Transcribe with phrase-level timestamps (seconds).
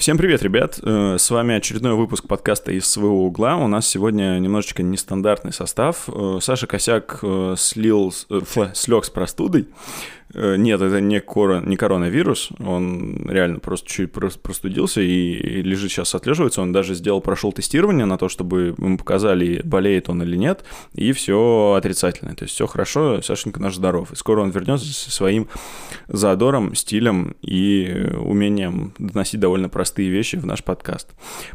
[0.00, 0.80] Всем привет, ребят!
[0.82, 3.56] Э, с вами очередной выпуск подкаста «Из своего угла».
[3.56, 6.08] У нас сегодня немножечко нестандартный состав.
[6.08, 8.10] Э, Саша Косяк э, слил,
[8.72, 9.68] слег с простудой.
[10.34, 16.14] Э, нет, это не, кора, не коронавирус, он реально просто чуть простудился и лежит сейчас
[16.14, 16.62] отлеживается.
[16.62, 20.64] Он даже сделал, прошел тестирование на то, чтобы ему показали, болеет он или нет,
[20.94, 22.34] и все отрицательно.
[22.34, 24.12] То есть все хорошо, Сашенька наш здоров.
[24.12, 25.48] И скоро он вернется со своим
[26.08, 31.08] задором, стилем и умением доносить довольно простые вещи в наш подкаст.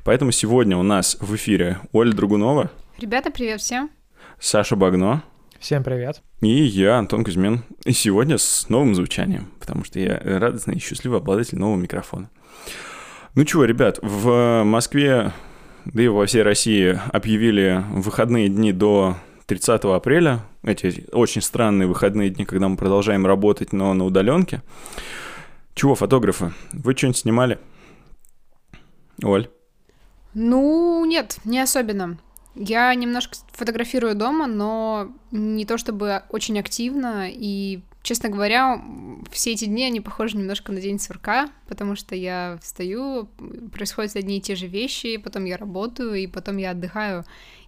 [0.03, 2.71] Поэтому сегодня у нас в эфире Оля Другунова.
[2.99, 3.89] Ребята, привет всем.
[4.39, 5.23] Саша Багно.
[5.65, 6.21] Всем привет.
[6.41, 7.63] И я, Антон Кузьмин.
[7.85, 12.29] И сегодня с новым звучанием, потому что я радостный и счастливый обладатель нового микрофона.
[13.33, 15.33] Ну чего, ребят, в Москве,
[15.85, 20.41] да и во всей России объявили выходные дни до 30 апреля.
[20.61, 24.61] Эти очень странные выходные дни, когда мы продолжаем работать, но на удаленке.
[25.73, 27.57] Чего, фотографы, вы что-нибудь снимали?
[29.23, 29.49] Оль?
[30.35, 32.19] Ну, нет, не особенно.
[32.55, 38.81] Я немножко фотографирую дома, но не то чтобы очень активно, и, честно говоря,
[39.29, 43.27] все эти дни, они похожи немножко на день сурка, потому что я встаю,
[43.73, 47.25] происходят одни и те же вещи, потом я работаю, и потом я отдыхаю.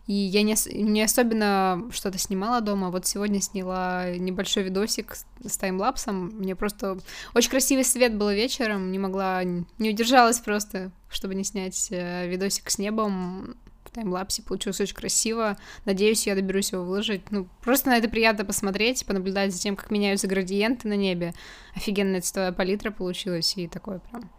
[0.07, 2.91] И я не, не особенно что-то снимала дома.
[2.91, 6.27] Вот сегодня сняла небольшой видосик с таймлапсом.
[6.27, 6.97] Мне просто
[7.35, 8.89] очень красивый свет был вечером.
[8.93, 13.57] Не могла, не удержалась просто, чтобы не снять э, видосик с небом
[13.97, 15.57] таймлапсе, получилось очень красиво.
[15.85, 17.31] Надеюсь, я доберусь его выложить.
[17.31, 21.33] Ну, просто на это приятно посмотреть, понаблюдать за тем, как меняются градиенты на небе.
[21.75, 24.29] Офигенная цветовая палитра получилась, и такое прям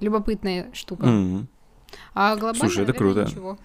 [0.00, 1.06] любопытная штука.
[1.06, 1.46] Mm-hmm.
[2.14, 3.30] А глобально, Слушай, это наверное, круто.
[3.30, 3.58] ничего.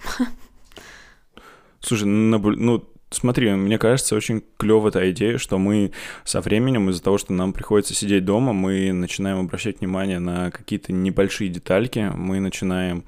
[1.79, 5.91] Слушай, ну, Смотри, мне кажется, очень клевая та идея, что мы
[6.23, 10.93] со временем, из-за того, что нам приходится сидеть дома, мы начинаем обращать внимание на какие-то
[10.93, 13.03] небольшие детальки, мы начинаем,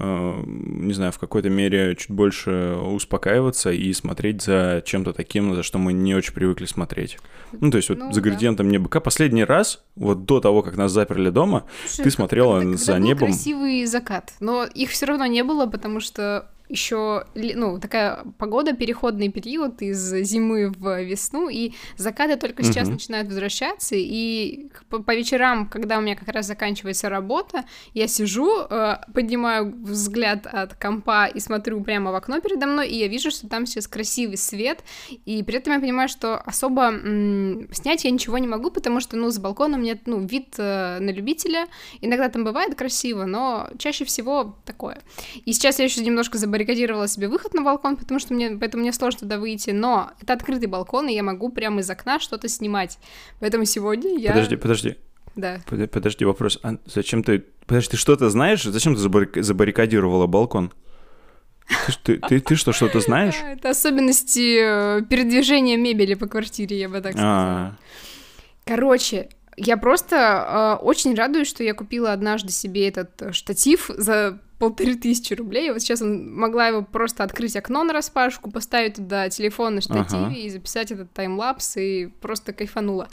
[0.00, 5.62] э, не знаю, в какой-то мере чуть больше успокаиваться и смотреть за чем-то таким, за
[5.62, 7.18] что мы не очень привыкли смотреть.
[7.52, 8.28] Ну, то есть вот Ну, за да.
[8.28, 8.88] градиентом неба.
[8.88, 12.86] Как последний раз, вот до того, как нас заперли дома, Слушай, ты смотрела когда- за
[12.86, 13.28] когда был небом.
[13.28, 19.28] красивый закат, но их все равно не было, потому что еще, ну, такая погода, переходный
[19.28, 22.94] период из зимы в весну, и закаты только сейчас Мгм.
[22.94, 28.62] начинают возвращаться, и по, по вечерам, когда у меня как раз заканчивается работа, я сижу,
[28.68, 33.30] э, поднимаю взгляд от компа и смотрю прямо в окно передо мной, и я вижу,
[33.30, 34.82] что там сейчас красивый свет,
[35.26, 39.16] и при этом я понимаю, что особо м, снять я ничего не могу, потому что,
[39.16, 41.66] ну, с балкона у меня, ну, вид э, на любителя,
[42.00, 45.02] иногда там бывает красиво, но чаще всего такое.
[45.44, 48.92] И сейчас я еще немножко забаррикадировала себе выход на балкон, потому что мне, поэтому мне
[48.92, 52.98] сложно туда выйти, но это открытый балкон, и я могу прямо из окна что-то снимать.
[53.40, 54.30] Поэтому сегодня я...
[54.30, 54.96] Подожди, подожди.
[55.34, 55.58] Да.
[55.66, 56.60] Под- Подожди, вопрос.
[56.62, 57.44] А зачем ты...
[57.66, 58.62] Подожди, ты что-то знаешь?
[58.62, 60.72] Зачем ты забаррик- забаррикадировала балкон?
[62.04, 63.34] Ты, ты, ты, ты что, что-то знаешь?
[63.44, 67.32] Это особенности э, передвижения мебели по квартире, я бы так сказала.
[67.34, 67.76] А,
[68.64, 74.38] Короче, я просто э, очень радуюсь, что я купила однажды себе этот э, штатив за
[74.68, 75.70] полторы тысячи рублей.
[75.70, 80.24] Вот сейчас он могла его просто открыть окно на распашку, поставить туда телефон на штативе
[80.24, 80.34] Ага.
[80.34, 83.08] и записать этот таймлапс, и просто кайфанула.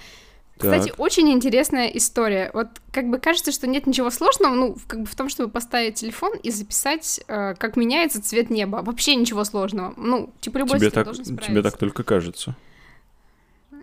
[0.58, 1.00] Кстати, так.
[1.00, 2.52] очень интересная история.
[2.54, 5.96] Вот как бы кажется, что нет ничего сложного, ну, как бы в том, чтобы поставить
[5.96, 8.78] телефон и записать, э, как меняется цвет неба.
[8.84, 9.94] Вообще ничего сложного.
[9.98, 11.50] Ну, типа любой тебе, так, должен справиться.
[11.50, 12.56] тебе так только кажется.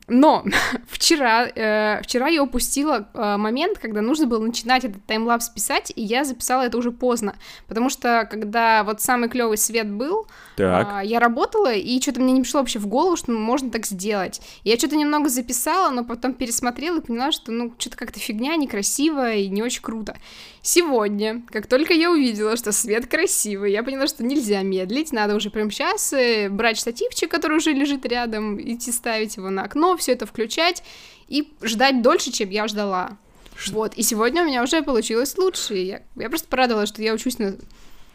[0.09, 0.43] Но
[0.89, 6.03] вчера, э, вчера я упустила э, момент, когда нужно было начинать этот таймлапс писать, и
[6.03, 7.37] я записала это уже поздно,
[7.67, 10.27] потому что когда вот самый клевый свет был,
[10.57, 13.87] Так, а, я работала, и что-то мне не пришло вообще в голову, что можно так
[13.87, 14.41] сделать.
[14.65, 19.35] Я что-то немного записала, но потом пересмотрела и поняла, что ну что-то как-то фигня, некрасиво
[19.35, 20.17] и не очень круто.
[20.63, 25.51] Сегодня, как только я увидела, что свет красивый, я поняла, что нельзя медлить, надо уже
[25.51, 26.13] прямо сейчас
[26.51, 30.83] брать штативчик, который уже лежит рядом, идти ставить его на окно, все это включать
[31.29, 33.17] и ждать дольше, чем я ждала.
[33.57, 35.75] Ш- Вот, и сегодня у меня уже получилось лучше.
[35.77, 37.57] Я, я просто порадовалась, что я учусь на,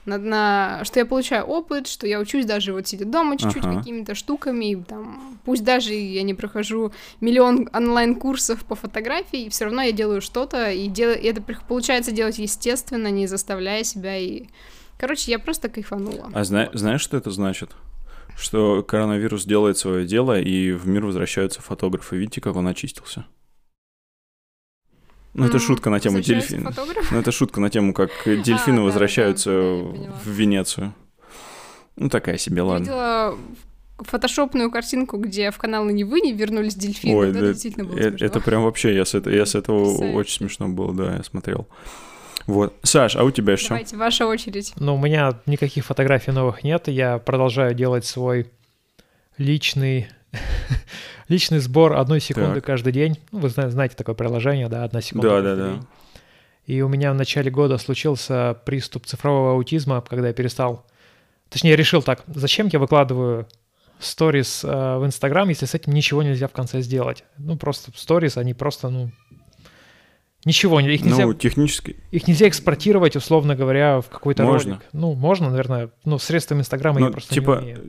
[0.05, 3.77] на, на- что я получаю опыт, что я учусь даже вот сидя дома чуть-чуть Ага.
[3.79, 6.91] какими-то штуками, и там, пусть даже я не прохожу
[7.21, 11.11] миллион онлайн-курсов по фотографии, все равно я делаю что-то, и, дел...
[11.11, 14.45] и это получается делать естественно, не заставляя себя, и...
[14.97, 16.29] Короче, я просто кайфанула.
[16.33, 17.71] а зна- знаешь, что это значит?
[18.37, 22.17] Что коронавирус делает свое дело, и в мир возвращаются фотографы.
[22.17, 23.25] Видите, как он очистился?
[25.33, 26.71] Ну, это шутка на тему возвращается дельфин.
[26.73, 27.11] фотограф?
[27.11, 30.93] Ну, это шутка на тему, как дельфины А, да, возвращаются да, да, в Венецию.
[31.95, 32.83] Ну, такая себе, ладно.
[32.83, 33.37] видела
[33.99, 37.15] фотошопную картинку, где в канал Невы не вернулись дельфины.
[37.15, 38.27] Ой, да, это действительно было э- смешно.
[38.27, 40.17] это прям вообще, я с, это, я с этого Потрясающе.
[40.17, 41.67] очень смешно было, да, я смотрел.
[42.47, 42.75] Вот.
[42.83, 43.69] Саш, а у тебя что?
[43.69, 44.73] Давайте, ваша очередь.
[44.77, 46.87] Ну, у меня никаких фотографий новых нет.
[46.87, 48.51] Я продолжаю делать свой
[49.37, 50.09] личный
[51.27, 52.65] личный сбор одной секунды Так.
[52.65, 53.19] каждый день.
[53.31, 55.29] Ну, вы зна- знаете такое приложение, да, одна секунда.
[55.29, 55.71] Да, каждый да, да.
[55.73, 55.87] день.
[56.65, 60.85] И у меня в начале года случился приступ цифрового аутизма, когда я перестал...
[61.49, 63.47] Точнее, решил так, зачем я выкладываю
[63.99, 67.25] сторис э, в Инстаграм, если с этим ничего нельзя в конце сделать?
[67.37, 69.11] Ну, просто сторис, они просто, ну...
[70.45, 71.95] Ничего, их нельзя, Ну, технически.
[72.11, 74.73] их нельзя экспортировать, условно говоря, в какой-то Можно.
[74.73, 74.85] ролик.
[74.91, 77.81] Ну, можно, наверное, ну, средствами Инстаграма я Ну, просто типа, не умею.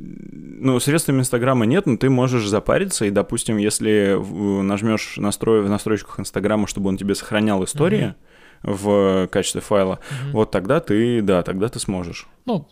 [0.61, 4.17] ну, средствами Инстаграма нет, но ты можешь запариться, и, допустим, если
[4.63, 8.15] нажмешь настрой в настройках Инстаграма, чтобы он тебе сохранял истории
[8.63, 10.33] в качестве файла, Мгм.
[10.33, 12.27] вот тогда ты, да, тогда ты сможешь.
[12.47, 12.69] Ну,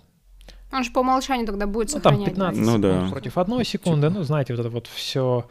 [0.74, 2.30] Он же по умолчанию тогда будет Ну, там сохранять.
[2.34, 3.06] 15 Ну, да.
[3.10, 5.44] против одной секунды, ну, знаете, вот это вот все.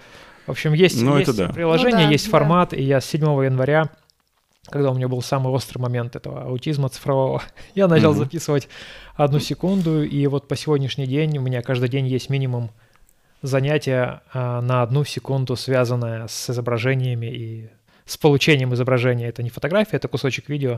[0.48, 1.54] В общем, есть, Ну, есть это да.
[1.54, 2.32] приложение, Ну, да, есть да.
[2.32, 3.92] формат, и я с 7 января,
[4.72, 7.44] когда у меня был самый острый момент этого аутизма цифрового,
[7.76, 8.68] я начал записывать
[9.16, 12.72] одну секунду, и вот по сегодняшний день у меня каждый день есть минимум
[13.42, 17.70] занятия а, на одну секунду, связанное с изображениями и
[18.06, 19.28] с получением изображения.
[19.28, 20.78] Это не фотография, это кусочек видео,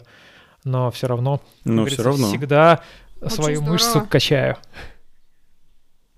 [0.64, 2.28] но все равно, Но все равно.
[2.28, 2.82] всегда
[3.22, 4.08] Очень свою мышцу здорово.
[4.08, 4.58] качаю.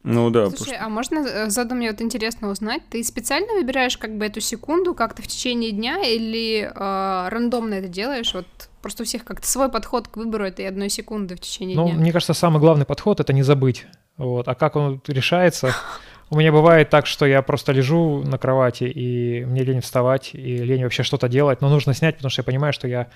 [0.06, 3.98] Ну да, Слушай, что- а можно э, заодно мне вот интересно узнать, ты специально выбираешь
[3.98, 8.34] как бы эту секунду как-то в течение дня или э, рандомно это делаешь?
[8.36, 8.46] Вот
[8.84, 11.96] просто у всех как-то свой подход к выбору этой одной секунды в течение Ну, дня.
[11.98, 13.88] мне кажется, самый главный подход это не забыть.
[14.18, 14.48] Вот.
[14.48, 15.74] А как он решается?
[16.30, 20.58] У меня бывает так, что я просто лежу на кровати, и мне лень вставать, и
[20.58, 23.08] лень вообще что-то делать, но нужно снять, потому что я понимаю, что я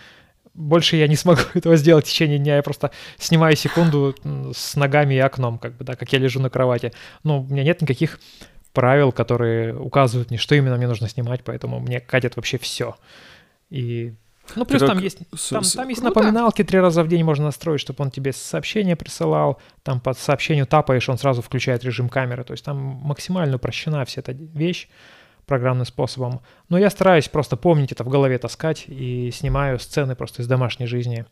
[0.60, 2.58] больше я не смогу этого сделать в течение дня.
[2.58, 4.16] Я просто снимаю секунду
[4.54, 6.92] с ногами и окном, как бы, да, как я лежу на кровати.
[7.24, 8.20] Ну, у меня нет никаких
[8.74, 12.96] правил, которые указывают мне, что именно мне нужно снимать, поэтому мне катит вообще все.
[13.70, 14.14] И
[14.56, 15.20] ну, плюс как там есть
[15.50, 16.20] там, с- там есть Круто.
[16.20, 19.60] напоминалки три раза в день можно настроить, чтобы он тебе сообщение присылал.
[19.84, 22.44] Там под сообщению тапаешь, он сразу включает режим камеры.
[22.44, 24.88] То есть там максимально упрощена вся эта вещь
[25.50, 26.40] программным способом.
[26.70, 30.86] Но я стараюсь просто помнить это в голове таскать и снимаю сцены просто из домашней
[30.86, 31.26] жизни.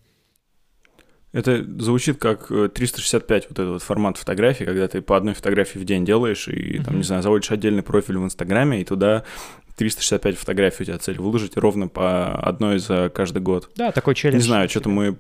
[1.31, 5.77] Это звучит как э, 365, вот этот вот формат фотографии, когда ты по одной фотографии
[5.77, 9.23] в день делаешь, и там, не знаю, заводишь отдельный профиль в Инстаграме, и туда
[9.75, 13.69] 365 фотографий у тебя цель выложить ровно по одной за каждый год.
[13.75, 14.41] Да, такой челлендж.
[14.41, 15.17] Не знаю, что-то мы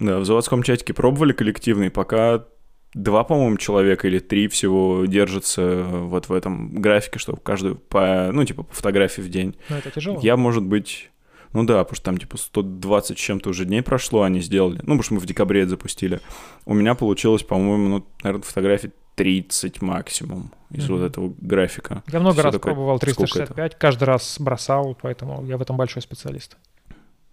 [0.00, 2.44] да, в заводском чатике пробовали коллективный, пока
[2.94, 8.44] два, по-моему, человека или три всего держатся вот в этом графике, чтобы каждую по, ну,
[8.44, 9.56] типа, по фотографии в день.
[9.68, 10.18] Но это тяжело.
[10.22, 11.10] Я, может быть,
[11.52, 14.76] ну да, потому что там типа 120 с чем-то уже дней прошло, они сделали.
[14.78, 16.20] Ну, потому что мы в декабре это запустили.
[16.64, 20.98] У меня получилось, по-моему, ну, наверное, фотографий 30 максимум из Мгм.
[20.98, 22.02] вот этого графика.
[22.10, 23.26] Я много раз такое, пробовал сколько это?
[23.54, 26.56] 365, каждый раз бросал, поэтому я в этом большой специалист.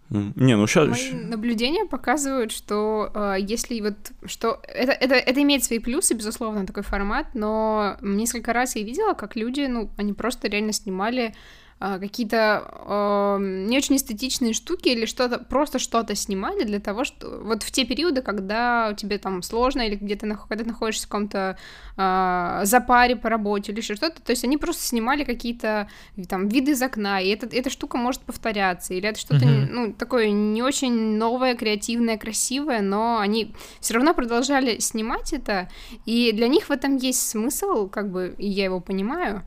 [0.09, 0.87] Не, ну сейчас...
[0.89, 3.95] Мои наблюдения показывают, что э, если вот
[4.25, 9.13] что это, это, это имеет свои плюсы, безусловно, такой формат, но несколько раз я видела,
[9.13, 11.33] как люди, ну, они просто реально снимали
[11.79, 13.37] какие-то э,
[13.67, 17.85] не очень эстетичные штуки или что-то, просто что-то снимали для того, что вот в те
[17.85, 21.57] периоды, когда тебе там сложно или где-то нах- когда ты находишься в каком-то
[21.97, 25.87] э, запаре по работе или еще что-то, то есть они просто снимали какие-то
[26.27, 29.67] там виды из окна, и эта, эта штука может повторяться, или это что-то, Мгм.
[29.71, 35.69] ну, такое не очень новое, креативное, красивое, но они все равно продолжали снимать это,
[36.05, 39.43] и для них в этом есть смысл, как бы, и я его понимаю.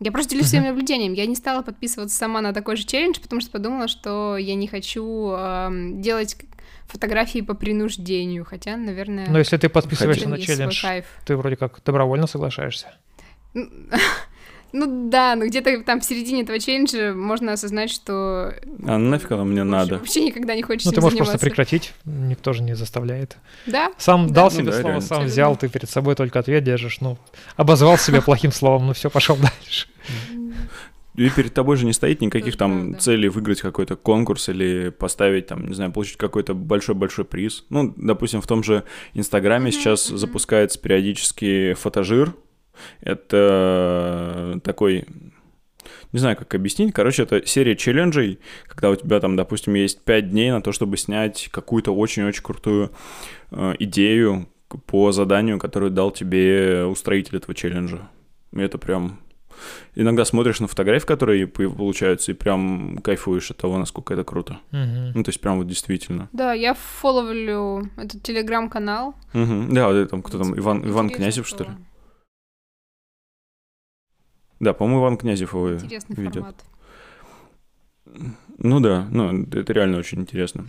[0.00, 1.12] Я просто делюсь своим наблюдением.
[1.12, 4.66] Я не стала подписываться сама на такой же челлендж, потому что подумала, что я не
[4.66, 6.36] хочу эм, делать
[6.86, 10.84] фотографии по принуждению, хотя, наверное, Но если ты подписываешься на челлендж,
[11.24, 12.94] ты вроде как добровольно соглашаешься.
[14.76, 18.52] Ну да, но где-то там в середине этого челленджа можно осознать, что
[18.84, 19.94] А нафиг оно мне вообще- надо?
[19.98, 23.36] вообще никогда не хочешь Ну, ты можешь просто прекратить, никто же не заставляет.
[23.66, 24.34] Да, Сам Да.
[24.34, 25.00] дал Ну себе да, слово, реально.
[25.00, 27.16] сам взял, ты перед собой только ответ держишь, ну,
[27.54, 29.86] обозвал себя плохим словом, ну все, пошел дальше.
[31.14, 32.98] И перед тобой же не стоит никаких Тоже там правда.
[32.98, 37.64] целей выиграть какой-то конкурс или поставить там, не знаю, получить какой-то большой-большой приз.
[37.70, 40.18] Ну, допустим, в том же Инстаграме Мгм, сейчас мгм.
[40.18, 42.34] запускается периодически фотожир.
[43.00, 45.04] Это такой,
[46.12, 46.92] не знаю, как объяснить.
[46.94, 50.96] Короче, это серия челленджей, когда у тебя там, допустим, есть 5 дней на то, чтобы
[50.96, 52.90] снять какую-то очень-очень крутую
[53.50, 54.48] э, идею
[54.86, 58.08] по заданию, которую дал тебе устроитель этого челленджа.
[58.52, 59.20] И это прям
[59.94, 64.58] Иногда смотришь на фотографии, которые по- получаются, и прям кайфуешь от того, насколько это круто.
[64.72, 65.12] Мгм.
[65.14, 66.28] Ну, то есть прям вот действительно.
[66.32, 69.14] да, я фоловлю этот телеграм-канал.
[69.32, 69.72] Мгм.
[69.72, 71.70] Да, вот это там кто там, Иван, Иван Князев, что ли?
[74.60, 76.34] Да, по-моему, Иван Князев его Интересный ведет.
[76.34, 76.64] формат.
[78.58, 80.66] Ну да, ну это реально очень интересно.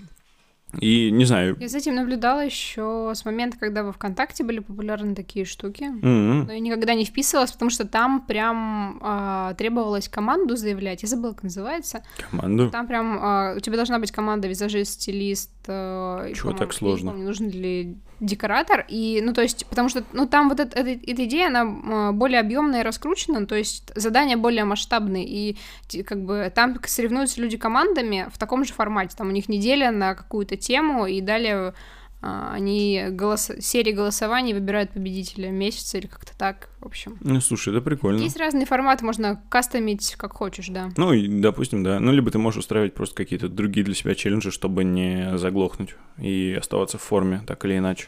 [0.81, 1.55] И не знаю.
[1.59, 5.83] Я с этим наблюдала еще с момента, когда во ВКонтакте были популярны такие штуки.
[5.83, 11.03] м-м, Но я никогда не вписывалась, потому что там прям а, требовалось команду заявлять.
[11.03, 12.03] Я забыла, как называется.
[12.29, 12.69] команду.
[12.71, 15.51] Там прям а, у тебя должна быть команда визажист, стилист.
[15.67, 17.11] Э, Чего так сложно?
[17.11, 18.85] Не нужен ли декоратор.
[18.87, 22.39] И, ну, то есть, потому что, ну, там вот эта, эта, эта идея, она более
[22.39, 25.25] объемная и раскручена, то есть задания более масштабные.
[25.25, 25.57] И
[26.05, 29.15] как бы там соревнуются люди командами в таком же формате.
[29.17, 31.73] Там у них неделя на какую-то тему, и далее
[32.25, 33.51] они голос...
[33.59, 37.17] серии голосований выбирают победителя месяца или как-то так, в общем.
[37.21, 38.21] Ну, слушай, это прикольно.
[38.21, 40.91] Есть разные форматы, можно кастомить как хочешь, да.
[40.97, 41.99] Ну, и, допустим, да.
[41.99, 46.55] Ну, либо ты можешь устраивать просто какие-то другие для себя челленджи, чтобы не заглохнуть и
[46.57, 48.07] оставаться в форме, так или иначе.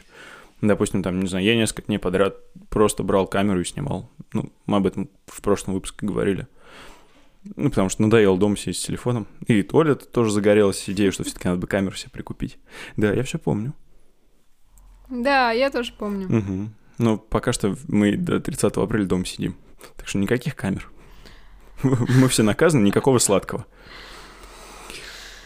[0.60, 2.36] Допустим, там, не знаю, я несколько дней подряд
[2.68, 4.10] просто брал камеру и снимал.
[4.32, 6.48] Ну, мы об этом в прошлом выпуске говорили.
[7.56, 9.28] Ну, потому что надоело дома сидеть с телефоном.
[9.46, 12.58] И Оля тоже загорелась идеей, что все-таки надо бы камеру себе прикупить.
[12.96, 13.74] Да, я все помню.
[15.08, 16.26] Да, я тоже помню.
[16.26, 16.68] Угу.
[16.98, 19.56] Но пока что мы до 30 апреля дома сидим.
[19.96, 20.90] Так что никаких камер.
[21.82, 23.66] Мы все наказаны, никакого сладкого.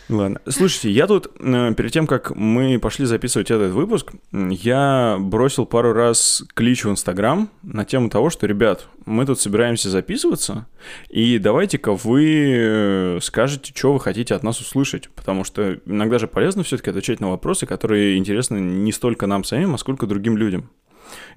[0.09, 0.40] Ладно.
[0.49, 5.92] Слушайте, я тут, э, перед тем, как мы пошли записывать этот выпуск, я бросил пару
[5.92, 10.66] раз клич в Инстаграм на тему того, что, ребят, мы тут собираемся записываться,
[11.09, 16.26] и давайте-ка вы э, скажете, что вы хотите от нас услышать, потому что иногда же
[16.26, 20.71] полезно все-таки отвечать на вопросы, которые интересны не столько нам самим, а сколько другим людям.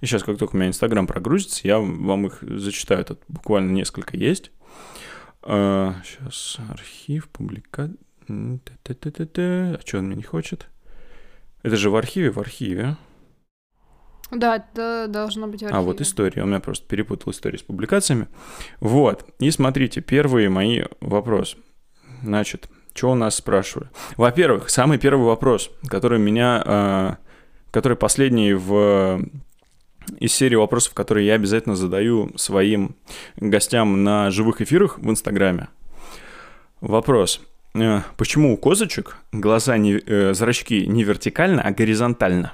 [0.01, 3.03] И сейчас, как только у меня Инстаграм прогрузится, я вам их зачитаю.
[3.03, 4.51] Тут буквально несколько есть.
[5.43, 7.91] Сейчас архив, публика...
[8.27, 10.67] А что он мне не хочет?
[11.63, 12.97] Это же в архиве, в архиве.
[14.31, 16.03] Да, это должно быть в А, вот архиве.
[16.03, 16.43] история.
[16.43, 18.27] У меня просто перепутал историю с публикациями.
[18.79, 19.25] Вот.
[19.39, 21.57] И смотрите, первые мои вопросы.
[22.23, 23.89] Значит, что у нас спрашивали?
[24.17, 26.63] Во-первых, самый первый вопрос, который меня...
[26.65, 27.15] э,
[27.71, 29.21] который последний в
[30.19, 32.95] из серии вопросов, которые я обязательно задаю своим
[33.37, 35.69] гостям на живых эфирах в Инстаграме.
[36.79, 37.41] Вопрос.
[37.75, 42.53] Э, Почему у козочек глаза, не, э, зрачки не вертикально, а горизонтально?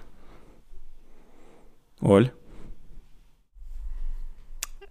[2.02, 2.32] Оль?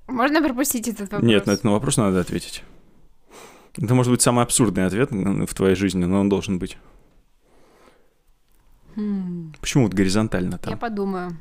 [0.07, 1.23] Можно пропустить этот вопрос?
[1.23, 2.63] Нет, на этот вопрос надо ответить.
[3.77, 6.77] Это может быть самый абсурдный ответ в твоей жизни, но он должен быть.
[8.97, 10.79] Хм, Почему вот горизонтально Я там?
[10.79, 11.37] подумаю.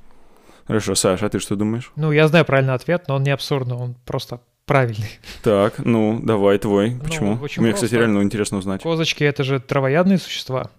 [0.67, 1.91] Хорошо, Саша, а ты что думаешь?
[1.95, 5.09] Ну, я знаю правильный ответ, но он не абсурдный, он просто правильный.
[5.41, 6.91] Так, ну, давай твой.
[7.03, 7.39] Почему?
[7.41, 7.97] очень Мне, кстати, просто.
[8.05, 8.83] реально интересно узнать.
[8.83, 10.69] Козочки— это же травоядные существа.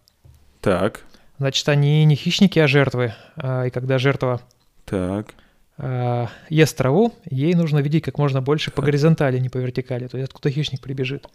[0.60, 1.02] Так,
[1.38, 3.14] Значит, они не хищники, а жертвы.
[3.36, 4.42] А, И когда жертва
[4.84, 5.34] так.
[5.78, 10.06] а, ест траву, ей нужно видеть как можно больше по горизонтали, не по вертикали.
[10.06, 11.26] То есть откуда хищник прибежит.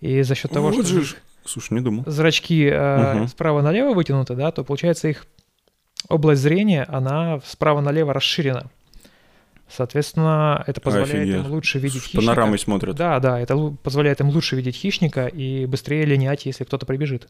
[0.00, 1.16] И за счет того, Вот что же.
[1.44, 2.04] Слушай, не думал.
[2.06, 3.28] зрачки Мгм.
[3.28, 5.26] справа налево вытянуты, да, то получается их
[6.08, 8.70] область зрения, она справа налево расширена.
[9.76, 11.34] Соответственно, это позволяет Офигеть.
[11.46, 12.26] им лучше видеть С хищника.
[12.26, 12.94] Панорамой смотрят.
[12.94, 17.28] Да, да, это позволяет им лучше видеть хищника и быстрее линять, если кто-то прибежит.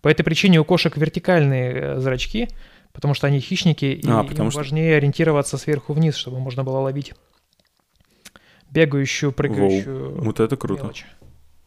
[0.00, 2.48] По этой причине у кошек вертикальные э, зрачки,
[2.92, 6.78] потому что они хищники, и А, им что- важнее ориентироваться сверху вниз, чтобы можно было
[6.78, 7.12] ловить
[8.70, 10.82] бегающую, прыгающую Вот это круто.
[10.84, 11.04] мелочь.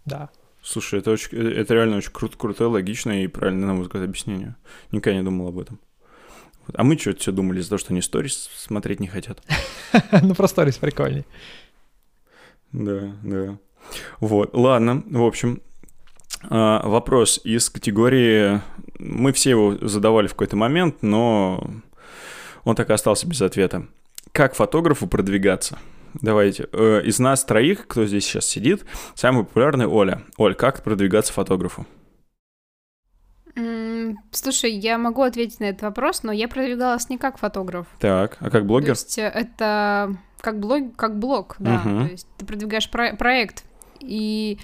[0.05, 0.29] Да.
[0.61, 4.03] Слушай, это, очень, э, это реально очень круто, крутое, логичное и правильное, на мой взгляд,
[4.03, 4.55] объяснение.
[4.91, 5.79] Никогда не думал об этом.
[6.73, 9.41] А мы что-то все думали из-за того, что они сторис смотреть не хотят.
[10.21, 11.25] ну, про сторис прикольней.
[12.71, 13.57] Да, да.
[14.19, 15.61] Вот, ладно, в общем,
[16.43, 18.61] а, вопрос из категории...
[18.97, 21.71] Мы все его задавали в какой-то момент, но
[22.65, 23.87] он так и остался без ответа.
[24.33, 25.79] Как фотографу продвигаться?
[26.13, 26.67] Давайте.
[26.73, 28.85] Э, Из нас троих, кто здесь сейчас сидит,
[29.15, 30.23] самый популярный Оля.
[30.37, 31.87] Оль, как продвигаться фотографу?
[34.09, 37.87] М, Слушай, я могу ответить на этот вопрос, но я продвигалась не как фотограф.
[37.99, 38.89] Так, а как То блогер?
[38.91, 41.81] есть э, это как блог, как блог, да.
[41.83, 42.05] Мгм.
[42.07, 43.63] То есть ты продвигаешь про- проект
[43.99, 44.57] и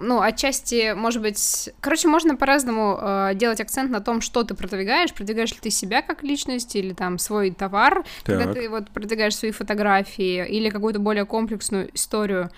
[0.00, 1.70] ну, отчасти, может быть...
[1.80, 5.14] Короче, можно по-разному э, делать акцент на том, что ты продвигаешь.
[5.14, 8.54] Продвигаешь ли ты себя как личность или там свой товар, когда Так.
[8.54, 12.50] ты вот продвигаешь свои фотографии или какую-то более комплексную историю.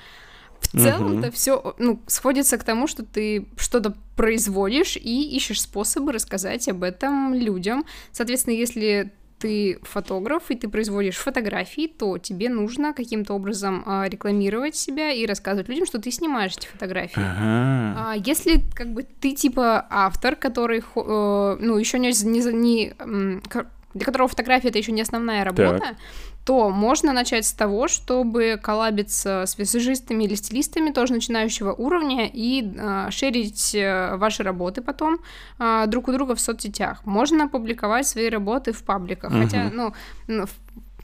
[0.61, 1.19] В целом Мгм.
[1.19, 6.83] это все ну, сходится к тому, что ты что-то производишь и ищешь способы рассказать об
[6.83, 7.85] этом людям.
[8.13, 14.77] Соответственно, если ты фотограф и ты производишь фотографии, то тебе нужно каким-то образом а, рекламировать
[14.77, 17.21] себя и рассказывать людям, что ты снимаешь эти фотографии.
[17.21, 18.11] Ага.
[18.11, 22.95] А если как бы ты типа автор, который, э, ну, еще не, не, не,
[23.95, 25.97] для которого фотография это еще не основная работа,
[26.45, 32.63] то можно начать с того, чтобы коллабиться с визажистами или стилистами тоже начинающего уровня и
[32.63, 35.19] э, шерить ваши работы потом
[35.59, 37.05] э, друг у друга в соцсетях.
[37.05, 39.43] Можно публиковать свои работы в пабликах, угу.
[39.43, 39.93] хотя, ну,
[40.27, 40.47] ну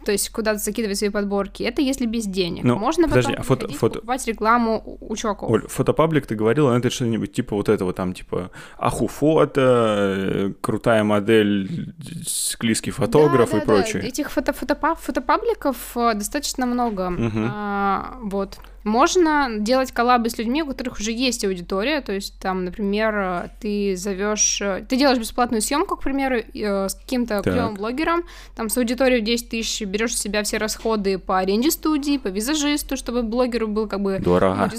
[0.05, 1.63] то есть куда-то закидывать свои подборки.
[1.63, 2.65] Это если без денег.
[2.65, 3.95] Ну, Можно подожди, потом а фото, фото...
[3.95, 5.51] покупать рекламу у чуваков.
[5.51, 11.05] Оль, фотопаблик ты говорила, это что-нибудь типа вот этого там, типа Аху фото, э, крутая
[11.05, 11.95] модель,
[12.27, 14.03] склизкий фотограф да, и да, прочее.
[14.03, 14.09] Да.
[14.09, 17.09] Этих фото фотопа фотопабликов э, достаточно много.
[17.09, 17.49] Угу.
[17.51, 18.59] А, вот.
[18.89, 23.95] Можно делать коллабы с людьми, у которых уже есть аудитория, то есть там, например, ты
[23.97, 28.25] зовешь, ты делаешь бесплатную съемку, к примеру, э, с каким-то клевым блогером,
[28.57, 32.29] там с аудиторией в 10 тысяч берешь в себя все расходы по аренде студии, по
[32.29, 34.71] визажисту, чтобы блогеру был как бы Дорого.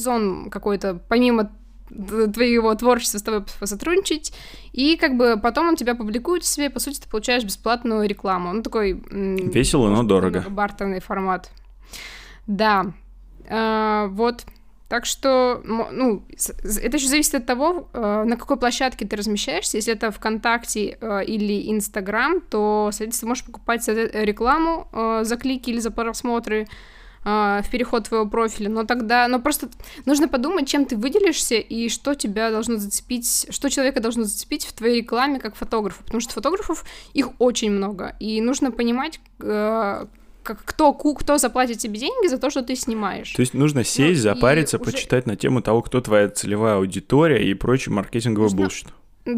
[0.50, 1.52] какой-то, помимо
[1.90, 4.34] твоего творчества с тобой посотрудничать,
[4.74, 8.54] и как бы потом он тебя публикует себе, и, по сути, ты получаешь бесплатную рекламу.
[8.54, 9.02] Ну, такой...
[9.12, 10.46] Весело, но дорого.
[10.50, 11.50] Бартерный формат.
[12.48, 12.94] Да,
[13.50, 14.46] а, вот.
[14.90, 16.24] Так что, ну,
[16.82, 19.78] это еще зависит от того, э, на какой площадке ты размещаешься.
[19.78, 25.80] Если это ВКонтакте э, или Инстаграм, то, соответственно, можешь покупать рекламу э, за клики или
[25.80, 26.68] за просмотры
[27.22, 29.68] в переход твоего профиля, но тогда, но просто
[30.06, 34.72] нужно подумать, чем ты выделишься и что тебя должно зацепить, что человека должно зацепить в
[34.72, 39.20] твоей рекламе как фотографа, потому что фотографов их очень много, и нужно понимать,
[40.44, 43.34] как кто, кто заплатит тебе деньги за то, что ты снимаешь.
[43.34, 44.92] То есть нужно сесть, ну, запариться, уже...
[44.92, 48.64] почитать на тему того, кто твоя целевая аудитория и прочий маркетинговый нужно...
[48.64, 48.88] bullshit.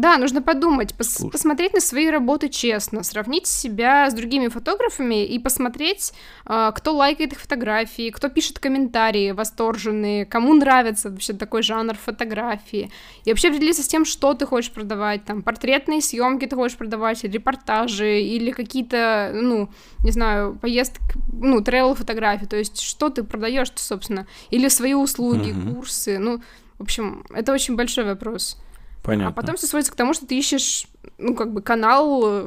[0.00, 5.38] Да, нужно подумать, пос- посмотреть на свои работы честно, сравнить себя с другими фотографами и
[5.38, 6.12] посмотреть,
[6.46, 12.90] э, кто лайкает их фотографии, кто пишет комментарии восторженные, кому нравится вообще такой жанр фотографии.
[13.24, 17.24] И вообще определиться с тем, что ты хочешь продавать, там, портретные съемки ты хочешь продавать,
[17.24, 19.68] репортажи, или какие-то, ну,
[20.04, 21.00] не знаю, поездки,
[21.32, 25.74] ну, travel фотографии, то есть что ты продаешь, собственно, или свои услуги, mm-hmm.
[25.74, 26.40] курсы, ну,
[26.78, 28.58] в общем, это очень большой вопрос.
[29.02, 29.28] Понятно.
[29.28, 30.86] А потом все сводится к тому, что ты ищешь,
[31.18, 32.46] ну, как бы канал,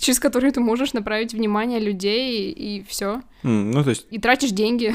[0.00, 3.22] через который ты можешь направить внимание людей, и все.
[3.42, 4.06] Mm, ну, то есть...
[4.10, 4.94] И тратишь деньги.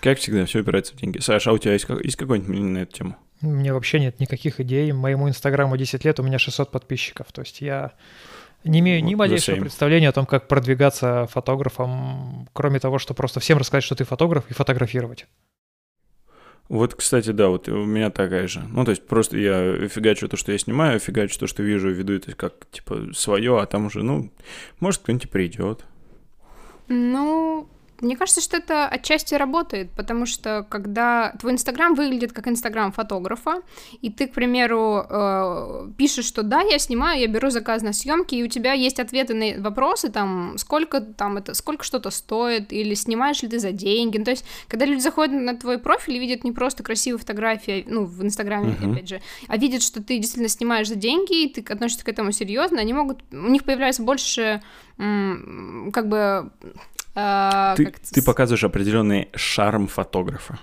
[0.00, 1.18] Как всегда, все упирается в деньги.
[1.18, 3.16] Саша, а у тебя есть, есть какой-нибудь мнение на эту тему?
[3.42, 4.92] У меня вообще нет никаких идей.
[4.92, 7.30] Моему инстаграму 10 лет, у меня 600 подписчиков.
[7.32, 7.92] То есть я
[8.64, 13.58] не имею ни малейшего представления о том, как продвигаться фотографом, кроме того, что просто всем
[13.58, 15.26] рассказать, что ты фотограф, и фотографировать.
[16.68, 18.62] Вот, кстати, да, вот у меня такая же.
[18.70, 22.14] Ну, то есть просто я фигачу то, что я снимаю, фигачу то, что вижу, веду
[22.14, 24.30] это как, типа, свое, а там уже, ну,
[24.80, 25.84] может, кто-нибудь придет.
[26.88, 27.68] Ну,
[28.00, 33.62] мне кажется, что это отчасти работает, потому что когда твой Инстаграм выглядит как Инстаграм фотографа,
[34.02, 38.34] и ты, к примеру, э, пишешь, что да, я снимаю, я беру заказ на съемки,
[38.34, 42.94] и у тебя есть ответы на вопросы, там, сколько там это, сколько что-то стоит, или
[42.94, 44.18] снимаешь ли ты за деньги.
[44.18, 47.84] Ну, то есть, когда люди заходят на твой профиль и видят не просто красивые фотографии,
[47.88, 48.92] ну, в Инстаграме, uh-huh.
[48.92, 52.32] опять же, а видят, что ты действительно снимаешь за деньги, и ты относишься к этому
[52.32, 54.62] серьезно, они могут, у них появляется больше,
[54.96, 56.50] как бы
[57.76, 60.58] ты, ты показываешь определенный шарм фотографа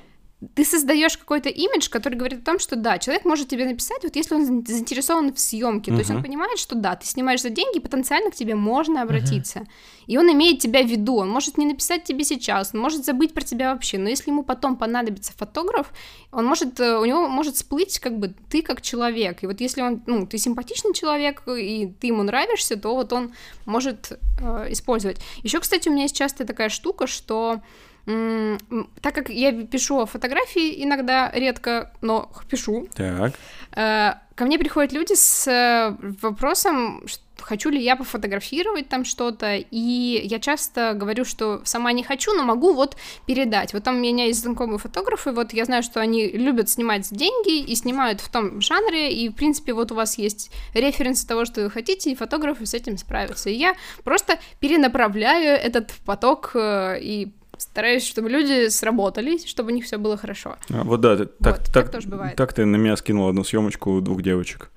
[0.55, 4.15] ты создаешь какой-то имидж, который говорит о том, что да, человек может тебе написать, вот
[4.15, 5.95] если он заинтересован в съемке, uh-huh.
[5.95, 9.59] то есть он понимает, что да, ты снимаешь за деньги, потенциально к тебе можно обратиться.
[9.59, 9.67] Uh-huh.
[10.07, 13.33] И он имеет тебя в виду, он может не написать тебе сейчас, он может забыть
[13.33, 15.93] про тебя вообще, но если ему потом понадобится фотограф,
[16.31, 19.43] он может, э, у него может всплыть как бы ты как человек.
[19.43, 23.33] И вот если он, ну, ты симпатичный человек, и ты ему нравишься, то вот он
[23.65, 25.17] может э, использовать.
[25.43, 27.61] Еще, кстати, у меня есть часто такая штука, что
[28.05, 32.87] так как я пишу фотографии иногда, редко, но пишу.
[32.95, 33.33] Так.
[33.75, 37.03] Э, ко мне приходят люди с э, вопросом,
[37.41, 42.43] хочу ли я пофотографировать там что-то, и я часто говорю, что сама не хочу, но
[42.43, 43.73] могу вот передать.
[43.73, 47.59] Вот там у меня есть знакомые фотографы, вот я знаю, что они любят снимать деньги
[47.59, 51.61] и снимают в том жанре, и, в принципе, вот у вас есть референсы того, что
[51.61, 53.49] вы хотите, и фотографы с этим справятся.
[53.49, 57.31] И я просто перенаправляю этот поток э, и
[57.61, 60.57] стараюсь, чтобы люди сработались, чтобы у них все было хорошо.
[60.69, 62.35] А, вот да, вот, так, так, тоже бывает.
[62.35, 64.71] так ты на меня скинул одну съемочку двух девочек.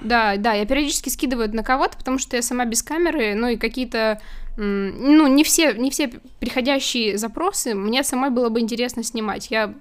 [0.00, 3.56] Да, да, я периодически скидываю на кого-то, потому что я сама без камеры, ну и
[3.56, 4.20] какие-то,
[4.56, 9.50] ну не все, не все приходящие запросы мне самой было бы интересно снимать.
[9.50, 9.74] Я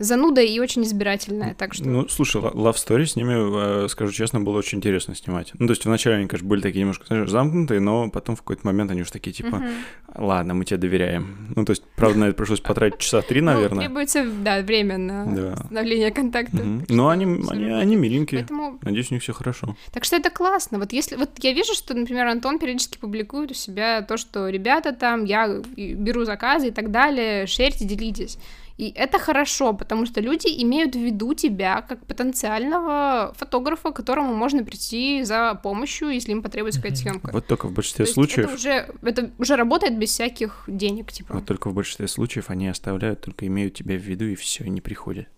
[0.00, 1.86] зануда и очень избирательная, так что...
[1.86, 5.52] Ну, слушай, Love Story с ними, э, скажу честно, было очень интересно снимать.
[5.58, 8.66] Ну, то есть вначале они, конечно, были такие немножко, знаешь, замкнутые, но потом в какой-то
[8.66, 9.68] момент они уже такие, типа, Мгм.
[10.16, 11.52] ладно, мы тебе доверяем.
[11.54, 13.84] Ну, то есть, правда, на это пришлось потратить часа три, Ну, наверное.
[13.86, 15.52] требуется, да, время на Да.
[15.60, 16.56] установление контакта.
[16.62, 18.40] Но что они, они, они миленькие.
[18.40, 19.76] Поэтому Надеюсь, у них все хорошо.
[19.92, 20.78] Так что это классно.
[20.78, 24.92] Вот если вот я вижу, что, например, Антон периодически публикует у себя то, что ребята
[24.92, 28.38] там, я беру заказы и так далее, шерьте, делитесь.
[28.80, 34.34] И это хорошо, потому что люди имеют в виду тебя как потенциального фотографа, к которому
[34.34, 37.30] можно прийти за помощью, если им потребуется какая-то съемка.
[37.30, 41.12] Вот только в То большинстве есть случаев, это уже, это уже работает без всяких денег,
[41.12, 41.34] типа.
[41.34, 44.70] вот только в большинстве случаев они оставляют, только имеют тебя в виду, и все, и
[44.70, 45.28] не приходят.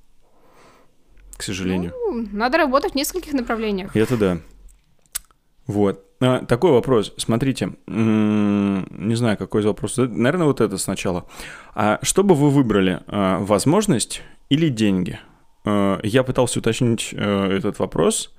[1.36, 1.92] К сожалению.
[1.92, 3.96] Ну, надо работать в нескольких направлениях.
[3.96, 4.38] Это да.
[5.66, 6.06] Вот.
[6.22, 7.12] А, такой вопрос.
[7.16, 10.08] Смотрите, не знаю, какой из вопросов.
[10.10, 11.24] Наверное, вот это сначала.
[11.74, 13.00] А что бы вы выбрали?
[13.08, 15.18] а, возможность или деньги?
[15.64, 18.32] А, я пытался уточнить э, этот вопрос.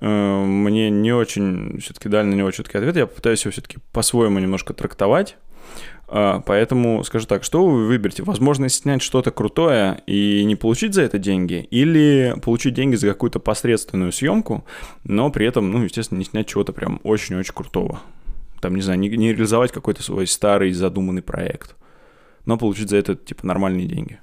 [0.00, 2.96] Э, Мне не очень все-таки дали на него четкий ответ.
[2.96, 5.36] Я пытаюсь его все-таки по-своему немножко трактовать.
[6.10, 8.22] А, Поэтому скажу так, что вы выберете?
[8.22, 11.66] Возможность снять что-то крутое и не получить за это деньги?
[11.70, 14.64] Или получить деньги за какую-то посредственную съемку,
[15.04, 18.00] но при этом, ну, естественно, не снять чего-то прям очень-очень крутого?
[18.60, 21.76] Там, не знаю, не, не реализовать какой-то свой старый задуманный проект,
[22.46, 24.18] но получить за это, типа, нормальные деньги.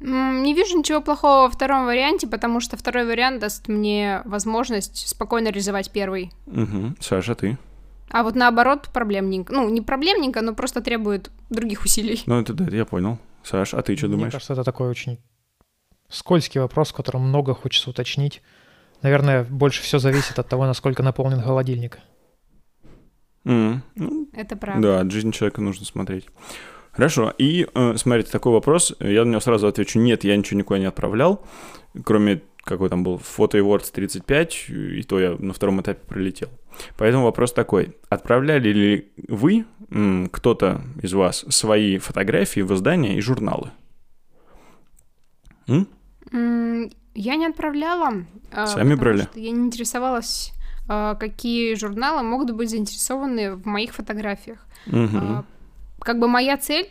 [0.00, 5.08] М, Не вижу ничего плохого во втором варианте, потому что второй вариант даст мне возможность
[5.08, 6.30] спокойно реализовать первый.
[6.46, 6.94] Угу.
[7.00, 7.58] Саша, ты?
[8.10, 9.52] А вот наоборот, проблемненько.
[9.52, 12.22] Ну, не проблемненько, но просто требует других усилий.
[12.26, 13.18] Ну, это да, я понял.
[13.42, 14.32] Саш, а ты что Мне думаешь?
[14.32, 15.18] кажется, это такой очень
[16.08, 18.42] скользкий вопрос, в котором много хочется уточнить.
[19.02, 21.98] Наверное, больше все зависит от того, насколько наполнен холодильник.
[23.44, 24.82] М, ну, Это правда.
[24.82, 26.26] Да, от жизни человека нужно смотреть.
[26.92, 30.80] Хорошо, и э, смотрите, такой вопрос, я на него сразу отвечу, нет, я ничего никуда
[30.80, 31.44] не отправлял,
[32.04, 36.48] кроме, какой там был, фото Awards 35, и то я на втором этапе прилетел.
[36.96, 39.64] Поэтому вопрос такой, отправляли ли вы,
[40.30, 43.70] кто-то из вас, свои фотографии в издания и журналы?
[45.66, 45.86] М?
[47.14, 48.24] Я не отправляла.
[48.52, 49.22] а, Сами брали?
[49.22, 50.52] что я не интересовалась,
[50.88, 54.64] а, какие журналы могут быть заинтересованы в моих фотографиях.
[54.92, 55.44] А,
[56.00, 56.88] Как бы моя цель,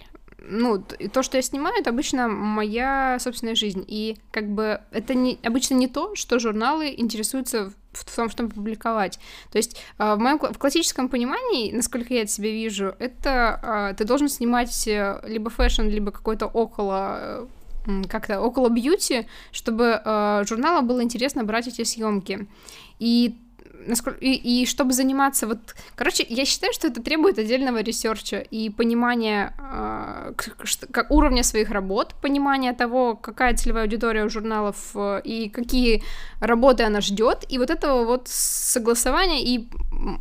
[0.49, 3.83] ну, то, что я снимаю, это обычно моя собственная жизнь.
[3.87, 8.49] И как бы это не, обычно не то, что журналы интересуются в, в том, чтобы
[8.49, 9.19] публиковать.
[9.51, 13.93] То есть а, в моем в классическом понимании, насколько я это себе вижу, это а,
[13.93, 20.43] ты должен снимать э, либо fashion, либо какой-то около э, как-то около beauty, чтобы э,
[20.47, 22.47] журналу было интересно брать эти съемки.
[22.99, 23.37] И
[23.87, 28.37] насколько и, и чтобы заниматься вот короче я считаю что это требует отдельного research а
[28.39, 34.75] и понимания э, что- как уровня своих работ понимания того какая целевая аудитория у журналов
[34.95, 36.03] э, и какие
[36.39, 37.45] работы она ждет.
[37.49, 39.67] И вот этого вот согласования и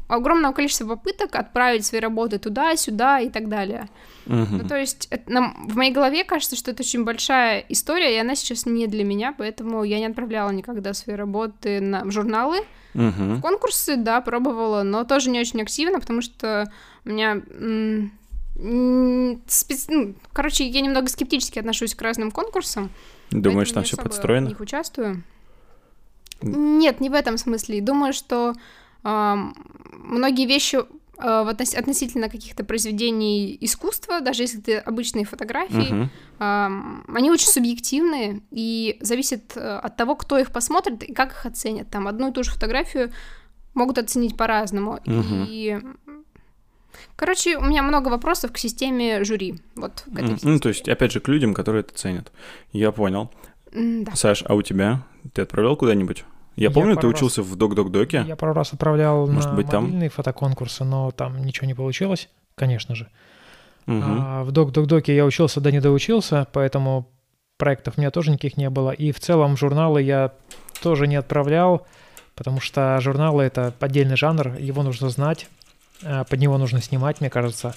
[0.09, 3.89] огромного количества попыток отправить свои работы туда сюда и так далее
[4.27, 4.59] Мгм.
[4.59, 8.19] ну, то есть это нам- в моей голове кажется, что это очень большая история, и
[8.19, 12.59] она сейчас не для меня, поэтому я не отправляла никогда свои работы на, в журналы.
[12.95, 13.37] Мгм.
[13.37, 16.71] В конкурсы, да, пробовала, но тоже не очень активно, потому что
[17.05, 17.33] у меня...
[17.51, 18.11] м,
[18.59, 22.91] м, спец- ну, короче, я немного скептически отношусь к разным конкурсам.
[23.31, 24.49] Думаешь, там все особо В подстроено?
[24.49, 25.23] них участвую.
[26.43, 27.81] Нет, не в этом смысле.
[27.81, 28.55] Думаю, что
[29.03, 29.55] ам,
[29.93, 30.79] многие вещи
[31.19, 39.57] относительно каких-то произведений искусства, даже если это обычные фотографии, ам, они очень субъективные и зависит
[39.57, 41.89] э, от того, кто их посмотрит и как их оценят.
[41.91, 43.13] Там одну и ту же фотографию
[43.75, 45.01] могут оценить по-разному.
[45.07, 45.47] Мгм.
[45.49, 45.81] И
[47.15, 49.57] Короче, у меня много вопросов к системе жюри.
[49.75, 52.33] Вот к этой Ну, то есть, опять же, к людям, которые это ценят.
[52.73, 53.31] Я понял.
[53.73, 54.15] Да.
[54.15, 55.03] Саш, а у тебя?
[55.33, 56.25] Ты отправлял куда-нибудь?
[56.57, 58.25] Я Я помню, ты раз- учился в Док-Док-Доке.
[58.27, 59.85] Я пару раз отправлял Может на быть, там?
[59.85, 63.09] мобильные фотоконкурсы, но там ничего не получилось, конечно же.
[63.87, 64.03] Мгм.
[64.21, 67.09] А в Док-Док-Доке я учился, да не доучился, поэтому
[67.59, 68.91] проектов у меня тоже никаких не было.
[68.91, 70.33] И в целом журналы я
[70.83, 71.87] тоже не отправлял,
[72.35, 75.49] потому что журналы— это отдельный жанр, его нужно знать,
[76.03, 77.75] а, под него нужно снимать, мне кажется.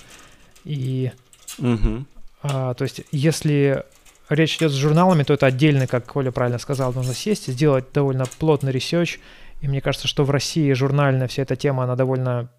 [0.65, 1.11] И
[1.57, 2.07] Мгм.
[2.43, 3.83] а, то есть, если
[4.29, 7.85] речь идет с журналами, то это отдельно, как Коля правильно сказал, нужно сесть и сделать
[7.93, 9.19] довольно плотный research.
[9.61, 12.49] И мне кажется, что в России журнальная вся эта тема, она довольно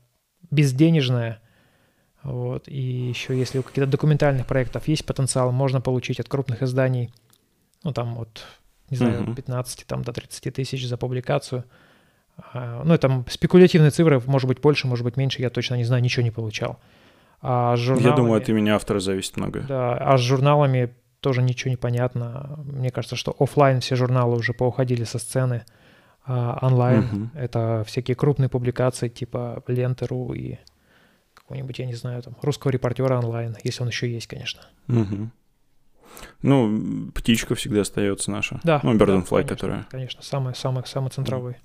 [0.51, 1.41] безденежная.
[2.23, 2.69] Вот.
[2.69, 7.11] И еще если у каких-то документальных проектов есть потенциал, можно получить от крупных изданий,
[7.83, 8.45] ну там от,
[8.91, 11.65] не знаю, от 15 там, до 30 тысяч за публикацию.
[12.53, 16.03] А, Ну, это спекулятивные цифры, может быть больше, может быть меньше, я точно не знаю,
[16.03, 16.79] ничего не получал.
[17.43, 19.63] А с Я думаю, журналами- от имени автора зависит многое.
[19.65, 22.59] да, а с журналами тоже ничего не понятно.
[22.65, 25.65] Мне кажется, что офлайн все журналы уже поуходили со сцены,
[26.25, 27.31] а онлайн Мгм.
[27.35, 30.59] это всякие крупные публикации типа Ленты.ру и
[31.35, 34.63] какого-нибудь, я не знаю, там, русского репортера онлайн, если он еще есть, конечно.
[34.87, 35.33] Мгм.
[36.43, 38.61] Ну, птичка всегда остается наша.
[38.65, 38.81] Да.
[38.83, 39.87] Ну, Bird да, and Fly, конечно, которая.
[39.91, 41.57] Конечно, самый, самый, самый центровой.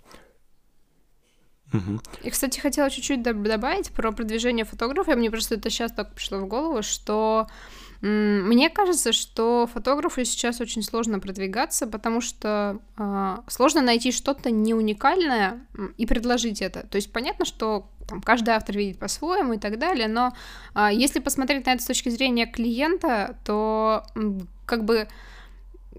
[1.72, 2.00] Мгм.
[2.24, 5.15] И, кстати, хотела чуть-чуть доб- добавить про продвижение фотографа.
[5.15, 7.48] Мне просто это сейчас только пришло в голову, что
[8.08, 14.76] мне кажется, что фотографу сейчас очень сложно продвигаться, потому что а, сложно найти что-то не
[14.76, 15.65] уникальное
[15.98, 16.86] и предложить это.
[16.86, 20.34] То есть понятно, что там, каждый автор видит по-своему и так далее, но
[20.76, 24.04] а, если посмотреть на это с точки зрения клиента, то
[24.68, 25.08] как бы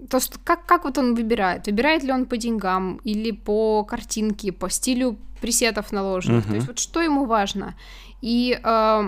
[0.09, 1.65] то, что, как, как вот он выбирает?
[1.65, 6.45] Выбирает ли он по деньгам или по картинке, по стилю пресетов наложенных?
[6.45, 6.49] Мгм.
[6.49, 7.75] То есть вот что ему важно?
[8.19, 9.03] И э,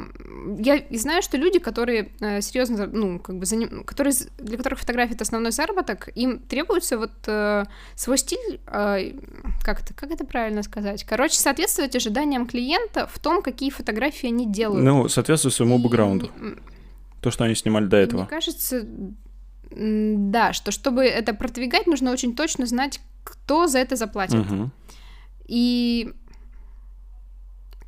[0.59, 5.15] я знаю, что люди, которые э, серьезно, ну, как бы, заним- которые, для которых фотография
[5.15, 9.13] это основной заработок, им требуется вот э, свой стиль, э,
[9.63, 11.03] как это, как это правильно сказать?
[11.05, 14.85] Короче, соответствовать ожиданиям клиента в том, какие фотографии они делают.
[14.85, 16.29] Ну, соответствует своему бэкграунду.
[17.21, 18.25] То, что они снимали до мне этого.
[18.25, 18.85] кажется,
[19.71, 24.35] м, да, что чтобы это продвигать, нужно очень точно знать, кто за это заплатит.
[24.35, 24.71] Мгм.
[25.47, 26.13] И,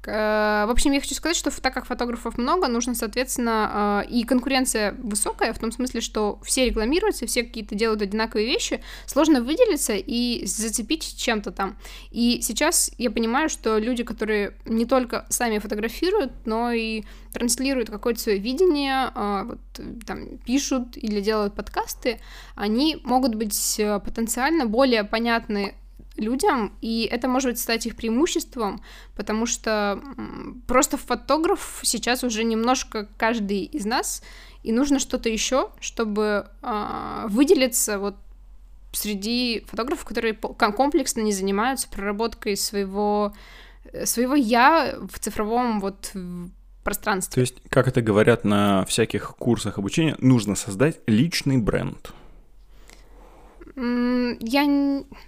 [0.07, 4.95] в общем, я хочу сказать, что так как фотографов много, нужно, соответственно, э, и конкуренция
[4.97, 10.45] высокая, в том смысле, что все рекламируются, все какие-то делают одинаковые вещи, сложно выделиться и
[10.45, 11.77] зацепить чем-то там.
[12.09, 18.19] И сейчас я понимаю, что люди, которые не только сами фотографируют, но и транслируют какое-то
[18.19, 22.19] свое видение, э, вот, э, там, пишут или делают подкасты,
[22.55, 25.75] они могут быть э, потенциально более понятны
[26.17, 28.81] людям, и это может стать их преимуществом,
[29.15, 30.01] потому что
[30.67, 34.21] просто фотограф сейчас уже немножко каждый из нас,
[34.63, 38.15] и нужно что-то еще, чтобы а, выделиться вот
[38.91, 43.33] среди фотографов, которые комплексно не занимаются проработкой своего
[43.85, 46.51] э, своего я в цифровом вот в То
[46.83, 47.41] пространстве.
[47.41, 52.11] есть, как это говорят на всяких курсах обучения, нужно создать личный бренд.
[53.81, 54.63] Я,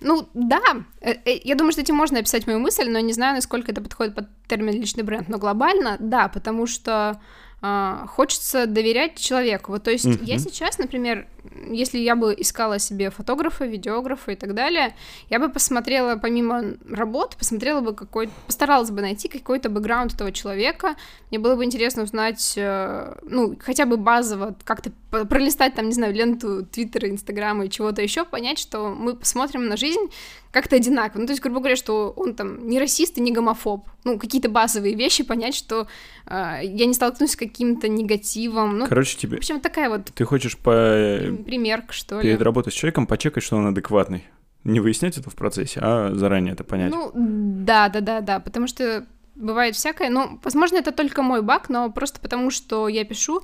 [0.01, 3.35] ну да, Э, э, я думаю, что этим можно описать мою мысль, но не знаю,
[3.35, 7.19] насколько это подходит под термин личный бренд, но глобально, да, потому что
[7.65, 9.71] а, хочется доверять человеку.
[9.71, 10.39] Вот, то есть я Мгм.
[10.39, 11.27] сейчас, например,
[11.71, 14.95] если я бы искала себе фотографа, видеографа и так далее,
[15.29, 20.95] я бы посмотрела помимо работы, посмотрела бы какой, постаралась бы найти какой-то бэкграунд этого человека.
[21.29, 24.91] Мне было бы интересно узнать, э, ну хотя бы базово как-то
[25.29, 29.77] пролистать там, не знаю, ленту Твиттера, Инстаграма и чего-то еще, понять, что мы посмотрим на
[29.77, 30.09] жизнь
[30.51, 31.21] как-то одинаково.
[31.21, 33.87] Ну, то есть, грубо говоря, что он там не расист и не гомофоб.
[34.03, 35.87] Ну, какие-то базовые вещи, понять, что
[36.27, 38.77] э, я не столкнусь с каким-то негативом.
[38.77, 39.37] Ну, Короче, в тебе...
[39.37, 40.71] общем, такая вот Ты хочешь по...
[40.71, 42.23] прим- примерка, что ли.
[42.23, 44.23] перед работой с человеком почекать, что он адекватный.
[44.63, 46.91] Не выяснять это в процессе, а заранее это понять.
[46.91, 50.09] Ну, да, да, да, да, потому что бывает всякое.
[50.09, 53.41] Ну, возможно, это только мой баг, но просто потому, что я пишу,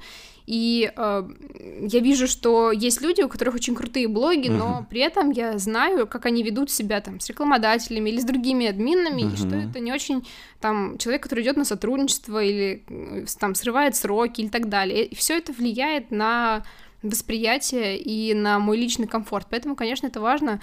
[0.49, 1.29] и э,
[1.81, 4.85] я вижу, что есть люди, у которых очень крутые блоги, но Мгм.
[4.85, 9.31] при этом я знаю, как они ведут себя там с рекламодателями или с другими админами,
[9.31, 10.27] и что это не очень
[10.59, 15.05] там человек, который идет на сотрудничество или э, там срывает сроки или так далее.
[15.05, 16.63] И все это влияет на
[17.03, 19.45] восприятие и на мой личный комфорт.
[19.51, 20.62] Поэтому, конечно, это важно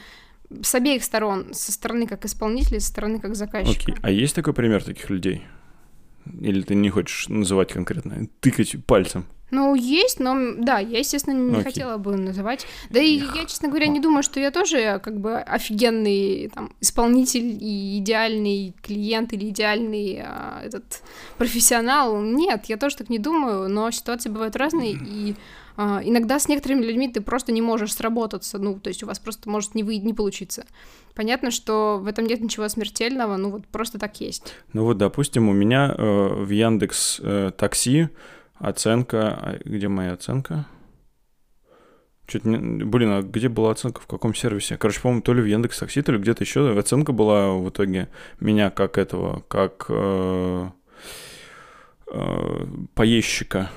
[0.62, 3.92] с обеих сторон, со стороны как исполнителя, со стороны как заказчика.
[3.92, 3.94] Окей.
[4.03, 5.44] А есть такой пример таких людей?
[6.40, 8.27] Или ты не хочешь называть конкретно?
[8.40, 9.27] Тыкать пальцем?
[9.50, 11.64] Ну, есть, но да, я, естественно, не Окей.
[11.64, 12.66] хотела бы называть.
[12.90, 17.56] Да и я, честно говоря, не думаю, что я тоже как бы офигенный там, исполнитель
[17.61, 21.02] и идеальный клиент или идеальный а, этот
[21.38, 22.20] профессионал.
[22.20, 25.37] Нет, я тоже так не думаю, но ситуации бывают разные, и
[25.76, 29.18] а, иногда с некоторыми людьми ты просто не можешь сработаться, ну, то есть у вас
[29.18, 30.64] просто может не, вы, не получиться.
[31.14, 34.54] Понятно, что в этом нет ничего смертельного, ну вот просто так есть.
[34.72, 38.09] Ну вот, допустим, у меня э, в Яндекс э, Такси
[38.59, 39.35] оценка...
[39.35, 40.66] а Где моя оценка?
[42.27, 42.57] Чуть не...
[42.85, 44.77] Блин, а где была оценка, в каком сервисе?
[44.77, 48.09] Короче, по-моему, то ли в Яндекс Такси, то ли где-то еще оценка была в итоге
[48.40, 50.69] меня как этого, как э,
[52.12, 53.71] э, поездчика.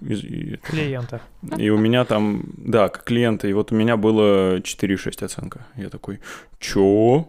[0.00, 1.20] Из- и- клиента.
[1.56, 5.66] И у меня там, да, как клиента, и вот у меня было 4,6 оценка.
[5.76, 6.20] Я такой,
[6.58, 7.28] чё?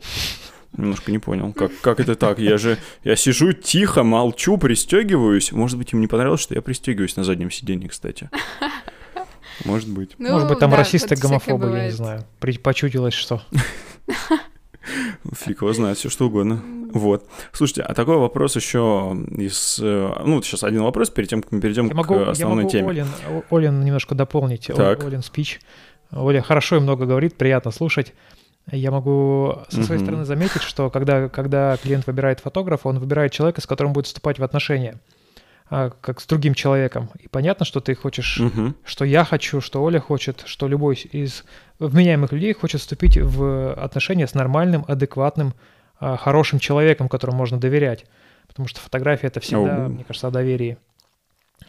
[0.75, 2.39] Немножко не понял, как, как это так?
[2.39, 5.51] Я же, я сижу тихо, молчу, пристегиваюсь.
[5.51, 8.30] Может быть, им не понравилось, что я пристегиваюсь на заднем сиденье, кстати.
[9.65, 10.12] Может быть.
[10.19, 12.25] Ну, Может быть, там да, расисты, гомофобы, я не знаю.
[12.39, 13.41] При- Почудилось, что.
[15.34, 16.62] Фиг его знает, все что угодно.
[16.93, 17.27] Вот.
[17.51, 19.80] Слушайте, а такой вопрос еще из...
[19.82, 22.63] э, Ну, сейчас один вопрос перед тем, как мы перейдем Я могу, к основной я
[22.63, 22.89] могу теме.
[22.89, 23.08] Олин,
[23.49, 24.69] Олин немножко дополнить.
[24.73, 25.03] Так.
[25.03, 25.60] Олин спич.
[26.12, 28.13] Оля хорошо и много говорит, приятно слушать.
[28.71, 33.62] Я могу со своей стороны заметить, что когда, когда клиент выбирает фотографа, он выбирает человека,
[33.62, 34.99] с которым будет вступать в отношения,
[35.69, 37.10] а, как с другим человеком.
[37.19, 38.41] И понятно, что ты хочешь,
[38.84, 41.45] что я хочу, что Оля хочет, что любой из
[41.80, 45.53] вменяемых людей хочет вступить в отношения с нормальным, адекватным,
[45.99, 48.06] а, хорошим человеком, которому можно доверять.
[48.47, 50.77] Потому что фотография— это всегда, мне кажется, о доверии.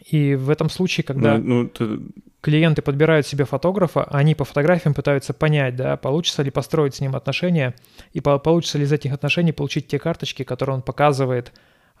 [0.05, 1.99] И в этом случае, когда Ну, ну, ты-
[2.41, 7.15] клиенты подбирают себе фотографа, они по фотографиям пытаются понять, да, получится ли построить с ним
[7.15, 7.75] отношения,
[8.13, 11.51] и по- получится ли из этих отношений получить те карточки, которые он показывает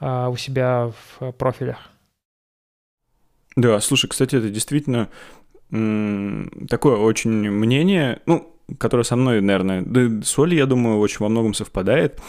[0.01, 1.89] а, у себя в э, профилях.
[3.57, 5.09] Да, слушай, кстати, это действительно
[5.69, 11.29] такое очень мнение, ну, которое со мной, наверное, да с Олей, я думаю, очень во
[11.29, 12.19] многом совпадает.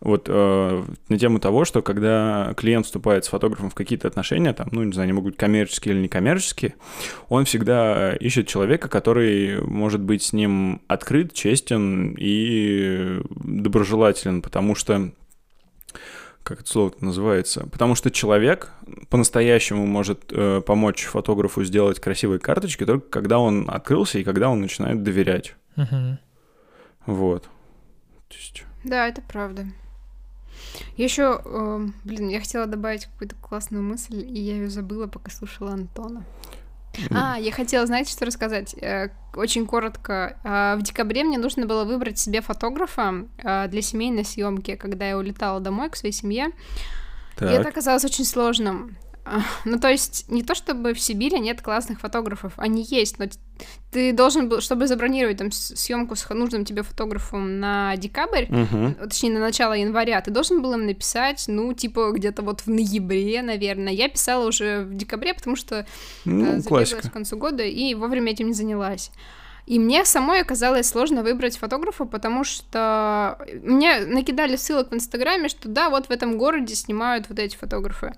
[0.00, 4.68] Вот э, на тему того, что когда клиент вступает с фотографом в какие-то отношения, там,
[4.72, 6.74] ну, не знаю, они могут быть коммерческие или некоммерческие,
[7.28, 15.12] он всегда ищет человека, который может быть с ним открыт, честен и доброжелателен, потому что
[16.42, 17.66] как это слово называется?
[17.70, 18.72] Потому что человек
[19.08, 24.60] по-настоящему может э, помочь фотографу сделать красивые карточки только когда он открылся и когда он
[24.60, 25.54] начинает доверять.
[25.76, 26.18] Мгм.
[27.06, 27.44] Вот.
[28.28, 28.64] То есть...
[28.84, 29.66] Да, это правда.
[30.96, 31.40] Еще,
[32.04, 36.24] блин, я хотела добавить какую-то классную мысль, и я ее забыла, пока слушала Антона.
[37.10, 38.74] А, я хотела, знаете, что рассказать?
[38.74, 40.36] Э, Очень коротко.
[40.42, 45.16] А, В декабре мне нужно было выбрать себе фотографа а, для семейной съемки, когда я
[45.16, 46.48] улетала домой к своей семье.
[47.40, 47.68] И это Так.
[47.68, 48.96] оказалось очень сложным.
[49.64, 53.26] Ну, то есть, не то чтобы в Сибири нет классных фотографов, они есть, но
[53.90, 59.32] ты должен был, чтобы забронировать там съемку с нужным тебе фотографом на декабрь, э, точнее,
[59.32, 63.92] на начало января, ты должен был им написать, ну, типа, где-то вот в ноябре, наверное.
[63.92, 65.84] Я писала уже в декабре, потому что э,
[66.24, 67.08] Ну, забегалась классика.
[67.08, 69.10] к концу года и вовремя этим не занялась.
[69.70, 75.68] И мне самой оказалось сложно выбрать фотографа, потому что мне накидали ссылок в Инстаграме, что
[75.68, 78.12] да, вот в этом городе снимают вот эти фотографы.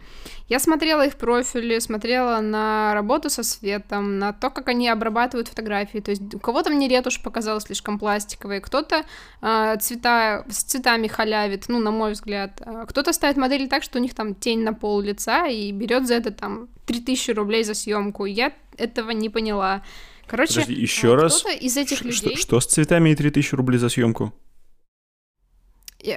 [0.49, 5.99] Я смотрела их профили, смотрела на работу со светом, на то, как они обрабатывают фотографии.
[5.99, 9.05] То есть у кого-то мне ретушь показалась слишком пластиковой, кто-то
[9.43, 12.62] а, цвета с цветами халявит, ну, на мой взгляд.
[12.65, 16.07] А Кто-то ставит модели так, что у них там тень на пол лица и берет
[16.07, 18.25] за это там 3000 рублей за съемку.
[18.25, 19.83] Я этого не поняла.
[20.27, 21.45] Короче, Подожди, еще раз.
[21.61, 22.37] из этих Ш- людей...
[22.37, 24.33] Что, что с цветами и 3000 рублей за съемку?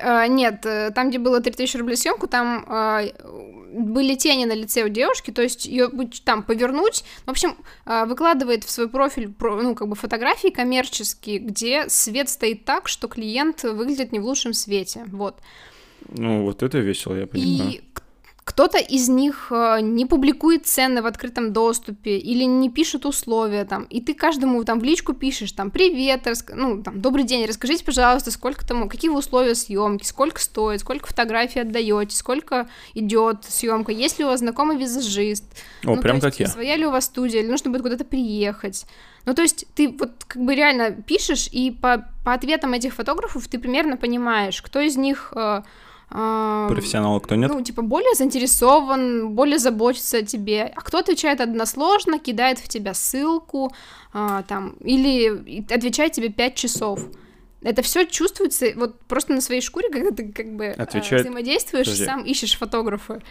[0.02, 3.04] А, Нет, э, там, где было 3000 рублей съемку, там а,
[3.72, 5.90] были тени на лице у девушки, то есть ее
[6.24, 7.04] там повернуть.
[7.26, 12.30] В общем, а, выкладывает в свой профиль про- ну, как бы фотографии коммерческие, где свет
[12.30, 15.04] стоит так, что клиент выглядит не в лучшем свете.
[15.08, 15.40] Вот.
[16.10, 17.72] Ну, вот это весело, я понимаю.
[17.72, 17.82] И
[18.46, 23.86] кто-то из них э, не публикует цены в открытом доступе или не пишет условия там,
[23.86, 27.84] и ты каждому там в личку пишешь там привет, раск- ну там добрый день, расскажите,
[27.84, 34.20] пожалуйста, сколько там, какие условия съемки, сколько стоит, сколько фотографий отдаете, сколько идет съемка, есть
[34.20, 35.44] ли у вас знакомый визажист,
[35.84, 36.48] О, ну, прям как я.
[36.48, 38.86] Своя ли у вас студия, или нужно будет куда-то приехать.
[39.26, 43.48] Ну, то есть ты вот как бы реально пишешь, и по, по ответам этих фотографов
[43.48, 45.34] ты примерно понимаешь, кто из них...
[46.10, 47.52] Профессионал, кто нет?
[47.52, 50.72] ну, типа, более заинтересован, более заботится о тебе.
[50.76, 53.74] А кто отвечает односложно, кидает в тебя ссылку,
[54.14, 57.02] а, там, или отвечает тебе 5 часов.
[57.62, 61.86] Это все чувствуется вот просто на своей шкуре, когда ты как бы э, Отвечает- взаимодействуешь,
[61.88, 62.06] Подожди.
[62.06, 63.22] сам ищешь фотографа.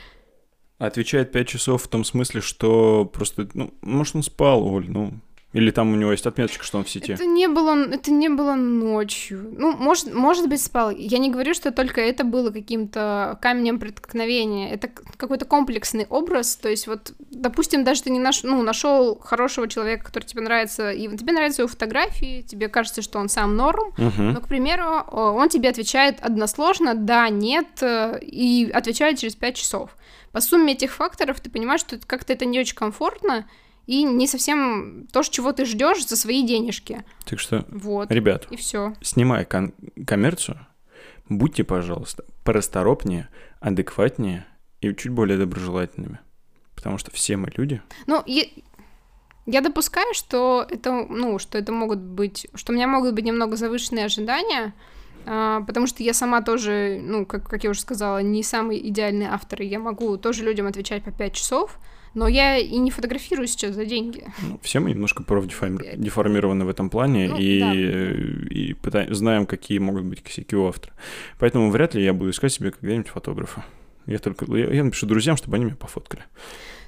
[0.79, 5.13] Отвечает 5 часов в том смысле, что просто, ну, может, он спал, Оль, ну...
[5.55, 7.12] Или там у него есть отметочка, что он в сети.
[7.12, 9.55] Это не было, это не было ночью.
[9.57, 10.90] Ну, может, может быть, спал.
[10.90, 14.73] Я не говорю, что только это было каким-то камнем преткновения.
[14.73, 16.57] Это какой-то комплексный образ.
[16.57, 20.90] То есть, вот, допустим, даже ты не наш, ну, нашел хорошего человека, который тебе нравится,
[20.90, 24.33] и тебе нравятся его фотографии, тебе кажется, что он сам норм, Мгм.
[24.33, 29.97] но, к примеру, он тебе отвечает односложно, да, нет, э, и отвечает через 5 часов.
[30.33, 33.47] По сумме этих факторов ты понимаешь, что как-то это не очень комфортно
[33.87, 37.05] и не совсем то, чего ты ждешь за свои денежки.
[37.25, 38.11] Так что, Вот.
[38.11, 38.94] ребят, И все.
[39.03, 39.75] снимая кон-
[40.07, 40.59] коммерцию,
[41.29, 43.29] будьте, пожалуйста, порасторопнее,
[43.61, 44.47] адекватнее
[44.81, 46.18] и чуть более доброжелательными.
[46.75, 47.81] Потому что все мы люди.
[48.07, 48.44] Ну, я,
[49.47, 53.57] я допускаю, что это, ну, что это могут быть, что у меня могут быть немного
[53.57, 54.75] завышенные ожидания,
[55.27, 59.27] а, потому что я сама тоже, ну, как, как я уже сказала, не самый идеальный
[59.27, 61.79] автор, и я могу тоже людям отвечать по 5 часов,
[62.15, 64.25] Но я и не фотографирую сейчас за деньги.
[64.42, 67.75] Ну, все мы немножко профдеформированы в этом плане ну, и, да.
[67.75, 70.94] и пытаем, знаем, какие могут быть косяки у автора.
[71.38, 73.65] Поэтому вряд ли я буду искать себе когда-нибудь фотографа.
[74.06, 76.25] Я только я, я напишу друзьям, чтобы они меня пофоткали.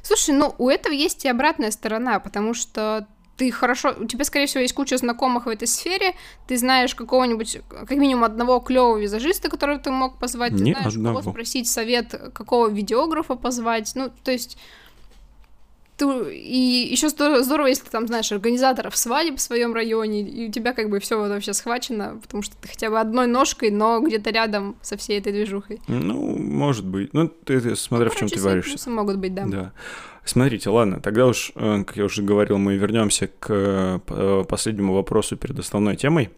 [0.03, 4.47] Слушай, ну у этого есть и обратная сторона, потому что ты хорошо, у тебя, скорее
[4.47, 6.15] всего, есть куча знакомых в этой сфере,
[6.47, 10.95] ты знаешь какого-нибудь, как минимум, одного клевого визажиста, которого ты мог позвать, ты Не знаешь,
[10.95, 11.19] одного.
[11.19, 14.57] кого спросить совет, какого видеографа позвать, ну, то есть
[15.97, 20.49] ты, и еще здорово, здорово, если ты там знаешь организаторов свадеб в своем районе, и
[20.49, 24.01] у тебя как бы все вообще схвачено, потому что ты хотя бы одной ножкой, но
[24.01, 25.81] где-то рядом со всей этой движухой.
[25.89, 27.15] Ну, может быть.
[27.15, 28.91] Ну, ты, ты смотря ну, в чем ты варишься.
[28.91, 29.45] могут быть, да.
[29.47, 29.73] Да.
[30.25, 35.37] Смотрите, ладно, тогда уж, э, как я уже говорил, мы вернемся к э, последнему вопросу
[35.37, 36.31] перед основной темой.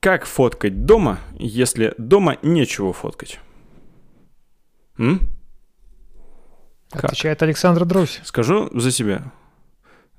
[0.00, 3.40] Как фоткать дома, если дома нечего фоткать?
[4.96, 5.37] М?
[6.90, 7.04] Как?
[7.04, 8.20] Отвечает Александр Друсь.
[8.24, 9.32] Скажу за себя.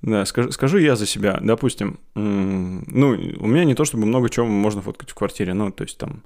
[0.01, 1.39] Да, скажу, скажу я за себя.
[1.41, 3.09] Допустим, ну,
[3.39, 5.53] у меня не то чтобы много чего можно фоткать в квартире.
[5.53, 6.23] Ну, то есть там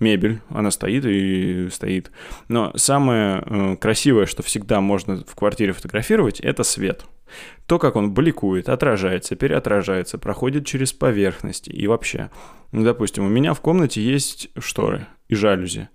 [0.00, 2.10] мебель, она стоит и стоит.
[2.48, 7.04] Но самое э, красивое, что всегда можно в квартире фотографировать, это свет.
[7.66, 12.30] То, как он бликует, отражается, переотражается, проходит через поверхности и вообще.
[12.72, 15.88] Ну, допустим, у меня в комнате есть шторы и жалюзи.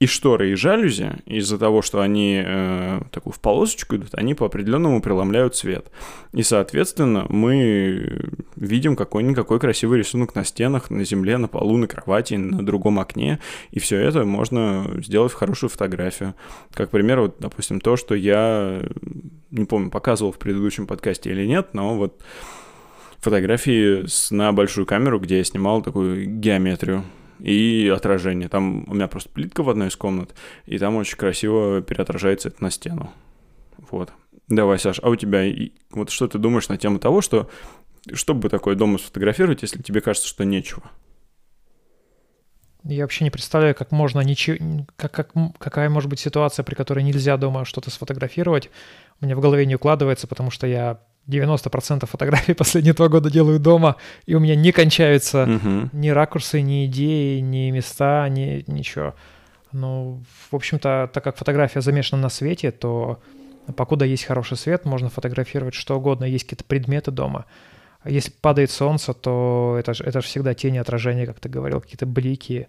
[0.00, 4.46] И шторы, и жалюзи, из-за того, что они э, такую в полосочку идут, они по
[4.46, 5.90] определенному преломляют цвет.
[6.32, 12.32] И, соответственно, мы видим какой-никакой красивый рисунок на стенах, на земле, на полу, на кровати,
[12.34, 13.40] на другом окне.
[13.72, 16.34] И все это можно сделать в хорошую фотографию.
[16.72, 18.82] Как пример, вот, допустим, то, что я,
[19.50, 22.22] не помню, показывал в предыдущем подкасте или нет, но вот
[23.18, 27.04] фотографии на большую камеру, где я снимал такую геометрию
[27.42, 28.48] и отражение.
[28.48, 30.34] Там у меня просто плитка в одной из комнат,
[30.66, 33.12] и там очень красиво переотражается это на стену.
[33.90, 34.12] Вот.
[34.48, 35.44] Давай, Саш, а у тебя
[35.90, 37.48] вот что ты думаешь на тему того, что
[38.12, 40.82] что бы такое дома сфотографировать, если тебе кажется, что нечего?
[42.82, 47.04] Я вообще не представляю, как можно ничего, как, как, какая может быть ситуация, при которой
[47.04, 48.70] нельзя дома что-то сфотографировать.
[49.20, 53.60] У меня в голове не укладывается, потому что я 90% фотографий последние два года делаю
[53.60, 53.96] дома,
[54.26, 55.90] и у меня не кончаются угу.
[55.92, 59.14] ни ракурсы, ни идеи, ни места, ни ничего.
[59.72, 63.20] Ну, в общем-то, так как фотография замешана на свете, то
[63.76, 67.46] покуда есть хороший свет, можно фотографировать что угодно, есть какие-то предметы дома.
[68.04, 72.68] Если падает солнце, то это же это всегда тени отражения, как ты говорил, какие-то блики,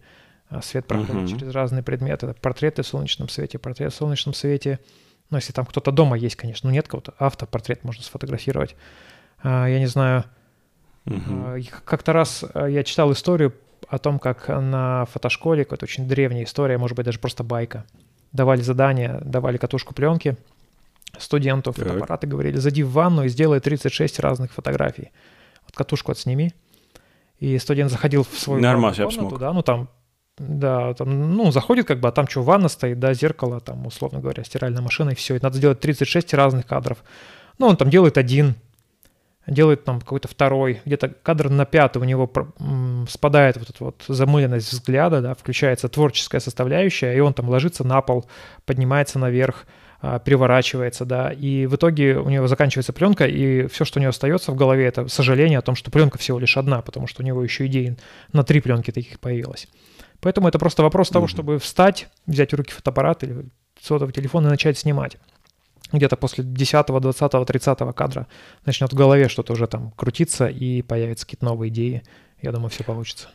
[0.50, 2.36] а свет проходит uh через разные предметы.
[2.42, 4.80] Портреты в солнечном свете, портрет в солнечном свете—
[5.32, 6.70] ну, если там кто-то дома есть, конечно.
[6.70, 7.14] Ну, нет кого-то.
[7.18, 8.76] Автопортрет можно сфотографировать.
[9.42, 10.26] А, я не знаю.
[11.06, 11.64] Угу.
[11.84, 13.56] Как-то раз а, я читал историю
[13.88, 17.86] о том, как на фотошколе, какая-то очень древняя история, может быть, даже просто байка,
[18.32, 20.38] давали задание, давали катушку пленки
[21.18, 25.12] студенту, фотоаппараты говорили, зайди в ванну и сделай 36 разных фотографий.
[25.64, 26.54] Вот катушку отсними.
[27.40, 29.90] И студент заходил в свою Нормально, комнату, да, ну там
[30.38, 34.20] да, там, ну, заходит как бы, а там что, ванна стоит, да, зеркало, там, условно
[34.20, 35.36] говоря, стиральная машина, и все.
[35.36, 37.04] И надо сделать 36 разных кадров.
[37.60, 38.56] Ну, он там делает один,
[39.48, 42.32] делает там какой-то второй, где-то кадр на пятый у него
[43.10, 48.02] спадает вот эта вот замыленность взгляда, да, включается творческая составляющая, и он там ложится на
[48.02, 48.26] пол,
[48.66, 49.66] поднимается наверх,
[50.04, 54.10] а, переворачивается, да, и в итоге у него заканчивается пленка, и все, что у него
[54.10, 57.26] остается в голове, это сожаление о том, что пленка всего лишь одна, потому что у
[57.26, 57.98] него еще идей
[58.34, 59.68] на три пленки таких появилось.
[60.22, 63.50] Поэтому это просто вопрос того, чтобы встать, взять в руки фотоаппарат или
[63.82, 65.18] сотовый телефон и начать снимать.
[65.92, 68.28] Где-то после 10, 20, 30 кадра
[68.66, 72.04] начнет в голове что-то уже там крутиться и появятся какие-то новые идеи.
[72.42, 73.30] Я думаю, все получится.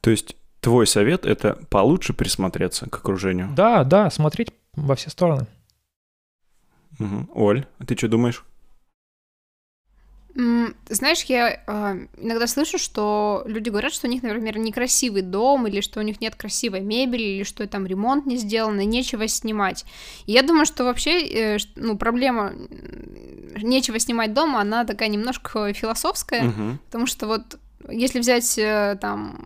[0.00, 3.48] То есть твой совет— это получше присмотреться к окружению?
[3.56, 5.46] Да, да, смотреть во все стороны.
[6.98, 7.30] Угу.
[7.34, 8.44] Оль, а ты что думаешь?
[10.34, 15.82] Знаешь, я э, иногда слышу, что люди говорят, что у них, например, некрасивый дом, или
[15.82, 19.84] что у них нет красивой мебели, или что там ремонт не сделан, и нечего снимать.
[20.24, 22.54] И я думаю, что вообще, э, ну, проблема
[23.62, 26.78] нечего снимать дома, она такая немножко философская, угу.
[26.86, 27.58] потому что вот
[27.88, 29.38] если взять э, там,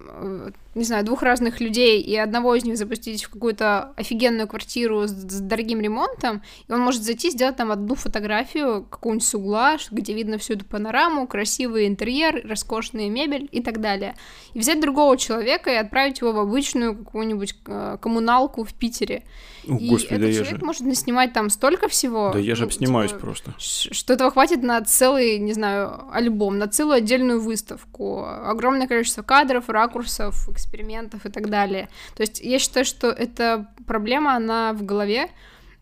[0.00, 5.06] э, не знаю, двух разных людей и одного из них запустить в какую-то офигенную квартиру
[5.06, 9.76] с, с дорогим ремонтом, и он может зайти, сделать там одну фотографию какую-нибудь с угла,
[9.90, 14.14] где видно всю эту панораму, красивый интерьер, роскошная мебель и так далее.
[14.54, 19.24] И взять другого человека и отправить его в обычную какую-нибудь э, коммуналку в Питере.
[19.68, 20.64] О, и Господи, этот да человек же...
[20.64, 22.30] может наснимать там столько всего.
[22.32, 23.54] Да я же ну, обснимаюсь типа, просто.
[23.58, 28.24] Что этого хватит на целый, не знаю, альбом, на целую отдельную выставку.
[28.24, 31.88] Огромное количество кадров, ракурсов, экспериментов и так далее.
[32.14, 35.28] То есть я считаю, что эта проблема, она в голове,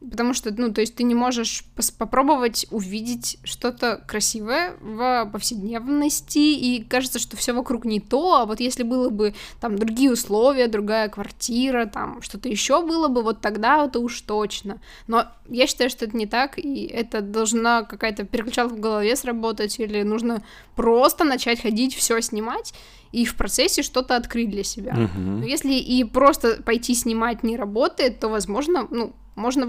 [0.01, 1.62] Потому что, ну, то есть ты не можешь
[1.98, 8.61] попробовать увидеть что-то красивое в повседневности, и кажется, что все вокруг не то, а вот
[8.61, 13.84] если было бы там другие условия, другая квартира, там что-то еще было бы, вот тогда
[13.84, 14.80] это уж точно.
[15.07, 19.78] Но я считаю, что это не так, и это должна какая-то переключалка в голове сработать,
[19.78, 20.42] или нужно
[20.76, 22.72] просто начать ходить, все снимать,
[23.12, 24.94] и в процессе что-то открыть для себя.
[24.94, 25.40] Мгм.
[25.40, 29.66] Но если и просто пойти снимать не работает, то, возможно, ну, можно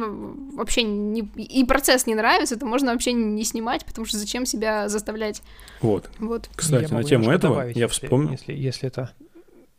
[0.56, 1.22] вообще не...
[1.22, 5.42] И процесс не нравится, то можно вообще не снимать, потому что зачем себя заставлять?
[5.82, 6.10] Вот.
[6.20, 6.50] Вот.
[6.56, 8.32] Кстати, Я на тему этого добавить, я вспомнил.
[8.32, 9.12] Если, если это...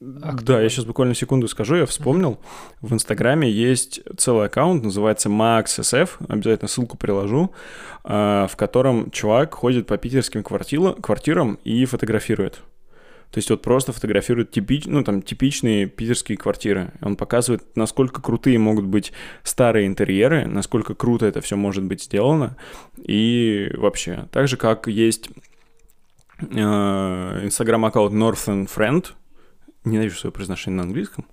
[0.00, 0.62] Да, актуально.
[0.64, 1.76] я сейчас буквально секунду скажу.
[1.76, 2.40] Я вспомнил.
[2.80, 6.10] В Инстаграме есть целый аккаунт, называется MaxSF.
[6.28, 7.52] Обязательно ссылку приложу.
[8.02, 12.62] а, В котором чувак ходит по питерским квартира- квартирам и фотографирует.
[13.32, 16.92] То есть вот просто фотографирует типич, ну, там, типичные питерские квартиры.
[17.00, 19.12] Он показывает, насколько крутые могут быть
[19.42, 22.58] старые интерьеры, насколько круто это все может быть сделано.
[22.98, 25.30] И вообще, так же, как есть
[26.40, 29.06] э, инстаграм-аккаунт Northern Friend,
[29.84, 31.26] ненавижу свое произношение на английском,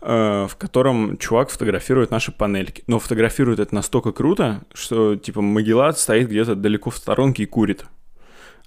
[0.00, 2.82] э, в котором чувак фотографирует наши панельки.
[2.86, 7.84] Но фотографирует это настолько круто, что, типа, Магеллат стоит где-то далеко в сторонке и курит.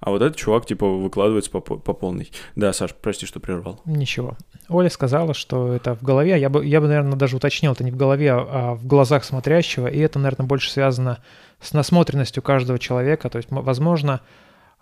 [0.06, 2.32] А вот этот чувак, типа, выкладывается по, по полной.
[2.56, 3.82] Да, Саш, прости, что прервал.
[3.86, 4.38] Ничего.
[4.70, 6.39] Оля сказала, что это в голове.
[6.39, 9.88] Я бы, я бы, наверное, даже уточнил, это не в голове, а в глазах смотрящего.
[9.88, 11.24] И это, наверное, больше связано
[11.60, 13.30] с насмотренностью каждого человека.
[13.30, 14.22] То есть, возможно,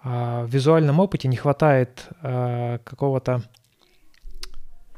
[0.03, 3.43] а, в визуальном опыте не хватает а, какого-то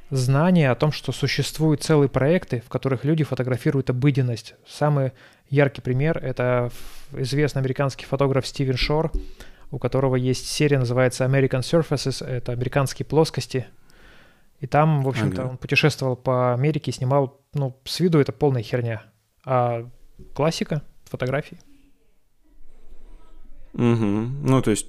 [0.10, 4.56] знания о том, что существуют целые проекты, в которых люди фотографируют обыденность.
[4.68, 5.12] Самый
[5.52, 6.72] яркий пример— это
[7.12, 9.12] известный американский фотограф Стивен Шор,
[9.76, 13.68] у которого есть серия, называется American Surfaces, это американские плоскости.
[14.62, 15.52] И там, в общем-то, Ага.
[15.52, 19.04] он путешествовал по Америке, снимал, ну, с виду это полная херня.
[19.46, 19.90] А
[20.34, 21.58] классика фотографии.
[23.74, 24.46] Мгм.
[24.46, 24.88] Ну, то есть,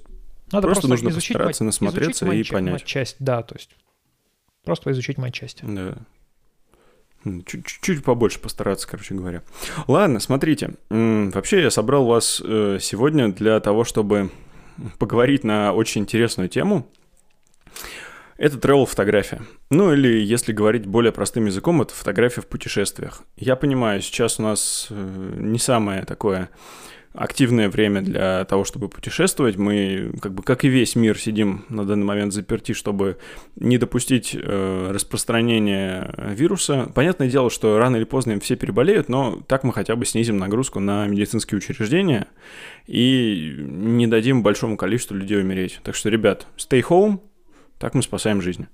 [0.53, 2.73] Надо Просто нужно изучить постараться мат- насмотреться изучить и понять.
[2.75, 3.71] матчасть, да, то есть
[4.63, 5.59] просто изучить матчасть.
[5.63, 5.97] да.
[7.45, 9.43] Чуть-чуть побольше постараться, короче говоря.
[9.87, 10.75] Ладно, смотрите.
[10.89, 14.29] Вообще я собрал вас э, сегодня для того, чтобы
[14.99, 16.87] поговорить на очень интересную тему.
[18.37, 19.41] Это travel фотография.
[19.71, 23.23] Ну или, если говорить более простым языком, это фотография в путешествиях.
[23.35, 26.49] Я понимаю, сейчас у нас э, не самое такое
[27.17, 29.57] активное время для того, чтобы путешествовать.
[29.57, 33.17] Мы, как бы, как и весь мир, сидим на данный момент заперти, чтобы
[33.55, 36.89] не допустить э, распространения вируса.
[36.93, 40.37] Понятное дело, что рано или поздно им все переболеют, но так мы хотя бы снизим
[40.37, 42.27] нагрузку на медицинские учреждения
[42.85, 45.79] и не дадим большому количеству людей умереть.
[45.83, 47.19] Так что, ребят, stay home,
[47.79, 48.67] так мы спасаем жизни.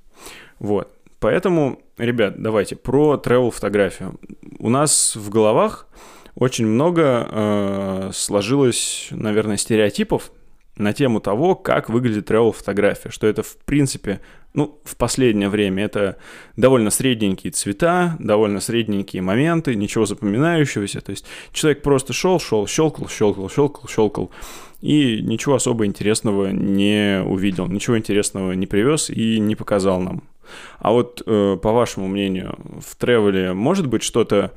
[0.59, 0.91] Вот.
[1.19, 4.19] Поэтому, ребят, давайте про travel фотографию.
[4.59, 5.87] У нас в головах
[6.35, 10.31] очень много э, сложилось, наверное, стереотипов
[10.77, 14.21] на тему того, как выглядит travel фотография, что это в принципе,
[14.55, 16.17] ну, в последнее время это
[16.57, 23.07] довольно средненькие цвета, довольно средненькие моменты, ничего запоминающегося, то есть человек просто шел, шел, щелкал,
[23.07, 24.31] щелкал, щелкал, щелкал,
[24.81, 30.23] и ничего особо интересного не увидел, ничего интересного не привез и не показал нам.
[30.79, 34.51] А вот, э, по вашему мнению, в тревеле может быть что-то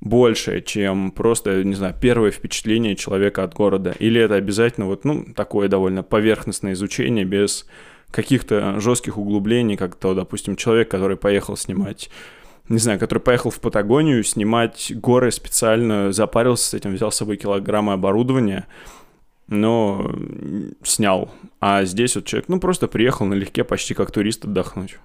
[0.00, 3.94] большее, чем просто, не знаю, первое впечатление человека от города?
[3.98, 7.66] Или это обязательно вот, ну, такое довольно поверхностное изучение без
[8.10, 12.10] каких-то жестких углублений, как то, допустим, человек, который поехал снимать
[12.68, 17.38] не знаю, который поехал в Патагонию снимать горы специально, запарился с этим, взял с собой
[17.38, 18.66] килограммы оборудования,
[19.46, 20.14] но
[20.82, 21.30] снял.
[21.60, 24.98] А здесь вот человек, ну, просто приехал налегке, почти как турист отдохнуть.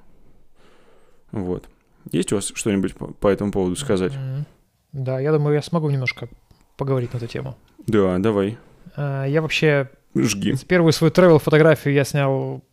[1.32, 1.70] Вот.
[2.12, 4.14] Есть у вас что-нибудь по, по этому поводу сказать?
[4.14, 4.46] Мгм.
[4.94, 6.30] Да, я думаю, я смогу немножко
[6.78, 7.58] поговорить на эту тему.
[7.88, 8.58] Да, давай.
[8.96, 10.56] А, Я вообще Жги.
[10.68, 12.64] первую свою travel фотографию я снял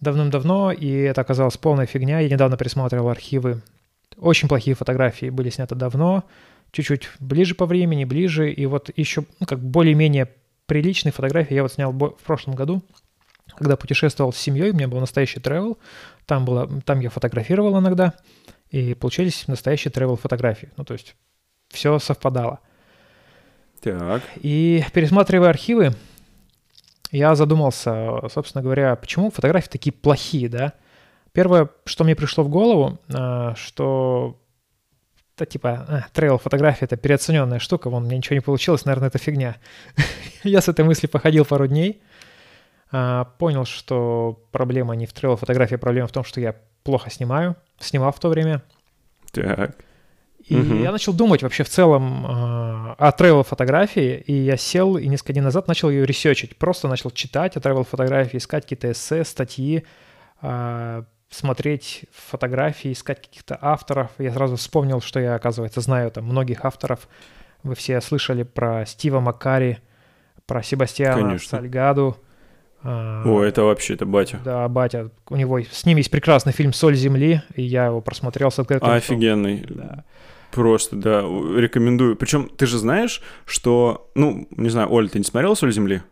[0.00, 2.20] давным-давно, и это оказалось полная фигня.
[2.20, 3.62] Я недавно пересматривал архивы.
[4.16, 6.24] Очень плохие фотографии были сняты давно,
[6.72, 10.28] чуть-чуть ближе по времени, ближе, и вот еще ну, как более-менее
[10.66, 12.82] приличные фотографии я вот снял в прошлом году,
[13.56, 15.78] когда путешествовал с семьей, у меня был настоящий travel,
[16.26, 18.12] там, было, там я фотографировал иногда,
[18.70, 20.70] и получились настоящие travel фотографии.
[20.76, 21.16] Ну, то есть
[21.68, 22.60] все совпадало.
[23.80, 24.22] Так.
[24.36, 25.92] И пересматривая архивы,
[27.10, 30.74] я задумался, собственно говоря, почему фотографии такие плохие, да?
[31.32, 34.40] Первое, что мне пришло в голову, а, что
[35.38, 39.56] да, типа, travel фотография это переоцененная штука, вон, мне ничего не получилось, наверное, это фигня.
[40.42, 42.02] я с этой мыслью походил пару дней,
[42.90, 48.12] понял, что проблема не в travel фотографии, проблема в том, что я плохо снимаю, снимал
[48.12, 48.62] в то время,
[49.32, 49.76] Так.
[50.46, 50.82] И Мгм.
[50.82, 52.28] я начал думать вообще в целом э,
[52.96, 56.56] о travel фотографии, и я сел и несколько дней назад начал ее ресерчить.
[56.56, 59.84] Просто начал читать о travel фотографии, искать какие-то эссе, статьи,
[60.40, 64.10] э, смотреть фотографии, искать каких-то авторов.
[64.16, 67.08] Я сразу вспомнил, что я, оказывается, знаю там многих авторов.
[67.62, 69.78] Вы все слышали про Стива Маккари,
[70.46, 71.58] про Себастьяна Конечно.
[71.58, 72.16] Сальгаду.
[72.82, 74.38] А, О, это вообще, это батя.
[74.44, 75.10] Да, батя.
[75.28, 78.90] У него с ним есть прекрасный фильм «Соль земли», и я его просмотрел с открытым.
[78.90, 79.64] Офигенный.
[79.68, 80.04] Да.
[80.52, 82.16] Просто, да, рекомендую.
[82.16, 86.02] Причем ты же знаешь, что, ну, не знаю, Оль, ты не смотрела «Соль земли»?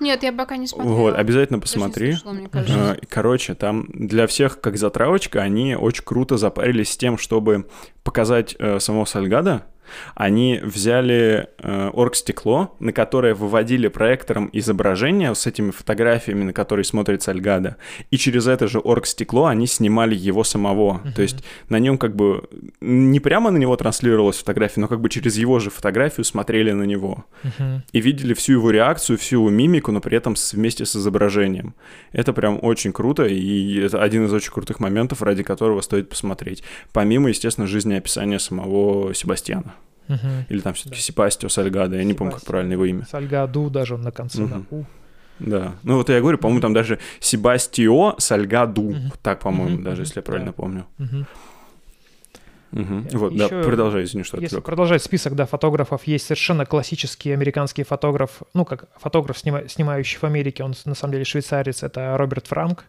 [0.00, 0.94] Нет, я пока не смотрела.
[0.94, 2.12] Вот, обязательно посмотри.
[2.12, 2.92] слышала, мне кажется.
[2.92, 7.66] А, Короче, там для всех, как затравочка, они очень круто запарились с тем, чтобы
[8.02, 9.66] показать э, самого Сальгада.
[10.14, 17.22] Они взяли э, оргстекло, на которое выводили проектором изображение с этими фотографиями, на которые смотрит
[17.22, 17.76] Сальгада.
[18.10, 21.00] И через это же оргстекло они снимали его самого.
[21.14, 22.48] То есть на нем как бы
[22.80, 26.84] не прямо на него транслировалась фотография, но как бы через его же фотографию смотрели на
[26.84, 27.82] него Мгм.
[27.92, 31.74] и видели всю его реакцию, всю его мимику, но при этом вместе с изображением.
[32.12, 36.62] Это прям очень круто, и это один из очень крутых моментов, ради которого стоит посмотреть.
[36.92, 39.73] Помимо, естественно, жизнеописания самого Себастьяна.
[40.08, 40.44] Мгм.
[40.48, 41.02] Или там все-таки Да.
[41.02, 43.06] Сепастио Сальгадо, я не помню, как правильно его имя.
[43.10, 44.64] Сальгаду даже на конце на.
[44.70, 44.84] «у».
[45.40, 45.74] Да.
[45.82, 48.82] Ну вот я говорю, по-моему, там даже Себастио Сальгаду.
[48.90, 49.12] Мгм.
[49.22, 50.52] Так, по-моему, Мгм, даже, если я правильно да.
[50.52, 50.86] помню.
[50.98, 51.26] Мгм.
[52.72, 52.82] Э,
[53.12, 54.64] Вот, да, ещё, продолжай, извини, что отвлек.
[54.64, 60.24] продолжать список да, фотографов, есть совершенно классический американский фотограф, ну, как фотограф, снима- снимающий в
[60.24, 62.84] Америке, он на самом деле швейцарец, это Роберт Франк,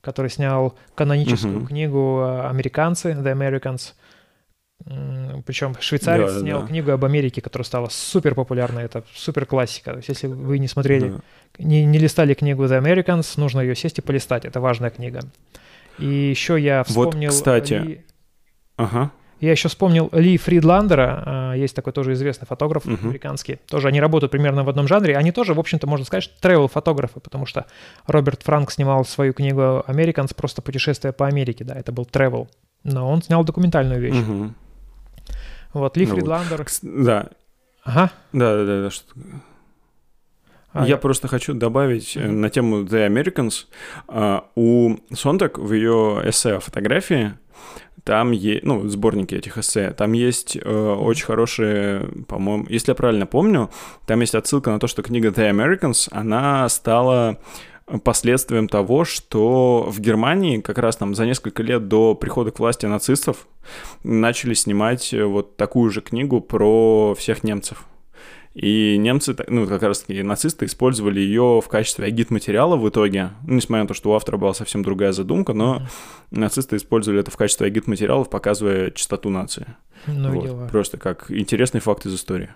[0.00, 1.66] который снял каноническую Мгм.
[1.66, 3.92] книгу э, «Американцы», «The Americans»,
[5.44, 6.66] причем швейцарец Да, снял да.
[6.66, 9.90] книгу об Америке, которая стала супер популярной, это супер классика.
[9.92, 11.20] То есть, если вы не смотрели, Да.
[11.58, 15.20] не, не листали книгу The Americans, нужно ее сесть и полистать, это важная книга.
[15.98, 17.30] И еще я Вот, вспомнил...
[17.30, 18.04] кстати, Ли-
[18.76, 19.10] Ага.
[19.40, 23.08] я еще вспомнил Ли Фридландера, а, есть такой тоже известный фотограф Мгм.
[23.08, 23.56] американский.
[23.66, 25.16] Тоже они работают примерно в одном жанре.
[25.16, 27.66] Они тоже, в общем-то, можно сказать, travel-фотографы, потому что
[28.06, 32.48] Роберт Франк снимал свою книгу «Американс», просто путешествие по Америке, да, это был travel.
[32.84, 34.14] Но он снял документальную вещь.
[34.14, 34.54] Мгм.
[35.72, 36.18] Вот, Ли Ну вот.
[36.20, 36.60] Фридландер.
[36.62, 37.28] Кс- Да,
[37.84, 38.10] Ага.
[38.32, 39.04] да, да, да, да, что
[40.72, 42.40] А, я просто хочу добавить Мгм.
[42.42, 43.66] на тему The Americans.
[44.06, 47.32] А, У Сонтак в ее эссе о фотографии,
[48.04, 50.60] там есть, ну, в сборнике этих эссе, там есть э,
[50.94, 53.70] очень хорошие, по-моему, если я правильно помню,
[54.06, 57.38] там есть отсылка на то, что книга The Americans, она стала
[58.02, 62.86] последствием того, что в Германии как раз там за несколько лет до прихода к власти
[62.86, 63.46] нацистов
[64.02, 67.84] начали снимать э, вот такую же книгу про всех немцев.
[68.54, 73.30] И немцы, ну, как раз таки нацисты использовали ее в качестве агит-материала в итоге.
[73.46, 75.82] Ну, несмотря на то, что у автора была совсем другая задумка, но
[76.32, 79.66] нацисты использовали это в качестве агит-материалов, показывая чистоту нации.
[80.06, 80.44] Ну, Вот.
[80.44, 80.68] дела.
[80.68, 82.50] Просто как интересный факт из истории.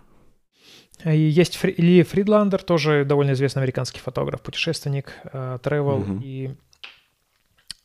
[1.05, 5.99] И есть Фри- Ли Фридландер, тоже довольно известный американский фотограф, путешественник, э, travel.
[5.99, 6.21] Мгм.
[6.23, 6.55] И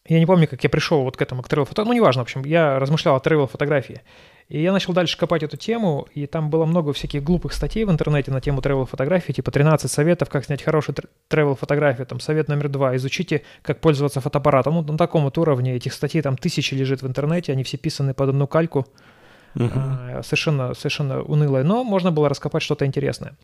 [0.08, 1.90] я не помню, как я пришел вот к этому, к travel фотографии.
[1.90, 4.02] Ну, неважно, в общем, я размышлял о travel фотографии.
[4.48, 7.92] И я начал дальше копать эту тему, и там было много всяких глупых статей в
[7.92, 10.96] интернете на тему travel фотографии, типа 13 советов, как снять хорошую
[11.30, 14.76] travel фотографию, там совет номер два, изучите, как пользоваться фотоаппаратом.
[14.76, 18.14] Ну, на таком вот уровне этих статей там тысячи лежит в интернете, они все писаны
[18.14, 18.88] под одну кальку.
[19.56, 23.36] А, совершенно, совершенно унылое, но можно было раскопать что-то интересное.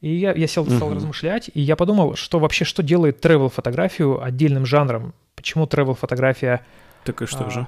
[0.00, 0.96] И я, я сел, стал Мгм.
[0.96, 5.14] размышлять, и я подумал, что вообще, что делает travel фотографию отдельным жанром?
[5.36, 6.64] Почему travel фотография
[7.04, 7.66] Так и что а, же?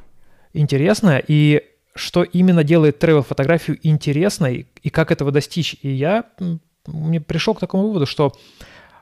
[0.52, 1.62] интересная, и
[1.94, 5.76] что именно делает travel фотографию интересной, и как этого достичь?
[5.82, 6.24] И я
[6.86, 8.32] мне пришел к такому выводу, что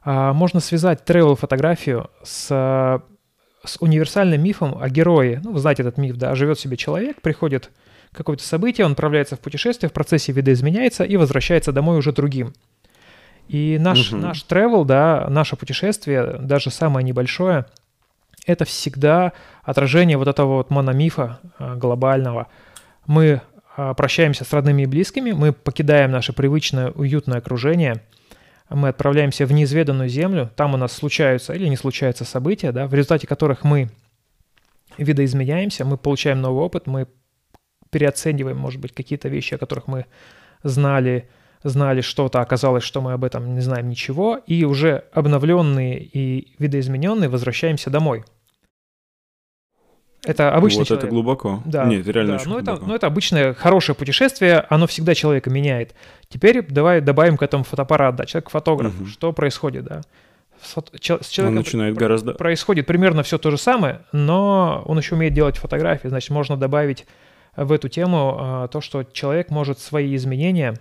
[0.05, 2.47] а, можно связать travel фотографию с,
[3.65, 5.41] с универсальным мифом о герое.
[5.43, 7.71] Ну, вы знаете этот миф, да, живет себе человек, приходит
[8.13, 12.55] какое-то событие, он отправляется в путешествие, в процессе видоизменяется и возвращается домой уже другим.
[13.49, 14.21] И наш, Мгм.
[14.21, 17.67] наш travel, да, наше путешествие, даже самое небольшое,
[18.47, 19.33] это всегда
[19.63, 22.49] отражение вот этого вот мономифа а, глобального.
[23.07, 23.41] Мы
[23.77, 28.03] а, прощаемся с родными и близкими, мы покидаем наше привычное уютное окружение,
[28.69, 32.95] мы отправляемся в неизведанную землю, там у нас случаются или не случаются события, да, в
[32.95, 33.91] результате которых мы
[34.99, 37.07] видоизменяемся, мы получаем новый опыт, мы
[37.93, 40.07] переоцениваем, может быть, какие-то вещи, о которых мы
[40.65, 41.29] знали,
[41.63, 47.29] знали что-то, оказалось, что мы об этом не знаем ничего, и уже обновленные и видоизмененные
[47.29, 48.25] возвращаемся домой.
[50.25, 51.05] Это обычный вот человек.
[51.05, 51.63] это глубоко.
[51.65, 52.43] Да, Нет, это реально да.
[52.43, 52.87] очень это, глубоко.
[52.87, 55.95] ну, это обычное хорошее путешествие, оно всегда человека меняет.
[56.29, 58.95] Теперь давай добавим к этому фотоаппарат, да, человек-фотограф.
[58.95, 59.07] Мгм.
[59.09, 60.03] Что происходит, да?
[60.63, 62.35] С, с Он человеком начинает про- гораздо...
[62.35, 67.05] происходит примерно все то же самое, но он еще умеет делать фотографии, значит, можно добавить
[67.57, 70.79] в эту тему а, то, что человек может свои изменения,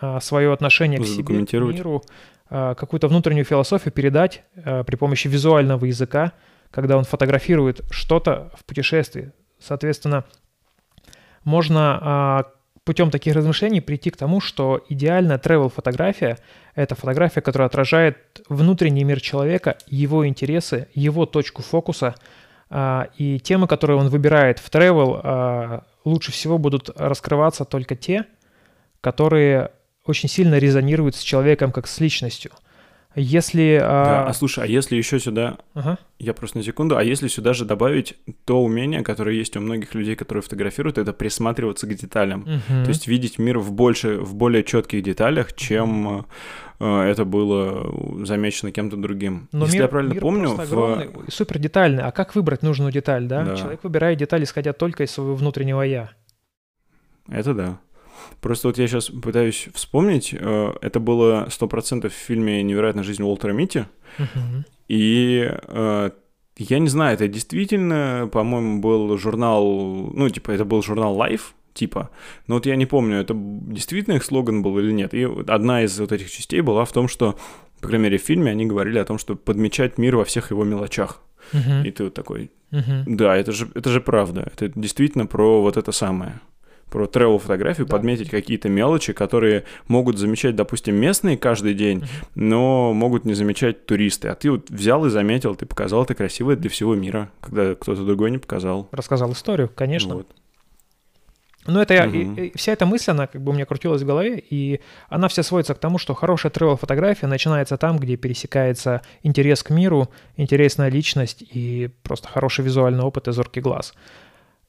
[0.00, 2.02] а, свое отношение к себе, к миру,
[2.50, 6.32] а, какую-то внутреннюю философию передать при помощи визуального языка,
[6.70, 9.32] когда он фотографирует что-то в путешествии.
[9.58, 10.24] Соответственно,
[11.44, 12.44] можно
[12.84, 16.38] путем таких размышлений прийти к тому, что идеальная travel фотография—
[16.74, 22.14] это фотография, которая отражает внутренний мир человека, его интересы, его точку фокуса,
[23.16, 28.26] и темы, которые он выбирает в travel, лучше всего будут раскрываться только те,
[29.00, 29.72] которые
[30.04, 32.52] очень сильно резонируют с человеком как с личностью.
[33.16, 33.78] Если...
[33.78, 35.58] Да, а, а слушай, а если еще сюда...
[35.74, 35.98] Ага.
[36.18, 36.96] Я просто на секунду.
[36.96, 41.12] А если сюда же добавить то умение, которое есть у многих людей, которые фотографируют, это
[41.12, 42.42] присматриваться к деталям.
[42.42, 42.84] Угу.
[42.84, 46.26] То есть видеть мир в, больше, в более четких деталях, чем
[46.80, 49.48] э, это было замечено кем-то другим.
[49.52, 50.48] Но если мир, я правильно мир помню...
[50.50, 50.60] В...
[50.60, 52.02] огромный, супер детальный.
[52.02, 53.44] А как выбрать нужную деталь, да?
[53.44, 53.56] да?
[53.56, 56.10] Человек выбирает деталь, исходя только из своего внутреннего «я».
[57.28, 57.78] Это да.
[58.40, 63.52] Просто вот я сейчас пытаюсь вспомнить, э, это было 100% в фильме «Невероятная жизнь Уолтера
[63.52, 63.84] Митти»,
[64.18, 64.64] uh-huh.
[64.88, 66.10] и э,
[66.56, 69.64] я не знаю, это действительно, по-моему, был журнал,
[70.14, 72.10] ну, типа, это был журнал Life, типа.
[72.46, 75.14] Но вот я не помню, это действительно их слоган был или нет.
[75.14, 77.36] И одна из вот этих частей была в том, что,
[77.80, 80.64] по крайней мере, в фильме они говорили о том, что подмечать мир во всех его
[80.64, 81.20] мелочах.
[81.52, 81.86] Uh-huh.
[81.86, 83.04] И ты вот такой, uh-huh.
[83.06, 84.50] да, это же, это же правда.
[84.54, 86.40] Это действительно про вот это самое
[86.94, 87.96] про travel фотографию, да.
[87.96, 92.06] подметить какие-то мелочи, которые могут замечать, допустим, местные каждый день, угу.
[92.36, 94.28] но могут не замечать туристы.
[94.28, 98.04] А ты вот взял и заметил, ты показал это красивое для всего мира, когда кто-то
[98.04, 98.88] другой не показал.
[98.92, 100.14] Рассказал историю, конечно.
[100.14, 100.28] Вот.
[101.66, 102.14] Но это угу.
[102.14, 105.26] и, и вся эта мысль, она как бы у меня крутилась в голове, и она
[105.26, 110.90] вся сводится к тому, что хорошая тревел-фотография начинается там, где пересекается интерес к миру, интересная
[110.90, 113.94] личность и просто хороший визуальный опыт и зоркий глаз.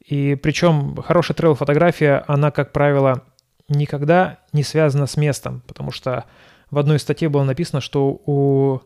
[0.08, 3.24] И причем хорошая трейл-фотография, она, как правило,
[3.68, 6.26] никогда не связана с местом, потому что
[6.70, 8.82] в одной статье было написано, что у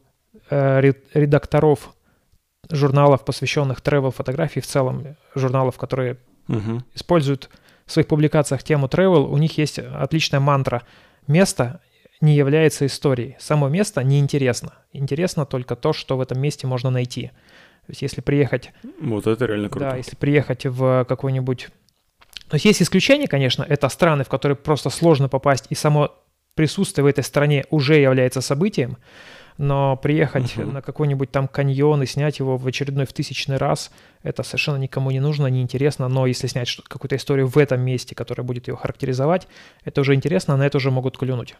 [0.49, 1.93] э, редакторов
[2.69, 6.17] журналов, посвященных travel фотографии, в целом журналов, которые
[6.47, 6.83] угу.
[6.93, 7.49] используют
[7.85, 10.83] в своих публикациях тему travel, у них есть отличная мантра.
[11.27, 11.81] Место
[12.21, 13.35] не является историей.
[13.39, 14.73] Само место неинтересно.
[14.93, 17.31] Интересно только то, что в этом месте можно найти.
[17.89, 18.71] То есть если приехать...
[19.01, 19.89] Вот это реально круто.
[19.89, 21.69] Да, если приехать в какой-нибудь...
[22.47, 26.15] То есть есть исключения, конечно, это страны, в которые просто сложно попасть, и само
[26.53, 28.97] присутствие в этой стране уже является событием,
[29.57, 30.71] но приехать uh-huh.
[30.71, 33.89] на какой-нибудь там каньон и снять его в очередной в тысячный раз,
[34.21, 38.13] это совершенно никому не нужно, не интересно, но если снять какую-то историю в этом месте,
[38.13, 39.47] которая будет ее характеризовать,
[39.83, 41.55] это уже интересно, на это уже могут клюнуть.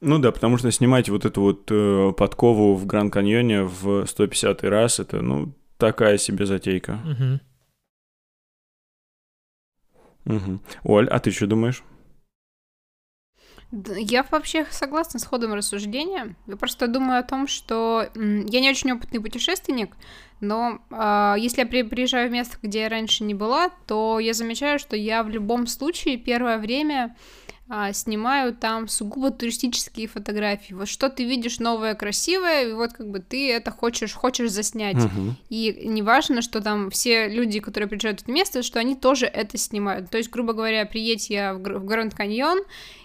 [0.00, 4.62] Ну да, потому что снимать вот эту вот э, подкову в Гранд Каньоне в 150
[4.64, 7.00] раз, это, ну, такая себе затейка.
[7.04, 7.40] Угу.
[10.36, 10.60] Угу.
[10.84, 11.82] Оль, а ты что думаешь?
[13.72, 16.36] Я вообще согласна с ходом рассуждения.
[16.46, 19.96] Я просто думаю о том, что я не очень опытный путешественник,
[20.40, 24.78] но э, если я приезжаю в место, где я раньше не была, то я замечаю,
[24.78, 27.16] что я в любом случае первое время
[27.68, 30.72] а, снимаю там сугубо туристические фотографии.
[30.72, 34.96] Вот что ты видишь новое, красивое, и вот как бы ты это хочешь, хочешь заснять.
[34.96, 35.32] Uh-huh.
[35.48, 39.26] И не важно, что там все люди, которые приезжают в это место, что они тоже
[39.26, 40.10] это снимают.
[40.10, 42.60] То есть, грубо говоря, приедь я в, в Гранд Каньон,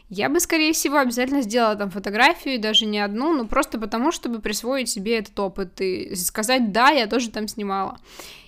[0.09, 4.39] я бы, скорее всего, обязательно сделала там фотографию, даже не одну, ну просто потому, чтобы
[4.39, 7.97] присвоить себе этот опыт и сказать, да, я тоже там снимала.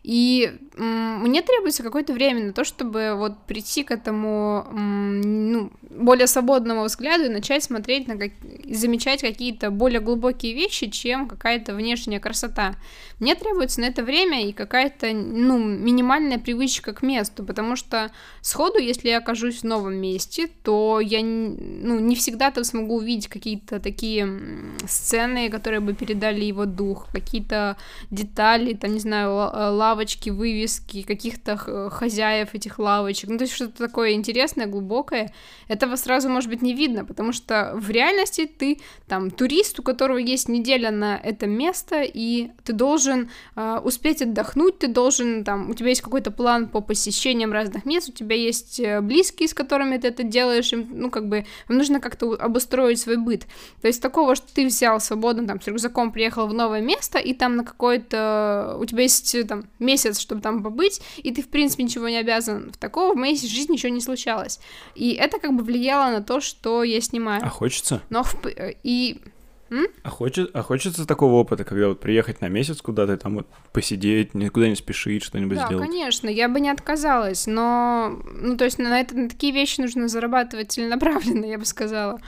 [0.03, 6.83] И мне требуется какое-то время на то, чтобы вот прийти к этому ну, более свободному
[6.83, 8.31] взгляду и начать смотреть на как...
[8.69, 12.75] замечать какие-то более глубокие вещи, чем какая-то внешняя красота.
[13.19, 18.79] Мне требуется на это время и какая-то ну, минимальная привычка к месту, потому что сходу,
[18.79, 23.79] если я окажусь в новом месте, то я ну, не всегда там смогу увидеть какие-то
[23.79, 24.27] такие
[24.89, 27.77] сцены, которые бы передали его дух, какие-то
[28.09, 31.55] детали, там, не знаю, лав лавочки, вывески, каких-то
[31.91, 35.31] хозяев этих лавочек, ну, то есть что-то такое интересное, глубокое,
[35.67, 40.17] этого сразу, может быть, не видно, потому что в реальности ты там турист, у которого
[40.17, 45.73] есть неделя на это место, и ты должен э, успеть отдохнуть, ты должен, там, у
[45.75, 49.97] тебя есть какой-то план по посещениям разных мест, у тебя есть э, близкие, с которыми
[49.97, 53.45] ты это делаешь, им, ну, как бы, им нужно как-то обустроить свой быт.
[53.81, 57.33] То есть такого, что ты взял свободно, там, с рюкзаком приехал в новое место, и
[57.33, 61.83] там на какое-то, у тебя есть, там, месяц, чтобы там побыть, и ты, в принципе,
[61.83, 62.71] ничего не обязан.
[62.71, 64.59] В такого в моей жизни еще не случалось.
[64.95, 67.41] И это как бы влияло на то, что я снимаю.
[67.43, 68.01] А хочется?
[68.09, 68.35] Но в...
[68.83, 69.21] и
[69.73, 69.87] М?
[70.03, 74.35] А, хочет, а хочется такого опыта, когда вот приехать на месяц куда-то, там вот посидеть,
[74.35, 75.87] никуда не спешить, что-нибудь да, сделать?
[75.87, 80.07] конечно, я бы не отказалась, но, ну, то есть на, это, на такие вещи нужно
[80.07, 82.21] зарабатывать целенаправленно, я бы сказала.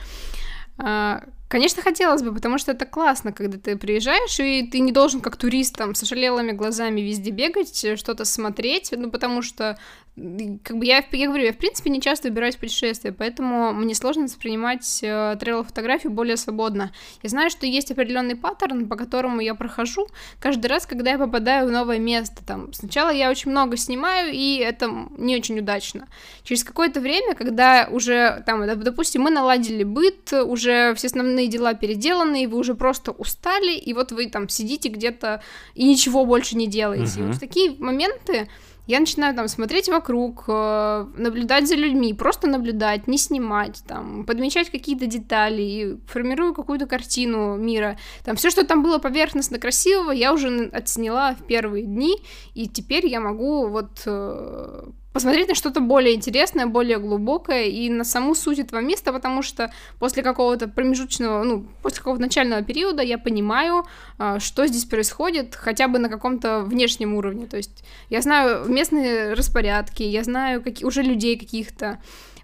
[0.76, 5.20] А, Конечно, хотелось бы, потому что это классно, когда ты приезжаешь, и ты не должен
[5.20, 9.78] как турист там с ошалелыми глазами везде бегать, э, что-то смотреть, ну, потому что,
[10.64, 13.94] как бы я, я говорю, я в принципе не часто выбираюсь в путешествия, поэтому мне
[13.94, 16.92] сложно воспринимать э, трейл-фотографию более свободно.
[17.22, 20.06] Я знаю, что есть определенный паттерн, по которому я прохожу
[20.40, 22.44] каждый раз, когда я попадаю в новое место.
[22.44, 26.08] Там, сначала я очень много снимаю, и это не очень удачно.
[26.42, 31.74] Через какое-то время, когда уже, там, допустим, мы наладили быт, уже все основные основные дела
[31.74, 35.42] переделаны, и вы уже просто устали, и вот вы там сидите где-то
[35.74, 37.20] и ничего больше не делаете.
[37.20, 37.24] Uh-huh.
[37.24, 38.48] И вот в такие моменты
[38.86, 44.70] я начинаю там смотреть вокруг, э, наблюдать за людьми, просто наблюдать, не снимать, там, подмечать
[44.70, 47.98] какие-то детали, и формирую какую-то картину мира.
[48.24, 52.16] Там все, что там было поверхностно красивого, я уже отсняла в первые дни,
[52.54, 54.84] и теперь я могу вот э,
[55.16, 59.72] посмотреть на что-то более интересное, более глубокое и на саму суть этого места, потому что
[59.98, 63.86] после какого-то промежуточного, ну, после какого-то начального периода я понимаю,
[64.18, 67.46] а, что здесь происходит, хотя бы на каком-то внешнем уровне.
[67.46, 71.98] То есть я знаю местные распорядки, я знаю какие, уже людей каких-то,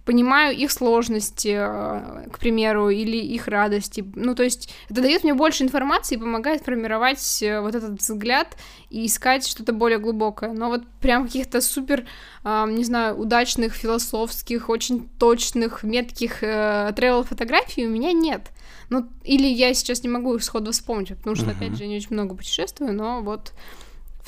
[0.04, 4.04] понимаю их сложности, э, к примеру, или их радости.
[4.14, 8.56] Ну, то есть это дает мне больше информации и помогает формировать э, вот этот взгляд
[8.90, 10.52] и искать что-то более глубокое.
[10.52, 12.06] Но вот прям каких-то супер,
[12.44, 18.50] э, не знаю, удачных, философских, очень точных, метких трейл-фотографий у меня нет.
[18.90, 21.56] Ну, или я сейчас не могу их сходу вспомнить, потому что, uh-huh.
[21.56, 23.52] опять же, я не очень много путешествую, но вот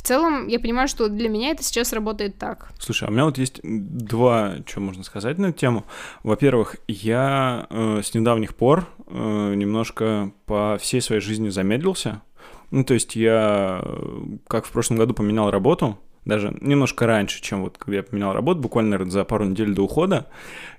[0.05, 2.71] целом, я понимаю, что для меня это сейчас работает так.
[2.79, 5.85] Слушай, а у меня вот есть два, что можно сказать на эту тему.
[6.23, 12.23] Во-первых, я э, с недавних пор э, немножко по всей своей жизни замедлился.
[12.71, 17.63] Ну, то есть я, э, как в прошлом году, поменял работу, даже немножко раньше, чем
[17.63, 20.27] вот когда я поменял работу, буквально, наверное, за пару недель до ухода,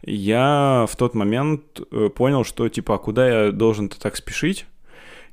[0.02, 4.66] я в тот момент э, понял, что, типа, а куда я должен-то так спешить?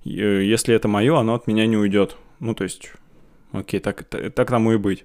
[0.05, 0.09] Э,
[0.45, 2.16] если это мое, оно от меня не уйдет.
[2.40, 2.93] Ну, то есть
[3.53, 5.05] Окей, так, так, так тому и быть.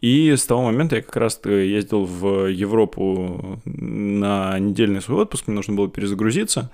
[0.00, 5.56] И с того момента я как раз ездил в Европу на недельный свой отпуск, мне
[5.56, 6.70] нужно было перезагрузиться.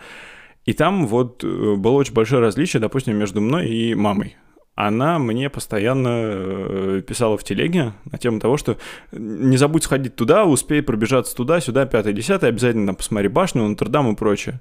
[0.65, 4.37] И там вот э, было очень большое различие, допустим, между мной и мамой.
[4.75, 8.79] Она мне постоянно э, писала в телеге на тему того, что
[9.13, 14.13] не забудь сходить туда, успей пробежаться туда, сюда, пятое, десятое, обязательно там посмотри башню, Нотр-Дам
[14.13, 14.61] и прочее.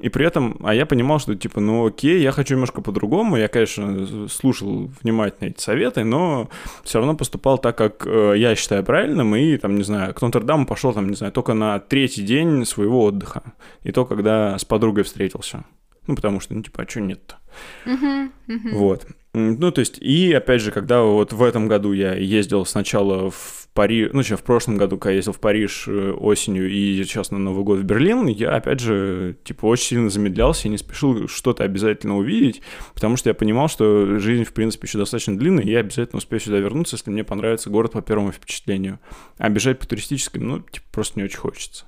[0.00, 3.36] И при этом, а я понимал, что типа, ну окей, я хочу немножко по-другому.
[3.36, 6.48] Я, конечно, слушал внимательно эти советы, но
[6.84, 9.36] все равно поступал так, как э, я считаю правильным.
[9.36, 13.04] И там, не знаю, к Нотр-Даму пошел, там, не знаю, только на третий день своего
[13.04, 13.42] отдыха.
[13.82, 15.64] И то, когда с подругой встретился.
[16.06, 17.36] Ну, потому что, ну, типа, а что нет-то?
[17.84, 18.70] Uh-huh, uh-huh.
[18.72, 19.06] Вот.
[19.32, 23.68] Ну, то есть, и опять же, когда вот в этом году я ездил сначала в
[23.74, 27.38] Париж, ну, еще в прошлом году, когда ездил в Париж э, осенью и сейчас на
[27.38, 31.62] Новый год в Берлин, я, опять же, типа, очень сильно замедлялся и не спешил что-то
[31.62, 32.60] обязательно увидеть,
[32.92, 36.40] потому что я понимал, что жизнь, в принципе, еще достаточно длинная, и я обязательно успею
[36.40, 38.98] сюда вернуться, если мне понравится город по первому впечатлению.
[39.38, 41.86] А бежать по туристическим, ну, типа, просто не очень хочется.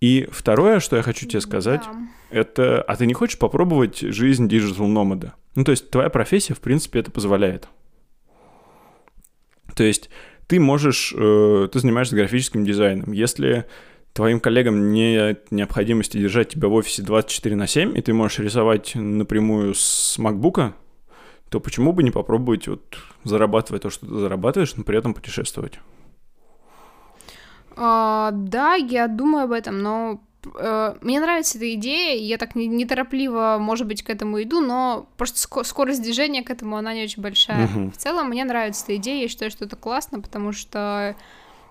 [0.00, 2.08] И второе, что я хочу тебе сказать, да.
[2.30, 5.34] это, а ты не хочешь попробовать жизнь digital номада?
[5.54, 7.68] Ну, то есть твоя профессия, в принципе, это позволяет.
[9.74, 10.10] То есть
[10.46, 13.12] ты можешь, э, ты занимаешься графическим дизайном.
[13.12, 13.64] Если
[14.12, 18.94] твоим коллегам нет необходимости держать тебя в офисе 24 на 7, и ты можешь рисовать
[18.94, 20.72] напрямую с MacBook,
[21.50, 25.78] то почему бы не попробовать вот зарабатывать то, что ты зарабатываешь, но при этом путешествовать?
[27.76, 30.20] А, да, я думаю об этом, но
[30.58, 35.38] э, мне нравится эта идея, я так неторопливо, может быть, к этому иду, но просто
[35.38, 37.66] ско- скорость движения к этому, она не очень большая.
[37.66, 37.92] Мгм.
[37.92, 41.14] В целом, мне нравится эта идея, я считаю, что это классно, потому что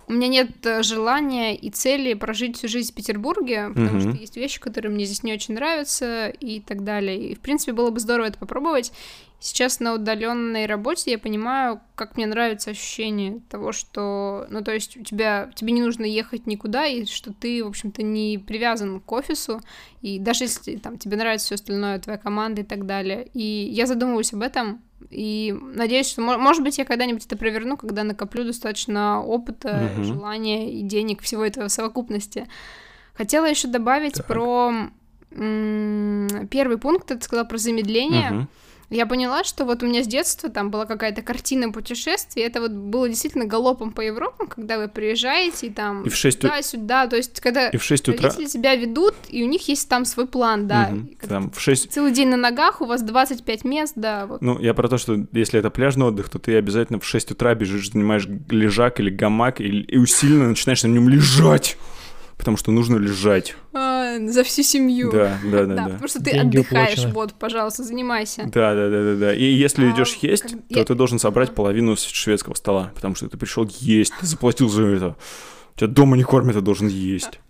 [0.07, 4.01] у меня нет э, желания и цели прожить всю жизнь в Петербурге, потому Мгм.
[4.01, 7.29] что есть вещи, которые мне здесь не очень нравятся и так далее.
[7.29, 8.91] И, в принципе, было бы здорово это попробовать.
[9.39, 14.97] Сейчас на удаленной работе я понимаю, как мне нравится ощущение того, что, ну, то есть
[14.97, 19.11] у тебя, тебе не нужно ехать никуда, и что ты, в общем-то, не привязан к
[19.11, 19.61] офису,
[20.01, 23.27] и даже если там тебе нравится все остальное, твоя команда и так далее.
[23.33, 28.03] И я задумываюсь об этом, и надеюсь, что, может быть, я когда-нибудь это проверну, когда
[28.03, 30.03] накоплю достаточно опыта, Мгм.
[30.03, 32.47] желания и денег, всего этого в совокупности.
[33.13, 34.27] Хотела еще добавить Так.
[34.27, 34.71] про
[35.31, 38.31] первый пункт, ты сказала про замедление.
[38.31, 38.49] Мгм.
[38.89, 42.71] Я поняла, что вот у меня с детства там была какая-то картина путешествий, это вот
[42.71, 47.07] было действительно галопом по Европам, когда вы приезжаете и там И в 6 сюда, сюда,
[47.07, 48.29] то есть когда И в 6 утра...
[48.29, 50.93] родители себя ведут, и у них есть там свой план, да.
[51.19, 51.91] Как- Там в 6...
[51.91, 54.41] Целый день на ногах, у вас 25 мест, да, вот.
[54.41, 57.55] Ну, я про то, что если это пляжный отдых, то ты обязательно в 6 утра
[57.55, 61.77] бежишь, занимаешь лежак или гамак и, и усиленно начинаешь на нем лежать.
[62.37, 63.55] Потому что нужно лежать.
[63.71, 65.11] А, за всю семью.
[65.11, 65.83] Да, да, да, да.
[65.85, 67.13] потому что ты Деньги отдыхаешь, уплачены.
[67.13, 68.43] вот, пожалуйста, занимайся.
[68.45, 69.33] Да, да, да, да, да.
[69.35, 73.15] И если А, идешь есть, как- то я- ты должен собрать половину шведского стола, потому
[73.15, 75.15] что ты пришел есть, ты заплатил за это.
[75.75, 77.39] Тебя дома не кормят, ты должен есть.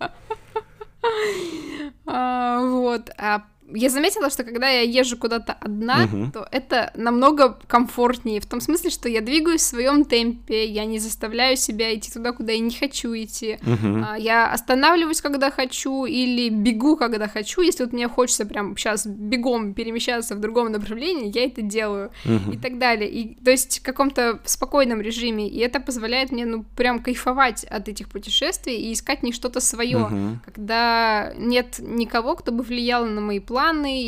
[2.06, 3.10] А, вот.
[3.18, 3.42] А
[3.74, 6.30] я заметила, что когда я езжу куда-то одна, Мгм.
[6.32, 8.40] то это намного комфортнее.
[8.40, 12.32] В том смысле, что я двигаюсь в своем темпе, я не заставляю себя идти туда,
[12.32, 13.58] куда я не хочу идти.
[14.04, 17.60] А, Я останавливаюсь, когда хочу, или бегу, когда хочу.
[17.60, 22.10] Если вот мне хочется прям сейчас бегом перемещаться в другом направлении, я это делаю.
[22.24, 22.60] и Мгм.
[22.60, 23.10] так далее.
[23.10, 25.48] И, то есть в каком-то спокойном режиме.
[25.48, 29.98] И это позволяет мне, ну, прям кайфовать от этих путешествий и искать них что-то свое.
[29.98, 30.40] Мгм.
[30.44, 33.55] Когда нет никого, кто бы влиял на мои планы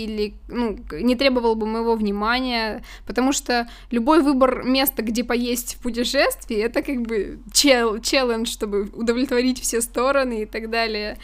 [0.04, 2.82] или, ну, не требовал бы моего внимания.
[3.06, 8.84] Потому что любой выбор места, где поесть в путешествии, это как бы чел челлендж, чтобы
[8.92, 11.18] удовлетворить все стороны и так далее.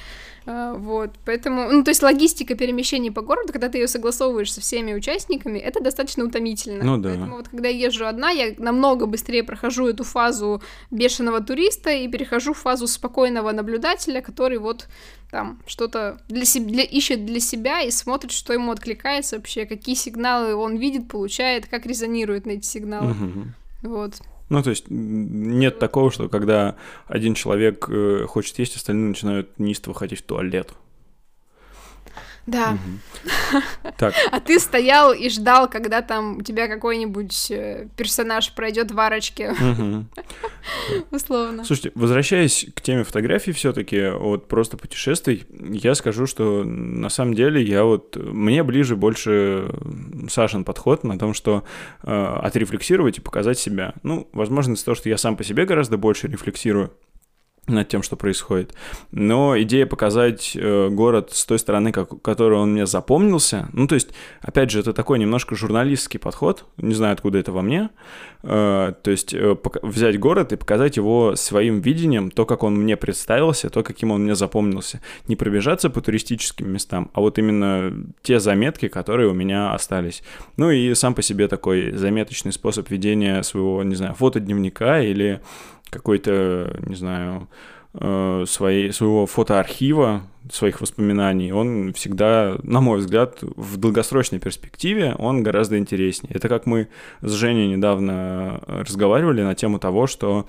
[0.46, 4.60] А, Вот, поэтому, ну, то есть логистика перемещений по городу, когда ты ее согласовываешь со
[4.60, 6.84] всеми участниками, это достаточно утомительно.
[6.84, 7.10] Ну да.
[7.10, 12.08] Поэтому вот когда я езжу одна, я намного быстрее прохожу эту фазу бешеного туриста и
[12.08, 14.86] перехожу в фазу спокойного наблюдателя, который вот
[15.34, 20.54] там что-то для себя, ищет для себя и смотрит, что ему откликается вообще, какие сигналы
[20.54, 23.14] он видит, получает, как резонирует на эти сигналы.
[23.14, 23.54] Мгм.
[23.82, 24.22] Вот.
[24.48, 26.76] Ну, то есть нет такого, что когда
[27.08, 30.72] один человек э, хочет есть, остальные начинают неистово хотеть в туалет.
[32.46, 32.72] Да.
[32.72, 33.62] Мгм.
[33.96, 39.00] Так, А ты стоял и ждал, когда там у тебя какой-нибудь э, персонаж пройдет в
[39.00, 40.08] арочке, мгм.
[41.10, 41.64] условно.
[41.64, 47.62] Слушайте, возвращаясь к теме фотографий все-таки, вот просто путешествий, я скажу, что на самом деле
[47.62, 49.70] я вот, мне ближе больше
[50.28, 51.64] Сашин подход на том, что
[52.02, 53.94] э, отрефлексировать и показать себя.
[54.02, 56.92] Ну, возможно, из-за того, что я сам по себе гораздо больше рефлексирую
[57.66, 58.74] над тем, что происходит.
[59.10, 63.94] Но идея показать э, город с той стороны, как, которой он мне запомнился, ну, то
[63.94, 64.10] есть,
[64.40, 67.90] опять же, это такой немножко журналистский подход, не знаю, откуда это во мне,
[68.46, 72.96] Э, то есть э, взять город и показать его своим видением, то, как он мне
[72.96, 75.00] представился, то, каким он мне запомнился.
[75.28, 80.22] Не пробежаться по туристическим местам, а вот именно те заметки, которые у меня остались.
[80.58, 85.40] Ну и сам по себе такой заметочный способ ведения своего, не знаю, фотодневника или
[85.94, 87.48] какой-то, не знаю,
[87.94, 90.22] э, своей, своего фотоархива,
[90.52, 96.34] своих воспоминаний, он всегда, на мой взгляд, в долгосрочной перспективе он гораздо интереснее.
[96.34, 96.88] Это как мы
[97.22, 100.46] с Женей недавно разговаривали на тему того, что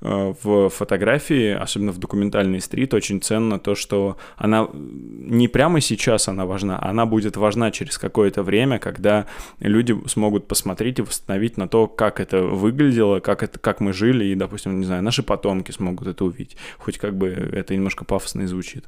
[0.00, 6.28] э, в фотографии, особенно в документальной стрит, очень ценно то, что она не прямо сейчас
[6.28, 9.26] она важна, а она будет важна через какое-то время, когда
[9.58, 14.26] люди смогут посмотреть и восстановить на то, как это выглядело, как, это, как мы жили,
[14.26, 16.56] и, допустим, не знаю, наши потомки смогут это увидеть.
[16.78, 18.84] Хоть как бы это немножко пафосно и звучит.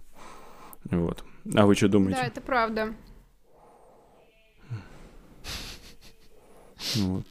[0.91, 1.24] Вот.
[1.55, 2.20] А вы что думаете?
[2.20, 2.95] Да, это правда.
[6.97, 7.26] Ну Вот.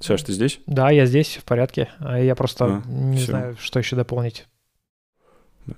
[0.00, 0.60] Саш, ты здесь?
[0.66, 1.88] Да, я здесь, в порядке.
[1.98, 3.26] А Я просто А, не всё.
[3.32, 4.46] знаю, что еще дополнить.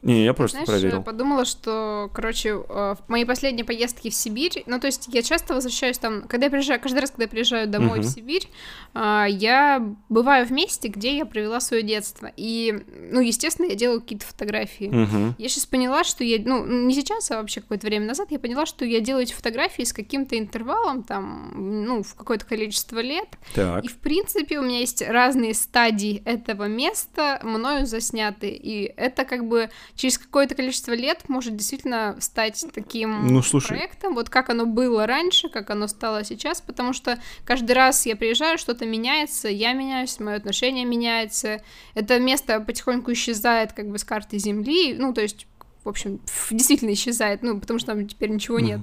[0.02, 0.98] Не, я просто Знаешь, проверил.
[0.98, 5.22] я подумала, что, короче, э, в моей последней поездке в Сибирь, ну, то есть я
[5.22, 8.02] часто возвращаюсь там, когда я приезжаю, каждый раз, когда я приезжаю домой Мгм.
[8.02, 8.48] в Сибирь,
[8.94, 12.30] а, я бываю в месте, где я провела свое детство.
[12.36, 14.86] И, ну, естественно, я делаю какие-то фотографии.
[14.86, 15.34] Мгм.
[15.38, 18.66] Я сейчас поняла, что я, ну, не сейчас, а вообще какое-то время назад, я поняла,
[18.66, 21.52] что я делаю эти фотографии с каким-то интервалом, там,
[21.84, 23.28] ну, в какое-то количество лет.
[23.54, 23.84] Так.
[23.84, 28.48] И, в принципе, у меня есть разные стадии этого места, мною засняты.
[28.50, 33.68] И это как бы через какое-то количество лет может действительно стать таким Ну, слушай.
[33.68, 38.16] проектом, вот как оно было раньше, как оно стало сейчас, потому что каждый раз я
[38.16, 41.62] приезжаю, что-то меняется, я меняюсь, мое отношение меняется.
[41.94, 45.46] Это место потихоньку исчезает как бы с карты Земли, ну, то есть
[45.84, 46.20] в общем,
[46.50, 48.80] действительно исчезает, ну, потому что там теперь ничего нет.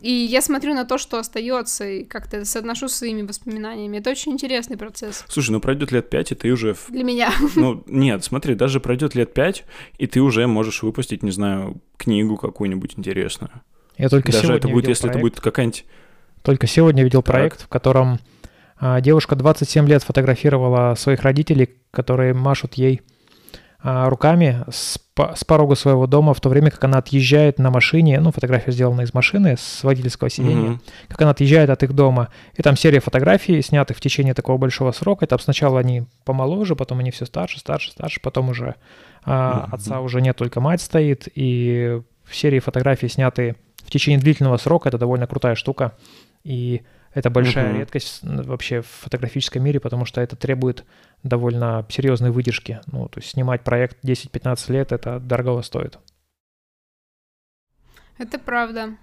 [0.00, 3.98] И я смотрю на то, что остается, и как-то это соотношу с своими воспоминаниями.
[3.98, 6.76] Это очень интересный процесс Слушай, ну пройдет лет пять, и ты уже...
[6.88, 7.32] для меня.
[7.56, 9.64] Ну, нет, смотри, даже пройдет лет пять,
[9.98, 13.50] и ты уже можешь выпустить, не знаю, книгу какую-нибудь интересную.
[13.96, 15.34] Я только даже сегодня это будет, видел если это проект.
[15.34, 15.84] будет какая-нибудь...
[16.42, 17.34] Только сегодня видел Так.
[17.34, 18.20] проект, в котором
[18.78, 23.02] а, девушка 27 лет фотографировала своих родителей, которые машут ей
[23.82, 24.98] руками с,
[25.34, 29.02] с порога своего дома, в то время как она отъезжает на машине, ну, фотография сделана
[29.02, 30.80] из машины, с водительского сиденья, mm-hmm.
[31.08, 32.28] как она отъезжает от их дома.
[32.54, 35.26] И там серия фотографий, снятых в течение такого большого срока.
[35.26, 38.74] И там сначала они помоложе, потом они все старше, старше, старше, потом уже
[39.24, 39.74] а, mm-hmm.
[39.74, 41.28] отца уже нет, только мать стоит.
[41.34, 43.54] И в серии фотографий, снятые
[43.84, 45.92] в течение длительного срока, это довольно крутая штука.
[46.42, 46.82] И
[47.14, 47.78] это большая uh-huh.
[47.78, 50.84] редкость вообще в фотографическом мире, потому что это требует
[51.22, 52.80] довольно серьезной выдержки.
[52.86, 55.98] Ну, то есть снимать проект 10-15 лет, это дорого стоит.
[58.18, 58.96] Это правда.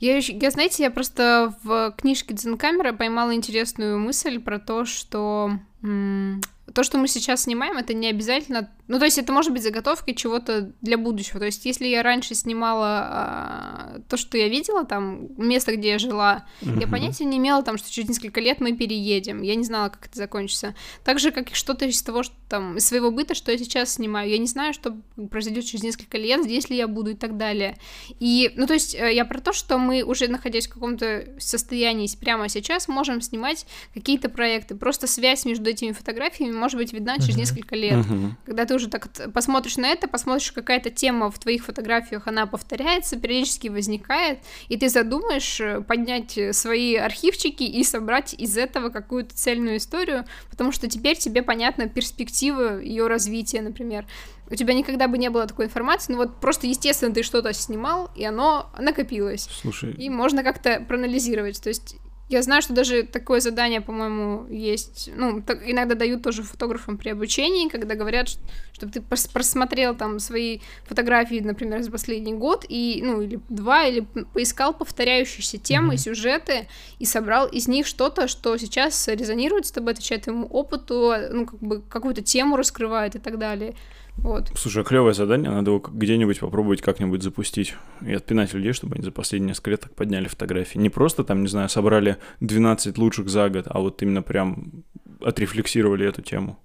[0.00, 5.52] Я, я, знаете, я просто в книжке Дзенкамера поймала интересную мысль про то, что
[5.82, 6.40] м-
[6.72, 8.70] то, что мы сейчас снимаем, это не обязательно...
[8.86, 11.38] Ну, то есть это может быть заготовкой чего-то для будущего.
[11.38, 15.98] То есть если я раньше снимала а, то, что я видела, там, место, где я
[15.98, 16.80] жила, uh-huh.
[16.80, 19.42] я понятия не имела, там, что через несколько лет мы переедем.
[19.42, 20.74] Я не знала, как это закончится.
[21.04, 23.94] Так же, как и что-то из того, что там, из своего быта, что я сейчас
[23.94, 24.30] снимаю.
[24.30, 24.96] Я не знаю, что
[25.30, 27.76] произойдет через несколько лет, здесь ли я буду и так далее.
[28.20, 32.08] И, ну, то есть э, я про то, что мы уже находясь в каком-то состоянии
[32.20, 34.74] прямо сейчас, можем снимать какие-то проекты.
[34.74, 37.38] Просто связь между этими фотографиями может быть видна через uh-huh.
[37.38, 38.04] несколько лет.
[38.04, 38.30] Uh-huh.
[38.46, 43.16] Когда ты уже так посмотришь на это, посмотришь, какая-то тема в твоих фотографиях, она повторяется,
[43.16, 44.38] периодически возникает,
[44.68, 50.72] и ты задумаешь э, поднять свои архивчики и собрать из этого какую-то цельную историю, потому
[50.72, 54.06] что теперь тебе понятна перспектива ее развития, например.
[54.50, 58.10] У тебя никогда бы не было такой информации, ну вот просто, естественно, ты что-то снимал,
[58.14, 59.48] и оно накопилось.
[59.62, 59.92] Слушай.
[59.92, 61.62] И можно как-то проанализировать.
[61.62, 61.96] То есть
[62.28, 65.10] я знаю, что даже такое задание, по-моему, есть.
[65.14, 68.28] Ну, так, иногда дают тоже фотографам при обучении, когда говорят,
[68.72, 74.06] чтобы ты просмотрел там свои фотографии, например, за последний год, и, ну, или два, или
[74.32, 75.98] поискал повторяющиеся темы, mm-hmm.
[75.98, 76.66] сюжеты,
[76.98, 81.60] и собрал из них что-то, что сейчас резонирует с тобой, отвечает твоему опыту, ну, как
[81.60, 83.74] бы какую-то тему раскрывает и так далее.
[84.16, 84.50] Вот.
[84.54, 87.74] Слушай, а клевое задание, надо его где-нибудь попробовать как-нибудь запустить
[88.06, 90.78] и отпинать людей, чтобы они за последние несколько лет так подняли фотографии.
[90.78, 94.84] Не просто там, не знаю, собрали 12 лучших за год, а вот именно прям
[95.20, 96.58] отрефлексировали эту тему.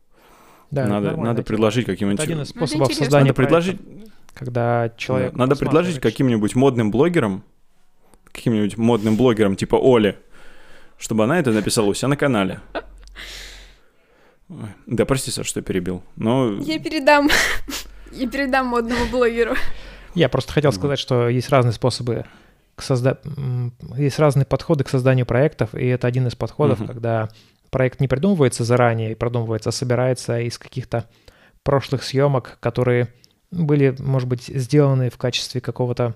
[0.72, 2.22] Да, надо, надо предложить каким-нибудь...
[2.22, 3.78] Это один из способов создания надо предложить,
[4.36, 5.34] когда человек...
[5.34, 7.43] Надо предложить каким-нибудь модным блогерам,
[8.32, 10.18] каким-нибудь модным блогерам типа Оли,
[10.97, 12.60] чтобы она это написала у себя на канале.
[14.50, 16.04] Ой, да, прости, Саш, что перебил.
[16.16, 16.54] Но...
[16.60, 17.30] Я передам.
[18.12, 19.56] Я передам модному блогеру.
[20.16, 22.26] Я просто хотел сказать, что есть разные способы
[22.76, 23.20] к созда...
[23.95, 27.30] есть разные подходы к созданию проектов, и это один из подходов, когда
[27.70, 31.06] проект не придумывается заранее, продумывается, а собирается из каких-то
[31.64, 33.14] прошлых съемок, которые
[33.52, 36.16] были, может быть, сделаны в качестве какого-то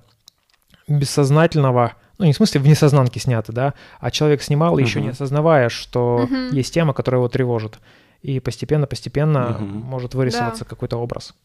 [0.87, 4.81] бессознательного, ну не в смысле в несознанке сняты, да, а человек снимал, uh-huh.
[4.81, 7.79] еще не осознавая, что есть тема, которая его тревожит
[8.23, 9.65] и постепенно-постепенно угу.
[9.65, 10.69] может вырисоваться да.
[10.69, 11.35] какой-то образ.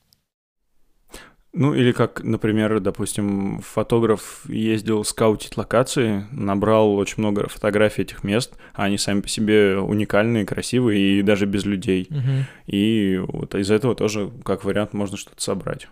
[1.53, 8.55] Ну, или как, например, допустим, фотограф ездил скаутить локации, набрал очень много фотографий этих мест,
[8.75, 12.07] а они сами по себе уникальные, красивые и даже без людей.
[12.11, 12.47] Угу.
[12.67, 15.89] И вот из этого тоже, как вариант, можно что-то собрать.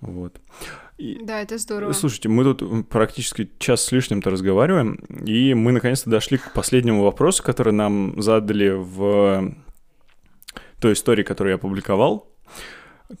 [0.00, 0.40] Вот.
[0.98, 1.92] И, да, это здорово.
[1.92, 4.94] Слушайте, мы тут практически час с лишним-то разговариваем,
[5.24, 9.54] и мы наконец-то дошли к последнему вопросу, который нам задали в
[10.80, 12.28] той истории, которую я опубликовал.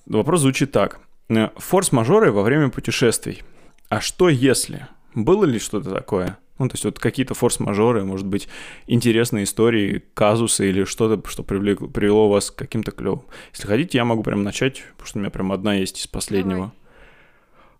[0.06, 1.00] Вопрос звучит так.
[1.28, 3.42] Форс-мажоры во время путешествий.
[3.88, 4.88] А что если?
[5.14, 6.36] Было ли что-то такое?
[6.58, 8.48] Ну, то есть вот какие-то форс-мажоры, может быть,
[8.88, 13.22] интересные истории, казусы или что-то, что привлекло, привело вас к каким-то клевым.
[13.52, 16.56] Если хотите, я могу прям начать, потому что у меня прям одна есть из последнего.
[16.56, 16.72] Давай.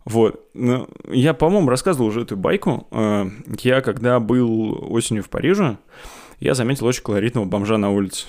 [0.08, 0.48] Вот.
[0.54, 2.88] Ну, я, по-моему, рассказывал уже эту байку.
[2.90, 3.28] Э,
[3.60, 5.76] я, когда был осенью в Париже,
[6.40, 8.26] я заметил очень колоритного бомжа на улице.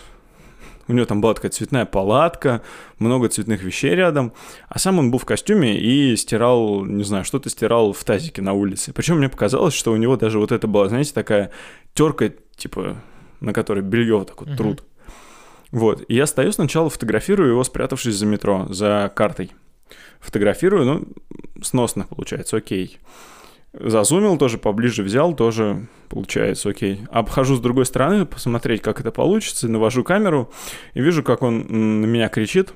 [0.89, 2.63] У него там была такая цветная палатка,
[2.97, 4.33] много цветных вещей рядом.
[4.67, 8.51] А сам он был в костюме и стирал, не знаю, что-то стирал в тазике на
[8.51, 8.91] улице.
[8.91, 11.51] Причем мне показалось, что у него даже вот это была, знаете, такая
[11.93, 12.97] терка, типа,
[13.39, 14.57] на которой белье вот так вот uh-huh.
[14.57, 14.83] труд.
[15.71, 16.03] Вот.
[16.09, 19.51] И я стою сначала, фотографирую его, спрятавшись за метро, за картой
[20.19, 21.07] фотографирую, ну,
[21.63, 22.99] сносно получается, окей.
[23.71, 27.01] Зазумил тоже, поближе взял, тоже получается, окей.
[27.11, 30.51] Обхожу с другой стороны, посмотреть, как это получится, навожу камеру
[30.93, 31.67] и вижу, как он
[32.01, 32.73] на меня кричит,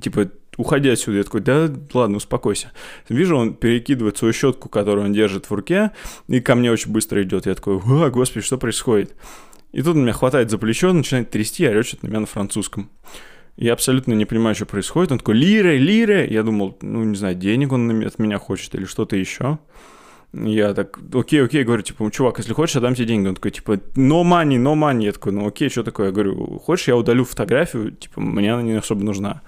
[0.00, 1.18] типа, уходи отсюда.
[1.18, 2.72] Я такой, да ладно, успокойся.
[3.08, 5.92] Вижу, он перекидывает свою щетку, которую он держит в руке,
[6.28, 7.46] и ко мне очень быстро идет.
[7.46, 9.14] Я такой, о, господи, что происходит?
[9.72, 12.90] И тут он меня хватает за плечо, начинает трясти, и орёт на меня на французском.
[13.56, 15.12] Я абсолютно не понимаю, что происходит.
[15.12, 16.26] Он такой, лиры, лиры.
[16.28, 19.58] Я думал, ну, не знаю, денег он от меня хочет или что-то еще.
[20.32, 23.28] Я так, окей, окей, говорю, типа, чувак, если хочешь, я дам тебе деньги.
[23.28, 25.04] Он такой, типа, no money, no money.
[25.04, 26.06] Я такой, ну окей, что такое?
[26.06, 29.42] Я говорю, хочешь, я удалю фотографию, типа, мне она не особо нужна.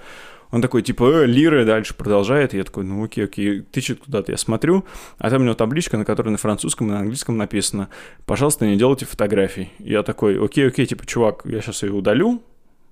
[0.51, 2.55] Он такой, типа, э, лиры дальше продолжает.
[2.55, 4.33] Я такой, ну окей, окей, тычет куда-то.
[4.33, 4.87] Я смотрю,
[5.19, 7.91] а там у него табличка, на которой на французском и на английском написано,
[8.25, 9.71] пожалуйста, не делайте фотографий.
[9.79, 12.41] Я такой, окей, окей, типа, чувак, я сейчас ее удалю,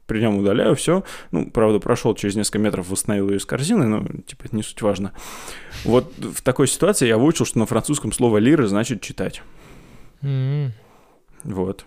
[0.06, 1.04] при нем удаляю, все.
[1.30, 4.80] Ну, правда, прошел через несколько метров, восстановил ее из корзины, но, типа, это не суть
[4.82, 5.12] важно.
[5.84, 9.42] Вот в такой ситуации я выучил, что на французском слово «lire» значит «читать».
[10.22, 10.72] М.
[11.44, 11.84] Вот.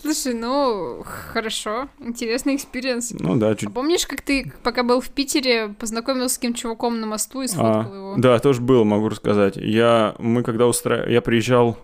[0.00, 3.12] Слушай, ну, хорошо, интересный experience.
[3.18, 3.68] Ну да, чуть...
[3.68, 7.46] А помнишь, как ты, пока был в Питере, познакомился с каким чуваком на мосту и
[7.46, 8.14] сфоткал А, его?
[8.18, 9.56] да, тоже было, могу рассказать.
[9.56, 11.08] Я, мы когда устра...
[11.08, 11.78] я приезжал,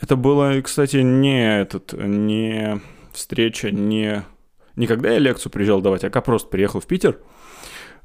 [0.00, 2.80] это было, кстати, не этот, не
[3.14, 4.22] встреча, не,
[4.76, 7.18] не когда я лекцию приезжал давать, а когда просто приехал в Питер.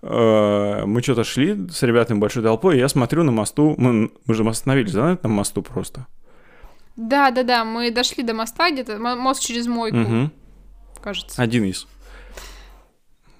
[0.01, 4.33] Э, Мы что-то шли с ребятами большой толпой, и я смотрю на мосту, мы, мы
[4.33, 6.07] же остановились, да, на мосту просто.
[6.95, 10.31] Да, да, да, мы дошли до моста где-то, мо- мост через мойку, Мгм.
[11.01, 11.41] кажется.
[11.41, 11.87] Один из.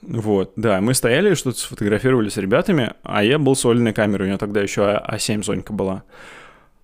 [0.01, 4.29] Вот, да, мы стояли, что-то сфотографировали с ребятами, а я был с Олиной камерой, у
[4.29, 6.03] нее тогда еще А- А7 Сонька была.
[6.03, 6.38] Э,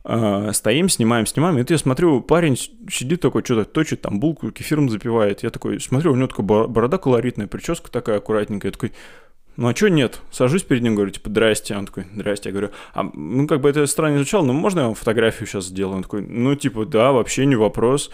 [0.06, 4.88] Стоим, снимаем, снимаем, и тут я смотрю, парень сидит такой, что-то точит, там булку кефиром
[4.90, 5.42] запивает.
[5.42, 8.70] Я такой смотрю, у него такая бо- борода колоритная, прическа такая аккуратненькая.
[8.70, 8.92] Я такой,
[9.58, 10.22] ну а что нет?
[10.32, 11.76] Сажусь перед ним, говорю, типа, здрасте.
[11.76, 12.50] Он такой, здрасте.
[12.50, 15.66] Я говорю, а, ну как бы это странно звучало, но можно я вам фотографию сейчас
[15.66, 15.98] сделаю?
[15.98, 18.12] Он такой, ну типа, да, вообще не вопрос.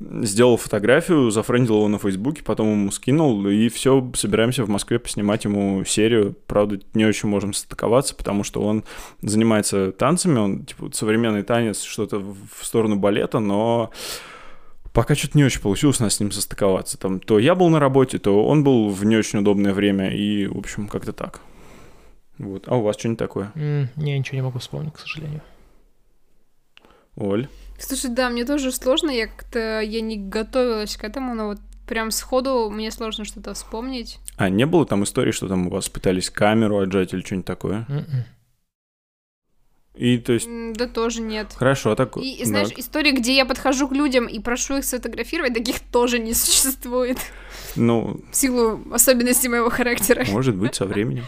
[0.00, 5.44] Сделал фотографию, зафрендил его на Фейсбуке, потом ему скинул, и все, собираемся в Москве поснимать
[5.44, 6.36] ему серию.
[6.46, 8.84] Правда, не очень можем состыковаться, потому что он
[9.22, 13.90] занимается танцами, он, типа, современный танец, что-то в сторону балета, но
[14.92, 16.96] пока что-то не очень получилось у нас с ним состыковаться.
[16.96, 20.46] Там, то я был на работе, то он был в не очень удобное время, и,
[20.46, 21.40] в общем, как-то так.
[22.38, 22.68] Вот.
[22.68, 23.50] А у вас что-нибудь такое?
[23.56, 25.42] М, Не, ничего не могу вспомнить, к сожалению.
[27.16, 27.48] Оль?
[27.78, 32.10] Слушай, да, мне тоже сложно, я как-то, я не готовилась к этому, но вот прям
[32.10, 34.18] сходу мне сложно что-то вспомнить.
[34.36, 37.86] А, не было там истории, что там у вас пытались камеру отжать или что-нибудь такое?
[37.88, 38.24] М-м.
[39.94, 41.48] И, то есть, Да тоже нет.
[41.56, 42.16] хорошо, так...
[42.18, 42.74] И, и знаешь, да.
[42.78, 47.18] истории, где я подхожу к людям и прошу их сфотографировать, таких тоже не существует.
[47.74, 50.24] Ну, В силу особенностей моего характера.
[50.28, 51.24] может быть, со временем.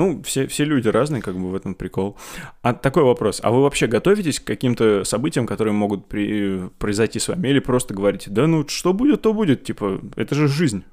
[0.00, 2.16] Ну, все, все люди разные, как бы в этом прикол.
[2.62, 3.38] А такой вопрос.
[3.42, 6.70] А вы вообще готовитесь к каким-то событиям, которые могут при...
[6.78, 7.48] произойти с вами?
[7.48, 10.84] Или просто говорите, да ну, что будет, то будет, типа, это же жизнь.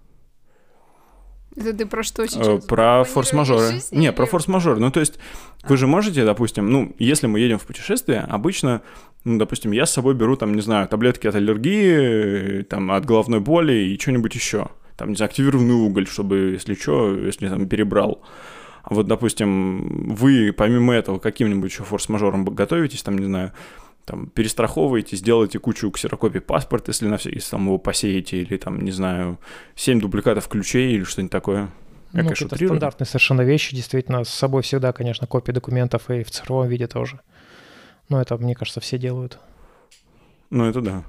[1.56, 2.66] Это ты про что Э, сейчас?
[2.66, 3.82] Про Планирование форс-мажоры.
[3.92, 4.82] Не, про форс-мажоры.
[4.82, 5.20] Ну, то есть,
[5.64, 8.82] вы же можете, допустим, ну, если мы едем в путешествие, обычно,
[9.24, 13.06] ну, допустим, я с собой беру, там, не знаю, таблетки от аллергии, э, там, от
[13.06, 14.68] головной боли и что-нибудь еще.
[14.98, 18.22] Там, не знаю, активированный уголь, чтобы, если что, если там перебрал.
[18.22, 18.57] А
[18.90, 23.54] вот, допустим, вы помимо этого каким-нибудь еще форс-мажором готовитесь, там, не знаю,
[24.06, 28.92] там, перестраховываете, сделаете кучу ксерокопий паспорта, если, на если там его посеете, или там, не
[28.92, 29.38] знаю,
[29.76, 31.70] 7 дубликатов ключей или что-нибудь такое.
[32.14, 32.78] Я, Ну, конечно, это утрирую.
[32.78, 37.20] стандартные совершенно вещи, действительно, с собой всегда, конечно, копии документов и в цифровом виде тоже.
[38.08, 39.40] Но это, мне кажется, все делают.
[40.50, 41.04] Ну, это да.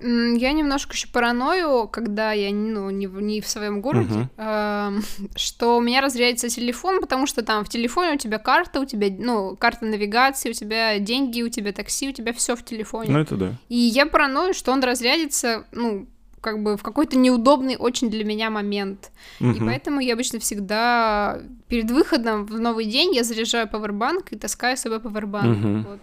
[0.00, 5.02] Я немножко еще параною, когда я ну, не, в, не в своем городе, эм,
[5.36, 9.08] что у меня разрядится телефон, потому что там в телефоне у тебя карта, у тебя,
[9.18, 13.10] ну, карта навигации, у тебя деньги, у тебя такси, у тебя все в телефоне.
[13.10, 13.52] Ну, это да.
[13.68, 16.06] И я параною, что он разрядится, ну,
[16.44, 19.10] как бы в какой-то неудобный очень для меня момент.
[19.40, 19.66] И Мгм.
[19.66, 24.80] поэтому я обычно всегда перед выходом в новый день я заряжаю пауэрбанк и таскаю с
[24.80, 25.56] собой пауэрбанк.
[25.56, 25.86] Мгм.
[25.88, 26.00] Вот.